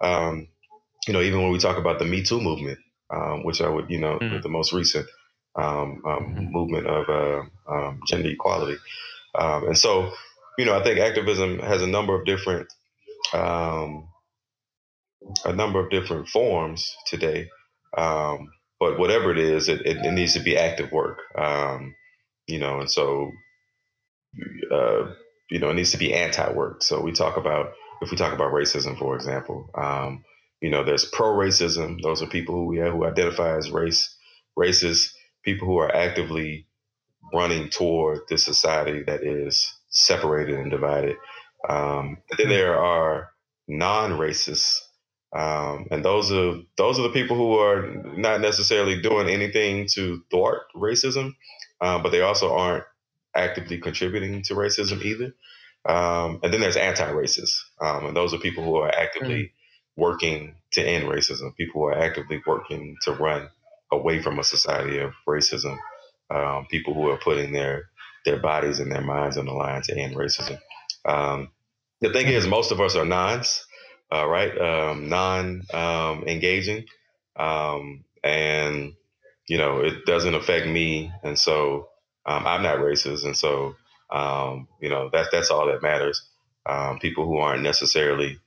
Um, 0.00 0.48
you 1.06 1.12
know, 1.12 1.20
even 1.20 1.42
when 1.42 1.52
we 1.52 1.58
talk 1.58 1.78
about 1.78 1.98
the 1.98 2.04
Me 2.04 2.22
Too 2.22 2.40
movement, 2.40 2.78
which 3.42 3.60
I 3.60 3.68
would, 3.68 3.90
you 3.90 3.98
know, 3.98 4.18
mm. 4.18 4.42
the 4.42 4.48
most 4.48 4.72
recent 4.72 5.06
um, 5.56 6.02
um, 6.04 6.34
mm-hmm. 6.34 6.52
movement 6.52 6.86
of 6.86 7.08
uh, 7.08 7.72
um, 7.72 8.00
gender 8.06 8.30
equality. 8.30 8.78
Um, 9.34 9.68
and 9.68 9.78
so, 9.78 10.12
you 10.58 10.64
know, 10.64 10.78
I 10.78 10.82
think 10.82 10.98
activism 10.98 11.58
has 11.60 11.82
a 11.82 11.86
number 11.86 12.18
of 12.18 12.26
different 12.26 12.72
um, 13.32 14.08
a 15.44 15.52
number 15.52 15.80
of 15.80 15.90
different 15.90 16.28
forms 16.28 16.94
today. 17.06 17.48
Um, 17.96 18.50
but 18.78 18.98
whatever 18.98 19.30
it 19.30 19.38
is, 19.38 19.68
it, 19.68 19.86
it, 19.86 20.04
it, 20.04 20.12
needs 20.12 20.34
to 20.34 20.40
be 20.40 20.58
active 20.58 20.92
work. 20.92 21.20
you 22.46 22.58
know, 22.58 22.80
and 22.80 22.90
so 22.90 23.30
uh, 24.70 25.14
you 25.50 25.58
know, 25.58 25.70
it 25.70 25.74
needs 25.74 25.92
to 25.92 25.98
be 25.98 26.14
anti-work. 26.14 26.82
So 26.82 27.00
we 27.00 27.12
talk 27.12 27.36
about 27.36 27.72
if 28.00 28.10
we 28.10 28.16
talk 28.16 28.32
about 28.32 28.52
racism, 28.52 28.98
for 28.98 29.14
example, 29.14 29.70
um, 29.74 30.24
you 30.60 30.70
know, 30.70 30.84
there's 30.84 31.04
pro-racism. 31.04 32.00
Those 32.02 32.22
are 32.22 32.26
people 32.26 32.54
who 32.54 32.74
yeah, 32.74 32.90
who 32.90 33.04
identify 33.04 33.56
as 33.56 33.70
race 33.70 34.16
racist 34.58 35.12
people 35.44 35.68
who 35.68 35.78
are 35.78 35.94
actively 35.94 36.66
running 37.32 37.68
toward 37.68 38.20
this 38.28 38.44
society 38.44 39.02
that 39.06 39.22
is 39.22 39.72
separated 39.88 40.58
and 40.58 40.70
divided. 40.70 41.16
Um, 41.68 42.18
and 42.30 42.38
then 42.38 42.46
hmm. 42.46 42.52
there 42.52 42.78
are 42.78 43.30
non-racists, 43.66 44.78
um, 45.34 45.86
and 45.90 46.04
those 46.04 46.30
are 46.30 46.60
those 46.76 46.98
are 46.98 47.02
the 47.02 47.14
people 47.14 47.36
who 47.36 47.58
are 47.58 47.88
not 48.16 48.40
necessarily 48.40 49.00
doing 49.00 49.28
anything 49.28 49.88
to 49.94 50.22
thwart 50.30 50.62
racism, 50.76 51.34
um, 51.80 52.02
but 52.02 52.10
they 52.10 52.20
also 52.20 52.54
aren't 52.54 52.84
actively 53.34 53.78
contributing 53.78 54.42
to 54.42 54.54
racism 54.54 55.02
either. 55.02 55.34
Um, 55.86 56.40
and 56.42 56.52
then 56.52 56.60
there's 56.60 56.76
anti-racists, 56.76 57.58
um, 57.80 58.06
and 58.06 58.16
those 58.16 58.32
are 58.32 58.38
people 58.38 58.64
who 58.64 58.76
are 58.76 58.88
actively 58.88 59.42
mm. 59.42 59.50
working 59.96 60.54
to 60.72 60.82
end 60.82 61.04
racism. 61.04 61.54
People 61.56 61.82
who 61.82 61.88
are 61.88 61.98
actively 61.98 62.40
working 62.46 62.96
to 63.02 63.12
run 63.12 63.48
away 63.92 64.22
from 64.22 64.38
a 64.38 64.44
society 64.44 64.98
of 64.98 65.12
racism. 65.28 65.76
Um, 66.30 66.66
people 66.70 66.94
who 66.94 67.08
are 67.10 67.18
putting 67.18 67.52
their 67.52 67.90
their 68.24 68.40
bodies 68.40 68.80
and 68.80 68.90
their 68.90 69.02
minds 69.02 69.36
on 69.36 69.44
the 69.44 69.52
line 69.52 69.82
to 69.82 69.96
end 69.96 70.16
racism. 70.16 70.58
Um, 71.04 71.50
the 72.00 72.12
thing 72.12 72.26
is, 72.26 72.46
most 72.46 72.72
of 72.72 72.80
us 72.80 72.96
are 72.96 73.04
nons, 73.04 73.66
uh, 74.12 74.26
right? 74.26 74.56
Um, 74.58 75.08
non 75.08 75.62
um, 75.72 76.24
engaging, 76.26 76.86
um, 77.36 78.04
and 78.22 78.94
you 79.46 79.58
know 79.58 79.80
it 79.80 80.06
doesn't 80.06 80.34
affect 80.34 80.66
me, 80.66 81.12
and 81.22 81.38
so 81.38 81.88
um, 82.26 82.46
I'm 82.46 82.62
not 82.62 82.78
racist, 82.78 83.24
and 83.24 83.36
so 83.36 83.76
you 84.80 84.88
know 84.88 85.10
that's 85.12 85.30
that's 85.30 85.50
all 85.50 85.66
that 85.66 85.82
matters. 85.82 86.22
people 87.00 87.26
who 87.26 87.38
aren't 87.38 87.62
necessarily 87.62 88.38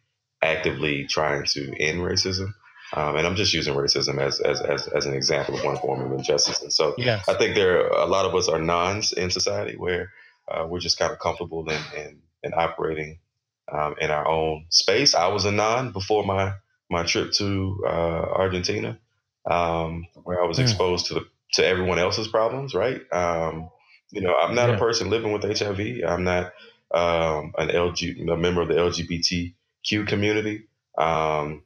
actively 0.42 1.06
trying 1.08 1.46
to 1.46 1.74
end 1.80 2.00
racism 2.00 2.54
um, 2.94 3.18
and 3.18 3.28
I'm 3.28 3.36
just 3.36 3.54
using 3.54 3.76
racism 3.76 4.20
as, 4.20 4.40
as, 4.40 4.62
as, 4.62 4.88
as, 4.88 5.06
an 5.06 5.14
example 5.14 5.56
of 5.56 5.64
one 5.64 5.78
form 5.78 6.02
of 6.02 6.18
injustice. 6.18 6.62
And 6.62 6.72
so 6.72 6.94
yes. 6.98 7.28
I 7.28 7.34
think 7.34 7.56
there 7.56 7.82
are, 7.82 8.04
a 8.04 8.06
lot 8.06 8.26
of 8.26 8.34
us 8.34 8.48
are 8.48 8.60
nons 8.60 9.12
in 9.12 9.30
society 9.30 9.76
where 9.76 10.12
uh, 10.48 10.66
we're 10.68 10.80
just 10.80 10.98
kind 10.98 11.12
of 11.12 11.20
comfortable 11.20 11.70
in, 11.70 11.82
in, 11.98 12.22
in 12.44 12.54
operating 12.54 13.20
um, 13.70 13.96
in 14.00 14.10
our 14.10 14.26
own 14.26 14.68
space. 14.70 15.16
I 15.16 15.28
was 15.28 15.44
a 15.44 15.52
non 15.52 15.92
before 15.92 16.24
my, 16.24 16.54
my 16.90 17.04
trip 17.04 17.34
to 17.34 17.84
uh, 17.86 17.90
Argentina, 17.90 18.98
um, 19.46 20.08
where 20.24 20.42
I 20.42 20.48
was 20.48 20.58
mm. 20.58 20.62
exposed 20.62 21.08
to 21.08 21.16
the, 21.16 21.26
to 21.54 21.66
everyone 21.66 22.00
else's 22.00 22.28
problems, 22.28 22.74
right? 22.74 23.02
Um, 23.12 23.70
you 24.12 24.22
know, 24.22 24.36
I'm 24.36 24.56
not 24.56 24.70
yeah. 24.70 24.76
a 24.76 24.80
person 24.80 25.10
living 25.10 25.32
with 25.32 25.44
HIV. 25.44 25.80
I'm 26.08 26.24
not 26.24 26.54
um, 26.92 27.54
an 27.58 27.70
LG, 27.70 28.22
a 28.30 28.38
member 28.38 28.62
of 28.62 28.68
the 28.70 28.76
LGBTQ 28.76 30.08
community. 30.08 30.68
Um, 30.98 31.64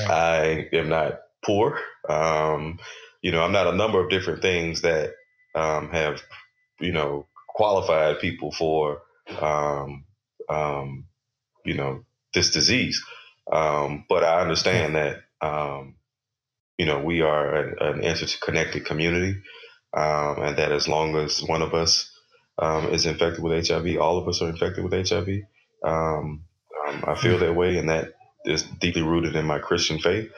Right. 0.00 0.10
I 0.10 0.76
am 0.76 0.88
not 0.88 1.20
poor. 1.44 1.78
Um, 2.08 2.78
you 3.22 3.30
know, 3.30 3.42
I'm 3.42 3.52
not 3.52 3.68
a 3.68 3.76
number 3.76 4.02
of 4.02 4.10
different 4.10 4.42
things 4.42 4.82
that 4.82 5.12
um, 5.54 5.90
have, 5.90 6.20
you 6.80 6.92
know, 6.92 7.26
qualified 7.48 8.18
people 8.18 8.50
for, 8.50 9.02
um, 9.40 10.04
um 10.48 11.06
you 11.64 11.74
know, 11.74 12.04
this 12.34 12.50
disease. 12.50 13.02
Um, 13.50 14.04
but 14.08 14.24
I 14.24 14.40
understand 14.40 14.96
that, 14.96 15.22
um, 15.40 15.94
you 16.78 16.86
know, 16.86 17.00
we 17.00 17.22
are 17.22 17.54
an, 17.56 17.76
an 17.80 18.00
interconnected 18.02 18.86
community, 18.86 19.40
and 19.94 20.58
that 20.58 20.72
as 20.72 20.88
long 20.88 21.16
as 21.16 21.42
one 21.42 21.62
of 21.62 21.74
us 21.74 22.10
is 22.92 23.06
infected 23.06 23.42
with 23.42 23.66
HIV, 23.68 23.98
all 23.98 24.18
of 24.18 24.28
us 24.28 24.42
are 24.42 24.50
infected 24.50 24.84
with 24.84 25.08
HIV. 25.08 25.28
I 27.04 27.14
feel 27.16 27.38
that 27.40 27.54
way, 27.56 27.78
and 27.78 27.88
that 27.88 28.14
is 28.46 28.62
deeply 28.64 29.02
rooted 29.02 29.36
in 29.36 29.46
my 29.46 29.58
Christian 29.58 29.98
faith. 30.00 30.30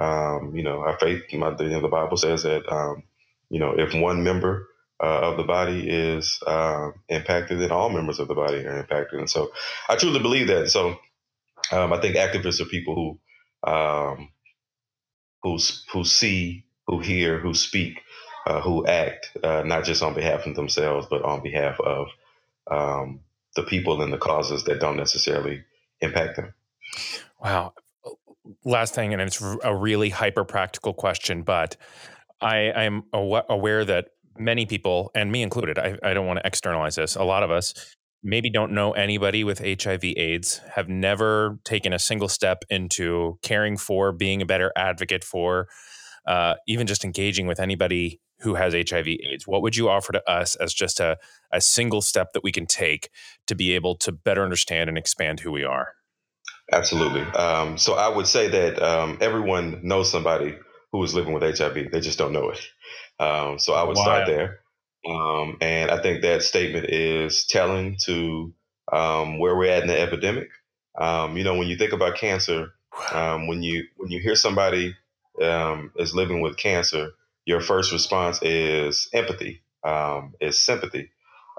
Um, 0.00 0.52
you 0.56 0.64
know, 0.64 0.80
our 0.80 0.98
faith, 0.98 1.22
my, 1.34 1.50
the, 1.54 1.64
you 1.64 1.70
know, 1.70 1.80
the 1.82 1.88
Bible 1.88 2.16
says 2.16 2.44
that, 2.44 2.70
um, 2.72 3.04
you 3.50 3.60
know, 3.60 3.74
if 3.78 3.94
one 3.94 4.24
member 4.24 4.68
uh, 5.02 5.20
of 5.30 5.36
the 5.36 5.44
body 5.44 5.88
is 5.88 6.40
uh, 6.46 6.90
impacted, 7.08 7.60
then 7.60 7.72
all 7.72 7.90
members 7.90 8.20
of 8.20 8.28
the 8.28 8.34
body 8.34 8.64
are 8.66 8.78
impacted. 8.80 9.20
And 9.20 9.30
so 9.30 9.52
I 9.88 9.96
truly 9.96 10.20
believe 10.20 10.48
that. 10.48 10.70
So 10.70 10.96
um, 11.72 11.92
I 11.92 12.00
think 12.00 12.16
activists 12.16 12.60
are 12.60 12.66
people 12.66 12.94
who, 12.96 13.20
who, 15.44 15.58
who 15.92 16.04
see, 16.04 16.64
who 16.86 16.98
hear, 16.98 17.38
who 17.38 17.54
speak, 17.54 18.00
uh, 18.46 18.60
who 18.60 18.84
act, 18.86 19.30
uh, 19.44 19.62
not 19.64 19.84
just 19.84 20.02
on 20.02 20.14
behalf 20.14 20.46
of 20.46 20.56
themselves, 20.56 21.06
but 21.08 21.22
on 21.22 21.42
behalf 21.42 21.78
of 21.80 22.08
um, 22.70 23.20
the 23.54 23.62
people 23.62 24.02
and 24.02 24.12
the 24.12 24.18
causes 24.18 24.64
that 24.64 24.80
don't 24.80 24.96
necessarily 24.96 25.62
impact 26.00 26.36
them. 26.36 26.54
Wow. 27.40 27.74
Last 28.64 28.94
thing, 28.94 29.12
and 29.12 29.22
it's 29.22 29.40
a 29.62 29.74
really 29.74 30.08
hyper 30.08 30.44
practical 30.44 30.94
question, 30.94 31.42
but 31.42 31.76
I 32.40 32.56
am 32.56 33.04
aware 33.12 33.84
that 33.84 34.08
many 34.36 34.66
people, 34.66 35.10
and 35.14 35.30
me 35.30 35.42
included, 35.42 35.78
I, 35.78 35.98
I 36.02 36.14
don't 36.14 36.26
want 36.26 36.40
to 36.40 36.46
externalize 36.46 36.96
this. 36.96 37.16
A 37.16 37.22
lot 37.22 37.42
of 37.42 37.50
us 37.50 37.96
maybe 38.24 38.50
don't 38.50 38.72
know 38.72 38.92
anybody 38.92 39.44
with 39.44 39.58
HIV/AIDS, 39.58 40.60
have 40.74 40.88
never 40.88 41.58
taken 41.64 41.92
a 41.92 41.98
single 41.98 42.28
step 42.28 42.64
into 42.70 43.38
caring 43.42 43.76
for, 43.76 44.10
being 44.10 44.42
a 44.42 44.46
better 44.46 44.72
advocate 44.74 45.22
for, 45.22 45.68
uh, 46.26 46.54
even 46.66 46.86
just 46.86 47.04
engaging 47.04 47.46
with 47.46 47.60
anybody 47.60 48.20
who 48.40 48.54
has 48.54 48.74
HIV/AIDS. 48.74 49.46
What 49.46 49.62
would 49.62 49.76
you 49.76 49.88
offer 49.88 50.12
to 50.12 50.30
us 50.30 50.56
as 50.56 50.72
just 50.72 50.98
a, 51.00 51.18
a 51.52 51.60
single 51.60 52.00
step 52.00 52.32
that 52.32 52.42
we 52.42 52.50
can 52.50 52.66
take 52.66 53.10
to 53.46 53.54
be 53.54 53.72
able 53.72 53.94
to 53.96 54.10
better 54.10 54.42
understand 54.42 54.88
and 54.88 54.98
expand 54.98 55.40
who 55.40 55.52
we 55.52 55.64
are? 55.64 55.92
Absolutely. 56.72 57.22
Um, 57.22 57.76
so 57.78 57.94
I 57.94 58.08
would 58.08 58.26
say 58.26 58.48
that 58.48 58.82
um, 58.82 59.18
everyone 59.20 59.80
knows 59.82 60.10
somebody 60.10 60.56
who 60.92 61.02
is 61.02 61.14
living 61.14 61.34
with 61.34 61.42
HIV. 61.42 61.90
They 61.92 62.00
just 62.00 62.18
don't 62.18 62.32
know 62.32 62.50
it. 62.50 62.60
Um, 63.20 63.58
so 63.58 63.74
I 63.74 63.82
would 63.82 63.96
start 63.96 64.26
there. 64.26 64.60
Um, 65.08 65.58
and 65.60 65.90
I 65.90 66.00
think 66.00 66.22
that 66.22 66.42
statement 66.42 66.86
is 66.90 67.44
telling 67.46 67.96
to 68.04 68.54
um, 68.90 69.38
where 69.38 69.56
we're 69.56 69.70
at 69.70 69.82
in 69.82 69.88
the 69.88 70.00
epidemic. 70.00 70.48
Um, 70.98 71.36
you 71.36 71.44
know, 71.44 71.56
when 71.56 71.68
you 71.68 71.76
think 71.76 71.92
about 71.92 72.16
cancer, 72.16 72.72
when 73.12 73.62
you 73.62 73.84
when 73.96 74.10
you 74.10 74.20
hear 74.20 74.36
somebody 74.36 74.94
is 75.40 76.14
living 76.14 76.40
with 76.40 76.56
cancer, 76.56 77.10
your 77.44 77.60
first 77.60 77.92
response 77.92 78.40
is 78.42 79.08
empathy, 79.12 79.62
is 80.40 80.60
sympathy. 80.60 81.10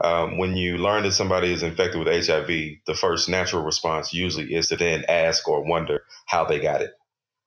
Um, 0.04 0.38
when 0.38 0.58
you 0.58 0.78
learn 0.78 1.04
that 1.04 1.14
somebody 1.14 1.54
is 1.54 1.64
infected 1.64 2.00
with 2.00 2.28
HIV, 2.28 2.48
the 2.86 2.96
first 2.96 3.30
natural 3.30 3.64
response 3.64 4.14
usually 4.14 4.54
is 4.54 4.68
to 4.70 4.76
then 4.76 5.06
ask 5.08 5.48
or 5.48 5.64
wonder 5.64 6.04
how 6.26 6.44
they 6.46 6.60
got 6.60 6.82
it. 6.82 6.92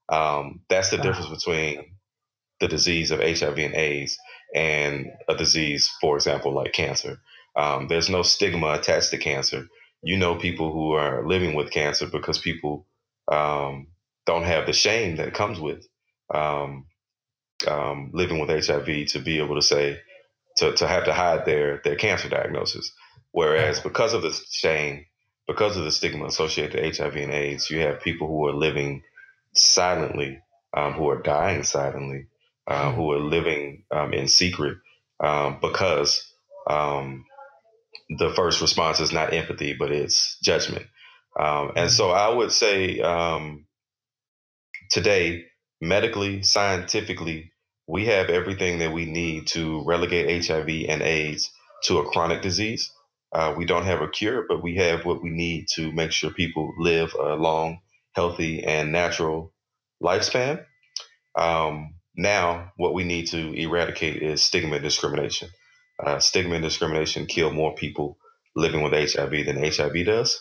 Um, 0.09 0.61
that's 0.69 0.91
the 0.91 0.97
wow. 0.97 1.03
difference 1.03 1.29
between 1.29 1.93
the 2.61 2.69
disease 2.69 3.11
of 3.11 3.21
HIV 3.21 3.59
and 3.59 3.75
AIDS 3.75 4.19
and 4.55 5.07
a 5.29 5.37
disease, 5.37 5.91
for 6.01 6.17
example, 6.17 6.53
like 6.53 6.73
cancer. 6.73 7.21
Um, 7.57 7.89
there's 7.89 8.11
no 8.11 8.23
stigma 8.23 8.75
attached 8.75 9.11
to 9.11 9.19
cancer. 9.19 9.67
You 10.03 10.17
know 10.17 10.37
people 10.37 10.73
who 10.73 10.93
are 10.93 11.27
living 11.27 11.55
with 11.55 11.71
cancer 11.73 12.07
because 12.07 12.39
people 12.39 12.87
um, 13.31 13.89
don't 14.27 14.45
have 14.45 14.67
the 14.67 14.73
shame 14.73 15.17
that 15.17 15.35
comes 15.35 15.61
with 15.61 15.87
um, 16.35 16.87
um, 17.67 18.11
living 18.15 18.39
with 18.41 18.51
HIV 18.67 19.09
to 19.09 19.19
be 19.21 19.39
able 19.41 19.57
to 19.57 19.63
say, 19.63 20.01
to, 20.59 20.73
to 20.75 20.87
have 20.87 21.05
to 21.05 21.13
hide 21.13 21.45
their 21.47 21.81
their 21.85 21.97
cancer 21.97 22.29
diagnosis. 22.29 22.93
Whereas 23.33 23.81
because 23.81 24.15
of 24.15 24.23
the 24.23 24.39
shame, 24.51 25.07
because 25.47 25.77
of 25.77 25.85
the 25.85 25.93
stigma 25.93 26.27
associated 26.27 26.83
with 26.83 26.99
HIV 26.99 27.17
and 27.17 27.33
AIDS, 27.33 27.71
you 27.71 27.81
have 27.81 28.01
people 28.03 28.29
who 28.29 28.47
are 28.49 28.55
living 28.55 29.03
silently, 29.55 30.41
um, 30.77 30.95
who 30.95 31.09
are 31.11 31.23
dying 31.23 31.63
silently, 31.65 32.27
uh, 32.69 32.93
who 32.93 33.13
are 33.13 33.21
living 33.21 33.85
um, 33.93 34.15
in 34.15 34.29
secret 34.29 34.79
um, 35.25 35.59
because 35.63 36.33
um, 36.71 37.25
the 38.19 38.31
first 38.35 38.61
response 38.61 39.01
is 39.01 39.13
not 39.13 39.33
empathy, 39.35 39.75
but 39.75 39.93
it's 39.93 40.39
judgment. 40.43 40.87
Um, 41.39 41.73
and 41.77 41.91
so 41.91 42.11
I 42.11 42.29
would 42.35 42.53
say 42.53 43.01
um, 43.01 43.67
today, 44.91 45.47
medically, 45.81 46.43
scientifically, 46.43 47.53
we 47.87 48.07
have 48.07 48.31
everything 48.31 48.81
that 48.81 48.93
we 48.93 49.07
need 49.07 49.49
to 49.49 49.85
relegate 49.85 50.47
HIV 50.47 50.69
and 50.89 51.03
AIDS 51.03 51.51
to 51.85 51.99
a 51.99 52.07
chronic 52.07 52.43
disease. 52.43 52.93
Uh, 53.33 53.55
we 53.57 53.67
don't 53.67 53.85
have 53.85 54.03
a 54.03 54.09
cure, 54.09 54.45
but 54.49 54.63
we 54.63 54.77
have 54.77 55.05
what 55.05 55.23
we 55.23 55.31
need 55.31 55.69
to 55.75 55.93
make 55.93 56.13
sure 56.13 56.31
people 56.31 56.75
live 56.79 57.15
a 57.15 57.35
long, 57.35 57.81
healthy, 58.15 58.65
and 58.65 58.93
natural 58.93 59.53
lifespan. 60.03 60.65
Um, 61.37 61.95
now, 62.19 62.73
what 62.77 62.95
we 62.95 63.05
need 63.05 63.29
to 63.29 63.53
eradicate 63.55 64.21
is 64.21 64.43
stigma 64.43 64.75
and 64.75 64.83
discrimination. 64.83 65.51
Uh, 66.05 66.19
stigma 66.19 66.57
and 66.57 66.65
discrimination 66.65 67.27
kill 67.27 67.53
more 67.53 67.77
people 67.77 68.19
living 68.57 68.83
with 68.83 68.93
HIV 68.93 69.47
than 69.47 69.63
HIV 69.63 70.05
does. 70.05 70.41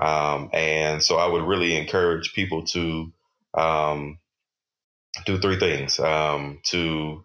Um, 0.00 0.48
and 0.52 1.02
so 1.02 1.16
I 1.16 1.26
would 1.26 1.42
really 1.42 1.76
encourage 1.76 2.34
people 2.34 2.66
to 2.66 3.12
um, 3.52 4.20
do 5.26 5.38
three 5.38 5.58
things 5.58 5.98
um, 5.98 6.60
to 6.66 7.24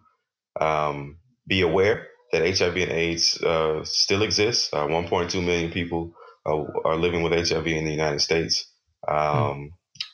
um, 0.60 1.18
be 1.46 1.60
aware 1.60 2.08
that 2.32 2.42
HIV 2.42 2.76
and 2.76 2.90
AIDS 2.90 3.40
uh, 3.40 3.84
still 3.84 4.24
exists. 4.24 4.70
Uh, 4.72 4.88
1.2 4.88 5.40
million 5.40 5.70
people 5.70 6.16
uh, 6.44 6.64
are 6.84 6.96
living 6.96 7.22
with 7.22 7.32
HIV 7.32 7.68
in 7.68 7.84
the 7.84 7.92
United 7.92 8.20
States 8.20 8.66
mm. 9.08 9.68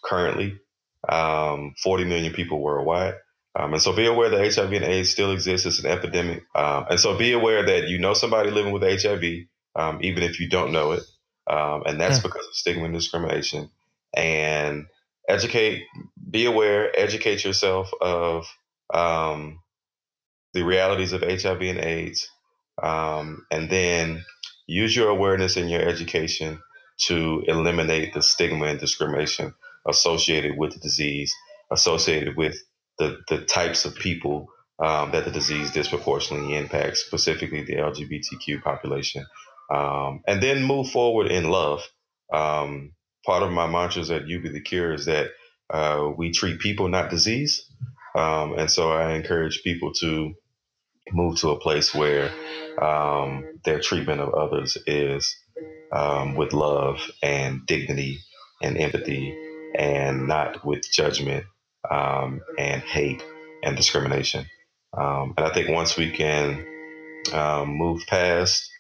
currently, 0.05 0.59
um, 1.09 1.73
40 1.83 2.05
million 2.05 2.35
people 2.35 2.61
worldwide. 2.61 3.15
Um, 3.59 3.73
and 3.75 3.83
so 3.83 3.95
be 3.95 4.07
aware 4.07 4.31
that 4.31 4.55
HIV 4.55 4.73
and 4.73 4.85
AIDS 4.85 5.11
still 5.11 5.33
exists. 5.33 5.67
It's 5.67 5.81
an 5.85 5.91
epidemic. 5.91 6.45
Um, 6.55 6.87
and 6.91 7.01
so 7.01 7.17
be 7.19 7.33
aware 7.33 7.65
that 7.67 7.89
you 7.89 7.99
know 7.99 8.15
somebody 8.15 8.51
living 8.51 8.73
with 8.73 8.83
HIV, 8.83 9.25
um, 9.77 9.99
even 10.03 10.23
if 10.23 10.41
you 10.41 10.49
don't 10.49 10.73
know 10.73 10.93
it. 10.93 11.03
and 11.87 12.01
that's 12.01 12.21
because 12.21 12.47
of 12.47 12.55
stigma 12.55 12.85
and 12.85 12.95
discrimination. 12.95 13.71
And 14.15 14.87
educate, 15.29 15.85
be 16.31 16.47
aware, 16.47 16.91
educate 16.99 17.45
yourself 17.45 17.91
of 18.01 18.47
um, 18.93 19.61
the 20.55 20.63
realities 20.65 21.13
of 21.13 21.23
HIV 21.23 21.63
and 21.63 21.79
AIDS, 21.81 22.29
um, 22.83 23.47
and 23.51 23.71
then 23.71 24.25
use 24.67 24.95
your 24.97 25.11
awareness 25.11 25.57
and 25.57 25.71
your 25.71 25.83
education 25.83 26.61
to 26.99 27.45
eliminate 27.49 28.15
the 28.15 28.23
stigma 28.23 28.67
and 28.67 28.81
discrimination 28.81 29.55
associated 29.89 30.57
with 30.59 30.75
the 30.75 30.81
disease, 30.81 31.35
associated 31.73 32.37
with 32.37 32.57
the, 33.01 33.19
the 33.29 33.45
types 33.45 33.87
of 33.87 33.97
people 33.97 34.49
um, 34.79 35.11
that 35.13 35.25
the 35.25 35.31
disease 35.31 35.73
disproportionately 35.73 36.55
impacts, 36.55 37.01
specifically 37.01 37.65
the 37.65 37.77
LGBTQ 37.77 38.63
population. 38.63 39.25
Um, 39.75 40.21
and 40.27 40.43
then 40.43 40.65
move 40.65 40.91
forward 40.91 41.29
in 41.29 41.51
love. 41.51 41.83
Um, 42.33 42.93
part 43.25 43.43
of 43.43 43.51
my 43.51 43.67
mantras 43.67 44.11
at 44.11 44.27
Be 44.27 44.39
the 44.39 44.61
Cure 44.61 44.93
is 44.93 45.07
that 45.07 45.31
uh, 45.71 46.11
we 46.17 46.31
treat 46.31 46.61
people, 46.61 46.89
not 46.89 47.11
disease. 47.11 47.65
Um, 48.15 48.59
and 48.59 48.71
so 48.71 48.93
I 48.93 49.13
encourage 49.13 49.63
people 49.63 49.93
to 50.01 50.35
move 51.13 51.39
to 51.39 51.51
a 51.51 51.61
place 51.61 51.95
where 51.95 52.31
um, 52.81 53.45
their 53.65 53.81
treatment 53.81 54.21
of 54.21 54.35
others 54.35 54.77
is 54.87 55.37
um, 55.93 56.35
with 56.35 56.53
love 56.53 57.11
and 57.23 57.67
dignity 57.67 58.19
and 58.63 58.77
empathy 58.77 59.35
and 59.77 60.27
not 60.27 60.65
with 60.65 60.83
judgment 60.91 61.45
um, 61.89 62.41
and 62.59 62.83
hate 62.83 63.23
and 63.63 63.77
discrimination. 63.77 64.47
Um, 64.97 65.35
and 65.37 65.47
I 65.47 65.53
think 65.53 65.69
once 65.69 65.97
we 65.97 66.11
can 66.11 66.67
um, 67.33 67.69
move 67.77 68.03
past 68.07 68.71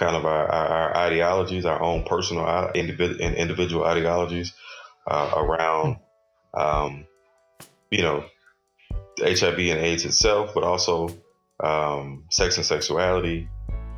kind 0.00 0.16
of 0.16 0.24
our, 0.24 0.46
our, 0.46 0.66
our 0.66 0.96
ideologies, 0.96 1.64
our 1.66 1.80
own 1.80 2.04
personal 2.04 2.70
individual 2.74 3.84
ideologies 3.84 4.52
uh, 5.06 5.32
around, 5.36 5.96
um, 6.54 7.06
you 7.90 8.02
know, 8.02 8.24
HIV 9.20 9.58
and 9.58 9.78
AIDS 9.78 10.04
itself, 10.04 10.52
but 10.54 10.64
also 10.64 11.08
um, 11.62 12.24
sex 12.30 12.56
and 12.56 12.64
sexuality. 12.64 13.48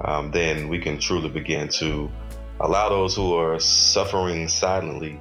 Um, 0.04 0.32
then 0.32 0.68
we 0.68 0.80
can 0.80 0.98
truly 0.98 1.28
begin 1.28 1.68
to 1.68 2.10
allow 2.58 2.88
those 2.88 3.14
who 3.14 3.34
are 3.34 3.60
suffering 3.60 4.48
silently 4.48 5.20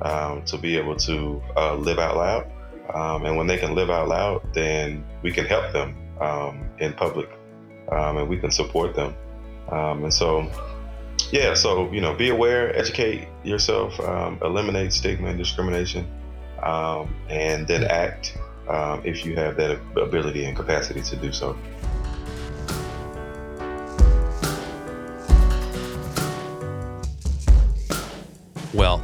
um, 0.00 0.42
to 0.44 0.56
be 0.56 0.76
able 0.76 0.96
to 0.96 1.42
uh, 1.56 1.74
live 1.76 1.98
out 1.98 2.16
loud. 2.16 2.50
Um, 2.92 3.24
and 3.24 3.36
when 3.36 3.46
they 3.46 3.58
can 3.58 3.74
live 3.74 3.90
out 3.90 4.08
loud, 4.08 4.54
then 4.54 5.04
we 5.22 5.32
can 5.32 5.44
help 5.44 5.72
them 5.72 5.96
um, 6.20 6.68
in 6.78 6.92
public 6.92 7.28
and 7.90 8.28
we 8.28 8.38
can 8.38 8.50
support 8.50 8.94
them. 8.94 9.14
Um, 9.70 10.04
and 10.04 10.12
so, 10.12 10.50
yeah, 11.30 11.54
so, 11.54 11.90
you 11.92 12.00
know, 12.00 12.14
be 12.14 12.28
aware, 12.28 12.74
educate 12.76 13.28
yourself, 13.44 13.98
um, 14.00 14.38
eliminate 14.42 14.92
stigma 14.92 15.28
and 15.28 15.38
discrimination, 15.38 16.06
um, 16.62 17.14
and 17.28 17.66
then 17.66 17.84
act 17.84 18.36
um, 18.68 19.02
if 19.04 19.24
you 19.24 19.34
have 19.36 19.56
that 19.56 19.78
ability 19.96 20.44
and 20.44 20.56
capacity 20.56 21.02
to 21.02 21.16
do 21.16 21.32
so. 21.32 21.56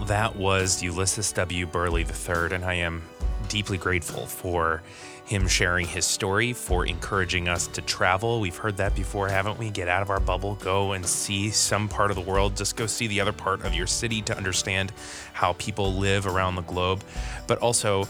That 0.09 0.37
was 0.37 0.83
Ulysses 0.83 1.33
W. 1.33 1.67
Burley 1.67 2.03
III, 2.03 2.55
and 2.55 2.65
I 2.65 2.75
am 2.75 3.03
deeply 3.49 3.77
grateful 3.77 4.25
for 4.25 4.83
him 5.27 5.47
sharing 5.47 5.87
his 5.87 6.07
story, 6.07 6.55
for 6.55 6.87
encouraging 6.87 7.47
us 7.47 7.67
to 7.67 7.83
travel. 7.83 8.41
We've 8.41 8.57
heard 8.57 8.79
that 8.79 8.95
before, 8.95 9.29
haven't 9.29 9.59
we? 9.59 9.69
Get 9.69 9.87
out 9.87 10.01
of 10.01 10.09
our 10.09 10.19
bubble, 10.19 10.55
go 10.55 10.93
and 10.93 11.05
see 11.05 11.51
some 11.51 11.89
part 11.91 12.11
of 12.11 12.17
the 12.17 12.23
world. 12.23 12.57
Just 12.57 12.75
go 12.77 12.87
see 12.87 13.07
the 13.07 13.21
other 13.21 13.35
part 13.35 13.63
of 13.67 13.75
your 13.75 13.87
city 13.87 14.23
to 14.23 14.35
understand 14.35 14.93
how 15.35 15.53
people 15.55 15.93
live 15.93 16.27
around 16.27 16.55
the 16.55 16.63
globe. 16.63 17.05
But 17.47 17.59
also, 17.59 18.09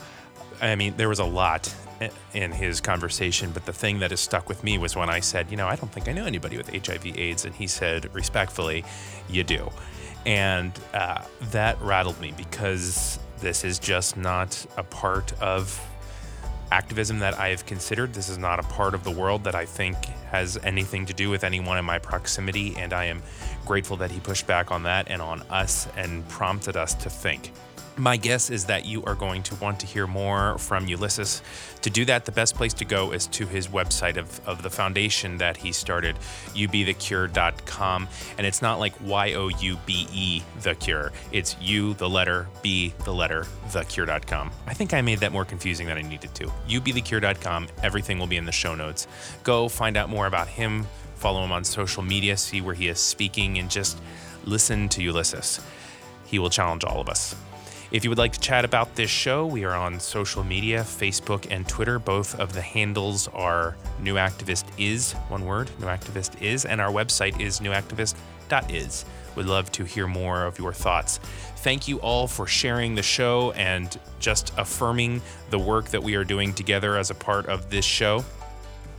I 0.63 0.77
mean, 0.77 0.97
there 0.97 1.09
was 1.09 1.19
a 1.19 1.25
lot 1.25 1.75
in 2.33 2.53
his 2.53 2.81
conversation, 2.81 3.51
but 3.51 3.67
the 3.67 3.73
thing 3.73 3.99
that 3.99 4.13
has 4.13 4.21
stuck 4.21 4.49
with 4.49 4.63
me 4.63 4.79
was 4.79 4.95
when 4.95 5.11
I 5.11 5.19
said, 5.19 5.51
you 5.51 5.57
know, 5.57 5.67
I 5.67 5.75
don't 5.75 5.91
think 5.91 6.09
I 6.09 6.13
know 6.13 6.27
anybody 6.27 6.57
with 6.57 6.69
HIV/AIDS, 6.69 7.45
and 7.45 7.57
he 7.57 7.67
said 7.67 8.15
respectfully, 8.15 8.85
you 9.29 9.43
do. 9.43 9.73
And 10.29 10.79
uh, 10.93 11.23
that 11.53 11.81
rattled 11.81 12.21
me 12.21 12.35
because 12.37 13.19
this 13.41 13.65
is 13.65 13.79
just 13.79 14.19
not 14.19 14.67
a 14.77 14.83
part 14.83 15.33
of 15.41 15.83
activism 16.71 17.21
that 17.21 17.39
I 17.39 17.49
have 17.49 17.65
considered. 17.65 18.13
This 18.13 18.29
is 18.29 18.37
not 18.37 18.61
a 18.61 18.63
part 18.65 18.95
of 18.95 19.05
the 19.05 19.11
world 19.11 19.45
that 19.45 19.55
I 19.55 19.65
think 19.65 19.97
has 20.31 20.59
anything 20.59 21.07
to 21.07 21.15
do 21.15 21.31
with 21.31 21.45
anyone 21.45 21.79
in 21.79 21.85
my 21.87 21.99
proximity, 21.99 22.77
and 22.77 22.93
I 22.93 23.07
am 23.07 23.23
grateful 23.65 23.97
that 23.97 24.11
he 24.11 24.21
pushed 24.21 24.47
back 24.47 24.71
on 24.71 24.83
that 24.83 25.09
and 25.09 25.23
on 25.23 25.41
us 25.49 25.89
and 25.97 26.29
prompted 26.29 26.77
us 26.77 26.93
to 26.97 27.09
think. 27.09 27.51
My 27.99 28.17
guess 28.17 28.49
is 28.49 28.67
that 28.67 28.85
you 28.85 29.03
are 29.05 29.17
going 29.17 29.43
to 29.43 29.57
want 29.57 29.81
to 29.81 29.87
hear 29.87 30.07
more 30.07 30.57
from 30.59 30.87
Ulysses. 30.87 31.43
To 31.83 31.91
do 31.91 32.05
that, 32.05 32.27
the 32.27 32.33
best 32.33 32.55
place 32.55 32.73
to 32.75 32.85
go 32.85 33.11
is 33.11 33.27
to 33.29 33.45
his 33.45 33.67
website 33.67 34.17
of, 34.17 34.41
of 34.47 34.63
the 34.63 34.71
foundation 34.71 35.39
that 35.39 35.57
he 35.57 35.73
started, 35.73 36.15
youbethecure.com. 36.55 38.09
And 38.39 38.47
it's 38.47 38.63
not 38.63 38.79
like 38.79 38.95
Y 39.05 39.33
O 39.35 39.49
U 39.49 39.79
B 39.85 40.07
E, 40.13 40.43
the 40.63 40.77
cure. 40.77 41.11
It's 41.33 41.57
U, 41.61 41.95
the 41.95 42.09
letter, 42.09 42.47
B, 42.63 42.95
the 43.05 43.13
letter, 43.13 43.47
thecure.com. 43.71 44.53
I 44.69 44.75
think 44.75 44.95
I 44.95 45.03
made 45.03 45.19
that 45.19 45.33
more 45.33 45.45
confusing 45.45 45.89
than 45.89 45.99
I 45.99 46.03
needed 46.03 46.33
to. 46.37 46.47
Youbethecure.com. 46.69 47.67
Everything 47.83 48.21
will 48.21 48.29
be 48.29 48.37
in 48.37 48.47
the 48.47 48.53
show 48.53 48.77
notes. 48.77 49.09
Go 49.43 49.69
find 49.69 49.97
out 49.97 50.09
more 50.09 50.29
about 50.29 50.47
him, 50.47 50.87
follow 51.17 51.43
him 51.43 51.51
on 51.51 51.65
social 51.65 52.05
media, 52.05 52.37
see 52.37 52.61
where 52.61 52.77
he 52.77 52.87
is 52.87 53.01
speaking, 53.01 53.59
and 53.59 53.69
just 53.69 53.99
listen 54.45 54.89
to 54.91 55.03
Ulysses. 55.03 55.61
He 56.27 56.39
will 56.39 56.51
challenge 56.51 56.85
all 56.85 57.01
of 57.01 57.09
us. 57.09 57.35
If 57.91 58.05
you 58.05 58.11
would 58.11 58.19
like 58.19 58.33
to 58.33 58.41
chat 58.41 58.67
about 58.67 58.97
this 58.97 59.09
show, 59.09 59.47
we 59.47 59.65
are 59.65 59.75
on 59.75 59.99
social 59.99 60.45
media 60.45 60.81
Facebook 60.81 61.47
and 61.51 61.67
Twitter. 61.67 61.99
Both 61.99 62.39
of 62.39 62.53
the 62.53 62.61
handles 62.61 63.29
are 63.29 63.79
New 63.99 64.17
Activist 64.17 64.67
Is, 64.77 65.15
one 65.29 65.47
word, 65.47 65.71
New 65.81 65.87
Activist 65.87 66.43
Is, 66.43 66.67
and 66.67 66.83
our 66.83 66.93
website 66.93 67.41
is 67.41 67.61
newactivist.is. 67.61 69.07
We'd 69.37 69.47
love 69.47 69.73
to 69.73 69.85
hear 69.85 70.07
more 70.07 70.45
of 70.45 70.59
your 70.59 70.75
thoughts. 70.75 71.17
Thank 71.57 71.89
you 71.89 71.99
all 72.01 72.27
for 72.27 72.47
sharing 72.47 72.95
the 72.95 73.03
show 73.03 73.53
and 73.53 73.99
just 74.21 74.53
affirming 74.59 75.23
the 75.49 75.59
work 75.59 75.87
that 75.87 76.03
we 76.03 76.15
are 76.15 76.25
doing 76.25 76.53
together 76.53 76.99
as 76.99 77.11
a 77.11 77.15
part 77.15 77.47
of 77.47 77.71
this 77.71 77.87
show. 77.87 78.23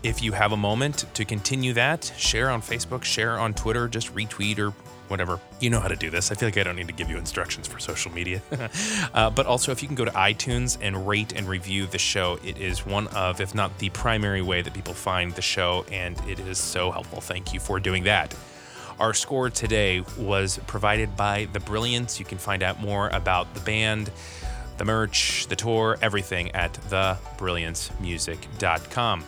If 0.01 0.23
you 0.23 0.31
have 0.31 0.51
a 0.51 0.57
moment 0.57 1.05
to 1.13 1.25
continue 1.25 1.73
that, 1.73 2.11
share 2.17 2.49
on 2.49 2.63
Facebook, 2.63 3.03
share 3.03 3.37
on 3.37 3.53
Twitter, 3.53 3.87
just 3.87 4.15
retweet 4.15 4.57
or 4.57 4.73
whatever. 5.09 5.39
You 5.59 5.69
know 5.69 5.79
how 5.79 5.87
to 5.87 5.95
do 5.95 6.09
this. 6.09 6.31
I 6.31 6.35
feel 6.35 6.47
like 6.47 6.57
I 6.57 6.63
don't 6.63 6.75
need 6.75 6.87
to 6.87 6.93
give 6.93 7.09
you 7.09 7.17
instructions 7.17 7.67
for 7.67 7.79
social 7.79 8.11
media. 8.11 8.41
uh, 9.13 9.29
but 9.29 9.45
also, 9.45 9.71
if 9.71 9.81
you 9.81 9.87
can 9.87 9.95
go 9.95 10.05
to 10.05 10.11
iTunes 10.11 10.77
and 10.81 11.07
rate 11.07 11.33
and 11.35 11.47
review 11.47 11.85
the 11.85 11.97
show, 11.97 12.39
it 12.43 12.57
is 12.57 12.85
one 12.85 13.07
of, 13.07 13.41
if 13.41 13.55
not 13.55 13.77
the 13.79 13.89
primary 13.89 14.41
way 14.41 14.61
that 14.61 14.73
people 14.73 14.93
find 14.93 15.33
the 15.33 15.41
show, 15.41 15.85
and 15.91 16.17
it 16.27 16.39
is 16.39 16.57
so 16.57 16.91
helpful. 16.91 17.21
Thank 17.21 17.53
you 17.53 17.59
for 17.59 17.79
doing 17.79 18.03
that. 18.05 18.35
Our 18.99 19.13
score 19.13 19.49
today 19.49 20.03
was 20.17 20.59
provided 20.67 21.15
by 21.15 21.47
The 21.53 21.61
Brilliance. 21.61 22.19
You 22.19 22.25
can 22.25 22.37
find 22.37 22.61
out 22.61 22.81
more 22.81 23.07
about 23.09 23.53
the 23.53 23.61
band, 23.61 24.11
the 24.77 24.83
merch, 24.83 25.47
the 25.47 25.55
tour, 25.55 25.97
everything 26.01 26.51
at 26.51 26.73
thebrilliancemusic.com. 26.73 29.23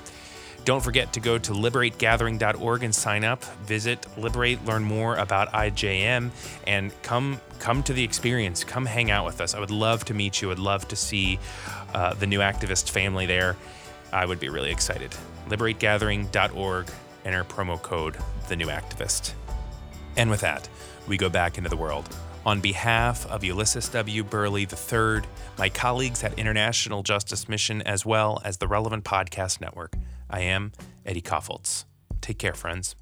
Don't 0.64 0.82
forget 0.84 1.14
to 1.14 1.20
go 1.20 1.40
to 1.40 1.52
liberategathering.org 1.54 2.84
and 2.84 2.94
sign 2.94 3.24
up. 3.24 3.44
Visit 3.66 4.06
Liberate, 4.18 4.64
learn 4.64 4.84
more 4.84 5.16
about 5.16 5.52
IJM, 5.54 6.30
and 6.68 6.92
come 7.02 7.42
come 7.58 7.82
to 7.84 7.94
the 7.94 8.04
experience. 8.04 8.64
Come 8.64 8.86
hang 8.86 9.10
out 9.10 9.26
with 9.26 9.42
us. 9.42 9.56
I 9.56 9.60
would 9.60 9.72
love 9.72 10.06
to 10.06 10.14
meet 10.14 10.42
you. 10.42 10.52
I'd 10.52 10.60
love 10.60 10.88
to 10.90 10.96
see 10.96 11.40
uh, 11.94 12.14
the 12.14 12.28
new 12.28 12.40
activist 12.40 12.92
family 12.92 13.26
there. 13.26 13.58
I 14.14 14.26
would 14.26 14.40
be 14.40 14.50
really 14.50 14.72
excited. 14.72 15.16
Liberategathering.org. 15.50 16.92
Enter 17.24 17.44
promo 17.44 17.82
code 17.82 18.18
the 18.48 18.56
new 18.56 18.68
activist. 18.68 19.34
And 20.18 20.30
with 20.30 20.42
that, 20.42 20.68
we 21.08 21.18
go 21.18 21.30
back 21.30 21.58
into 21.58 21.70
the 21.70 21.78
world. 21.78 22.10
On 22.46 22.60
behalf 22.60 23.26
of 23.28 23.44
Ulysses 23.44 23.88
W. 23.90 24.24
Burley 24.24 24.64
III, 24.64 25.22
my 25.58 25.70
colleagues 25.70 26.24
at 26.24 26.38
International 26.40 27.04
Justice 27.04 27.48
Mission, 27.48 27.84
as 27.84 28.06
well 28.06 28.42
as 28.44 28.58
the 28.58 28.68
Relevant 28.68 29.04
Podcast 29.04 29.62
Network, 29.62 29.96
I 30.32 30.42
am 30.42 30.72
Eddie 31.06 31.22
Kaufholz. 31.22 31.86
Take 32.22 32.40
care, 32.40 32.54
friends. 32.54 32.96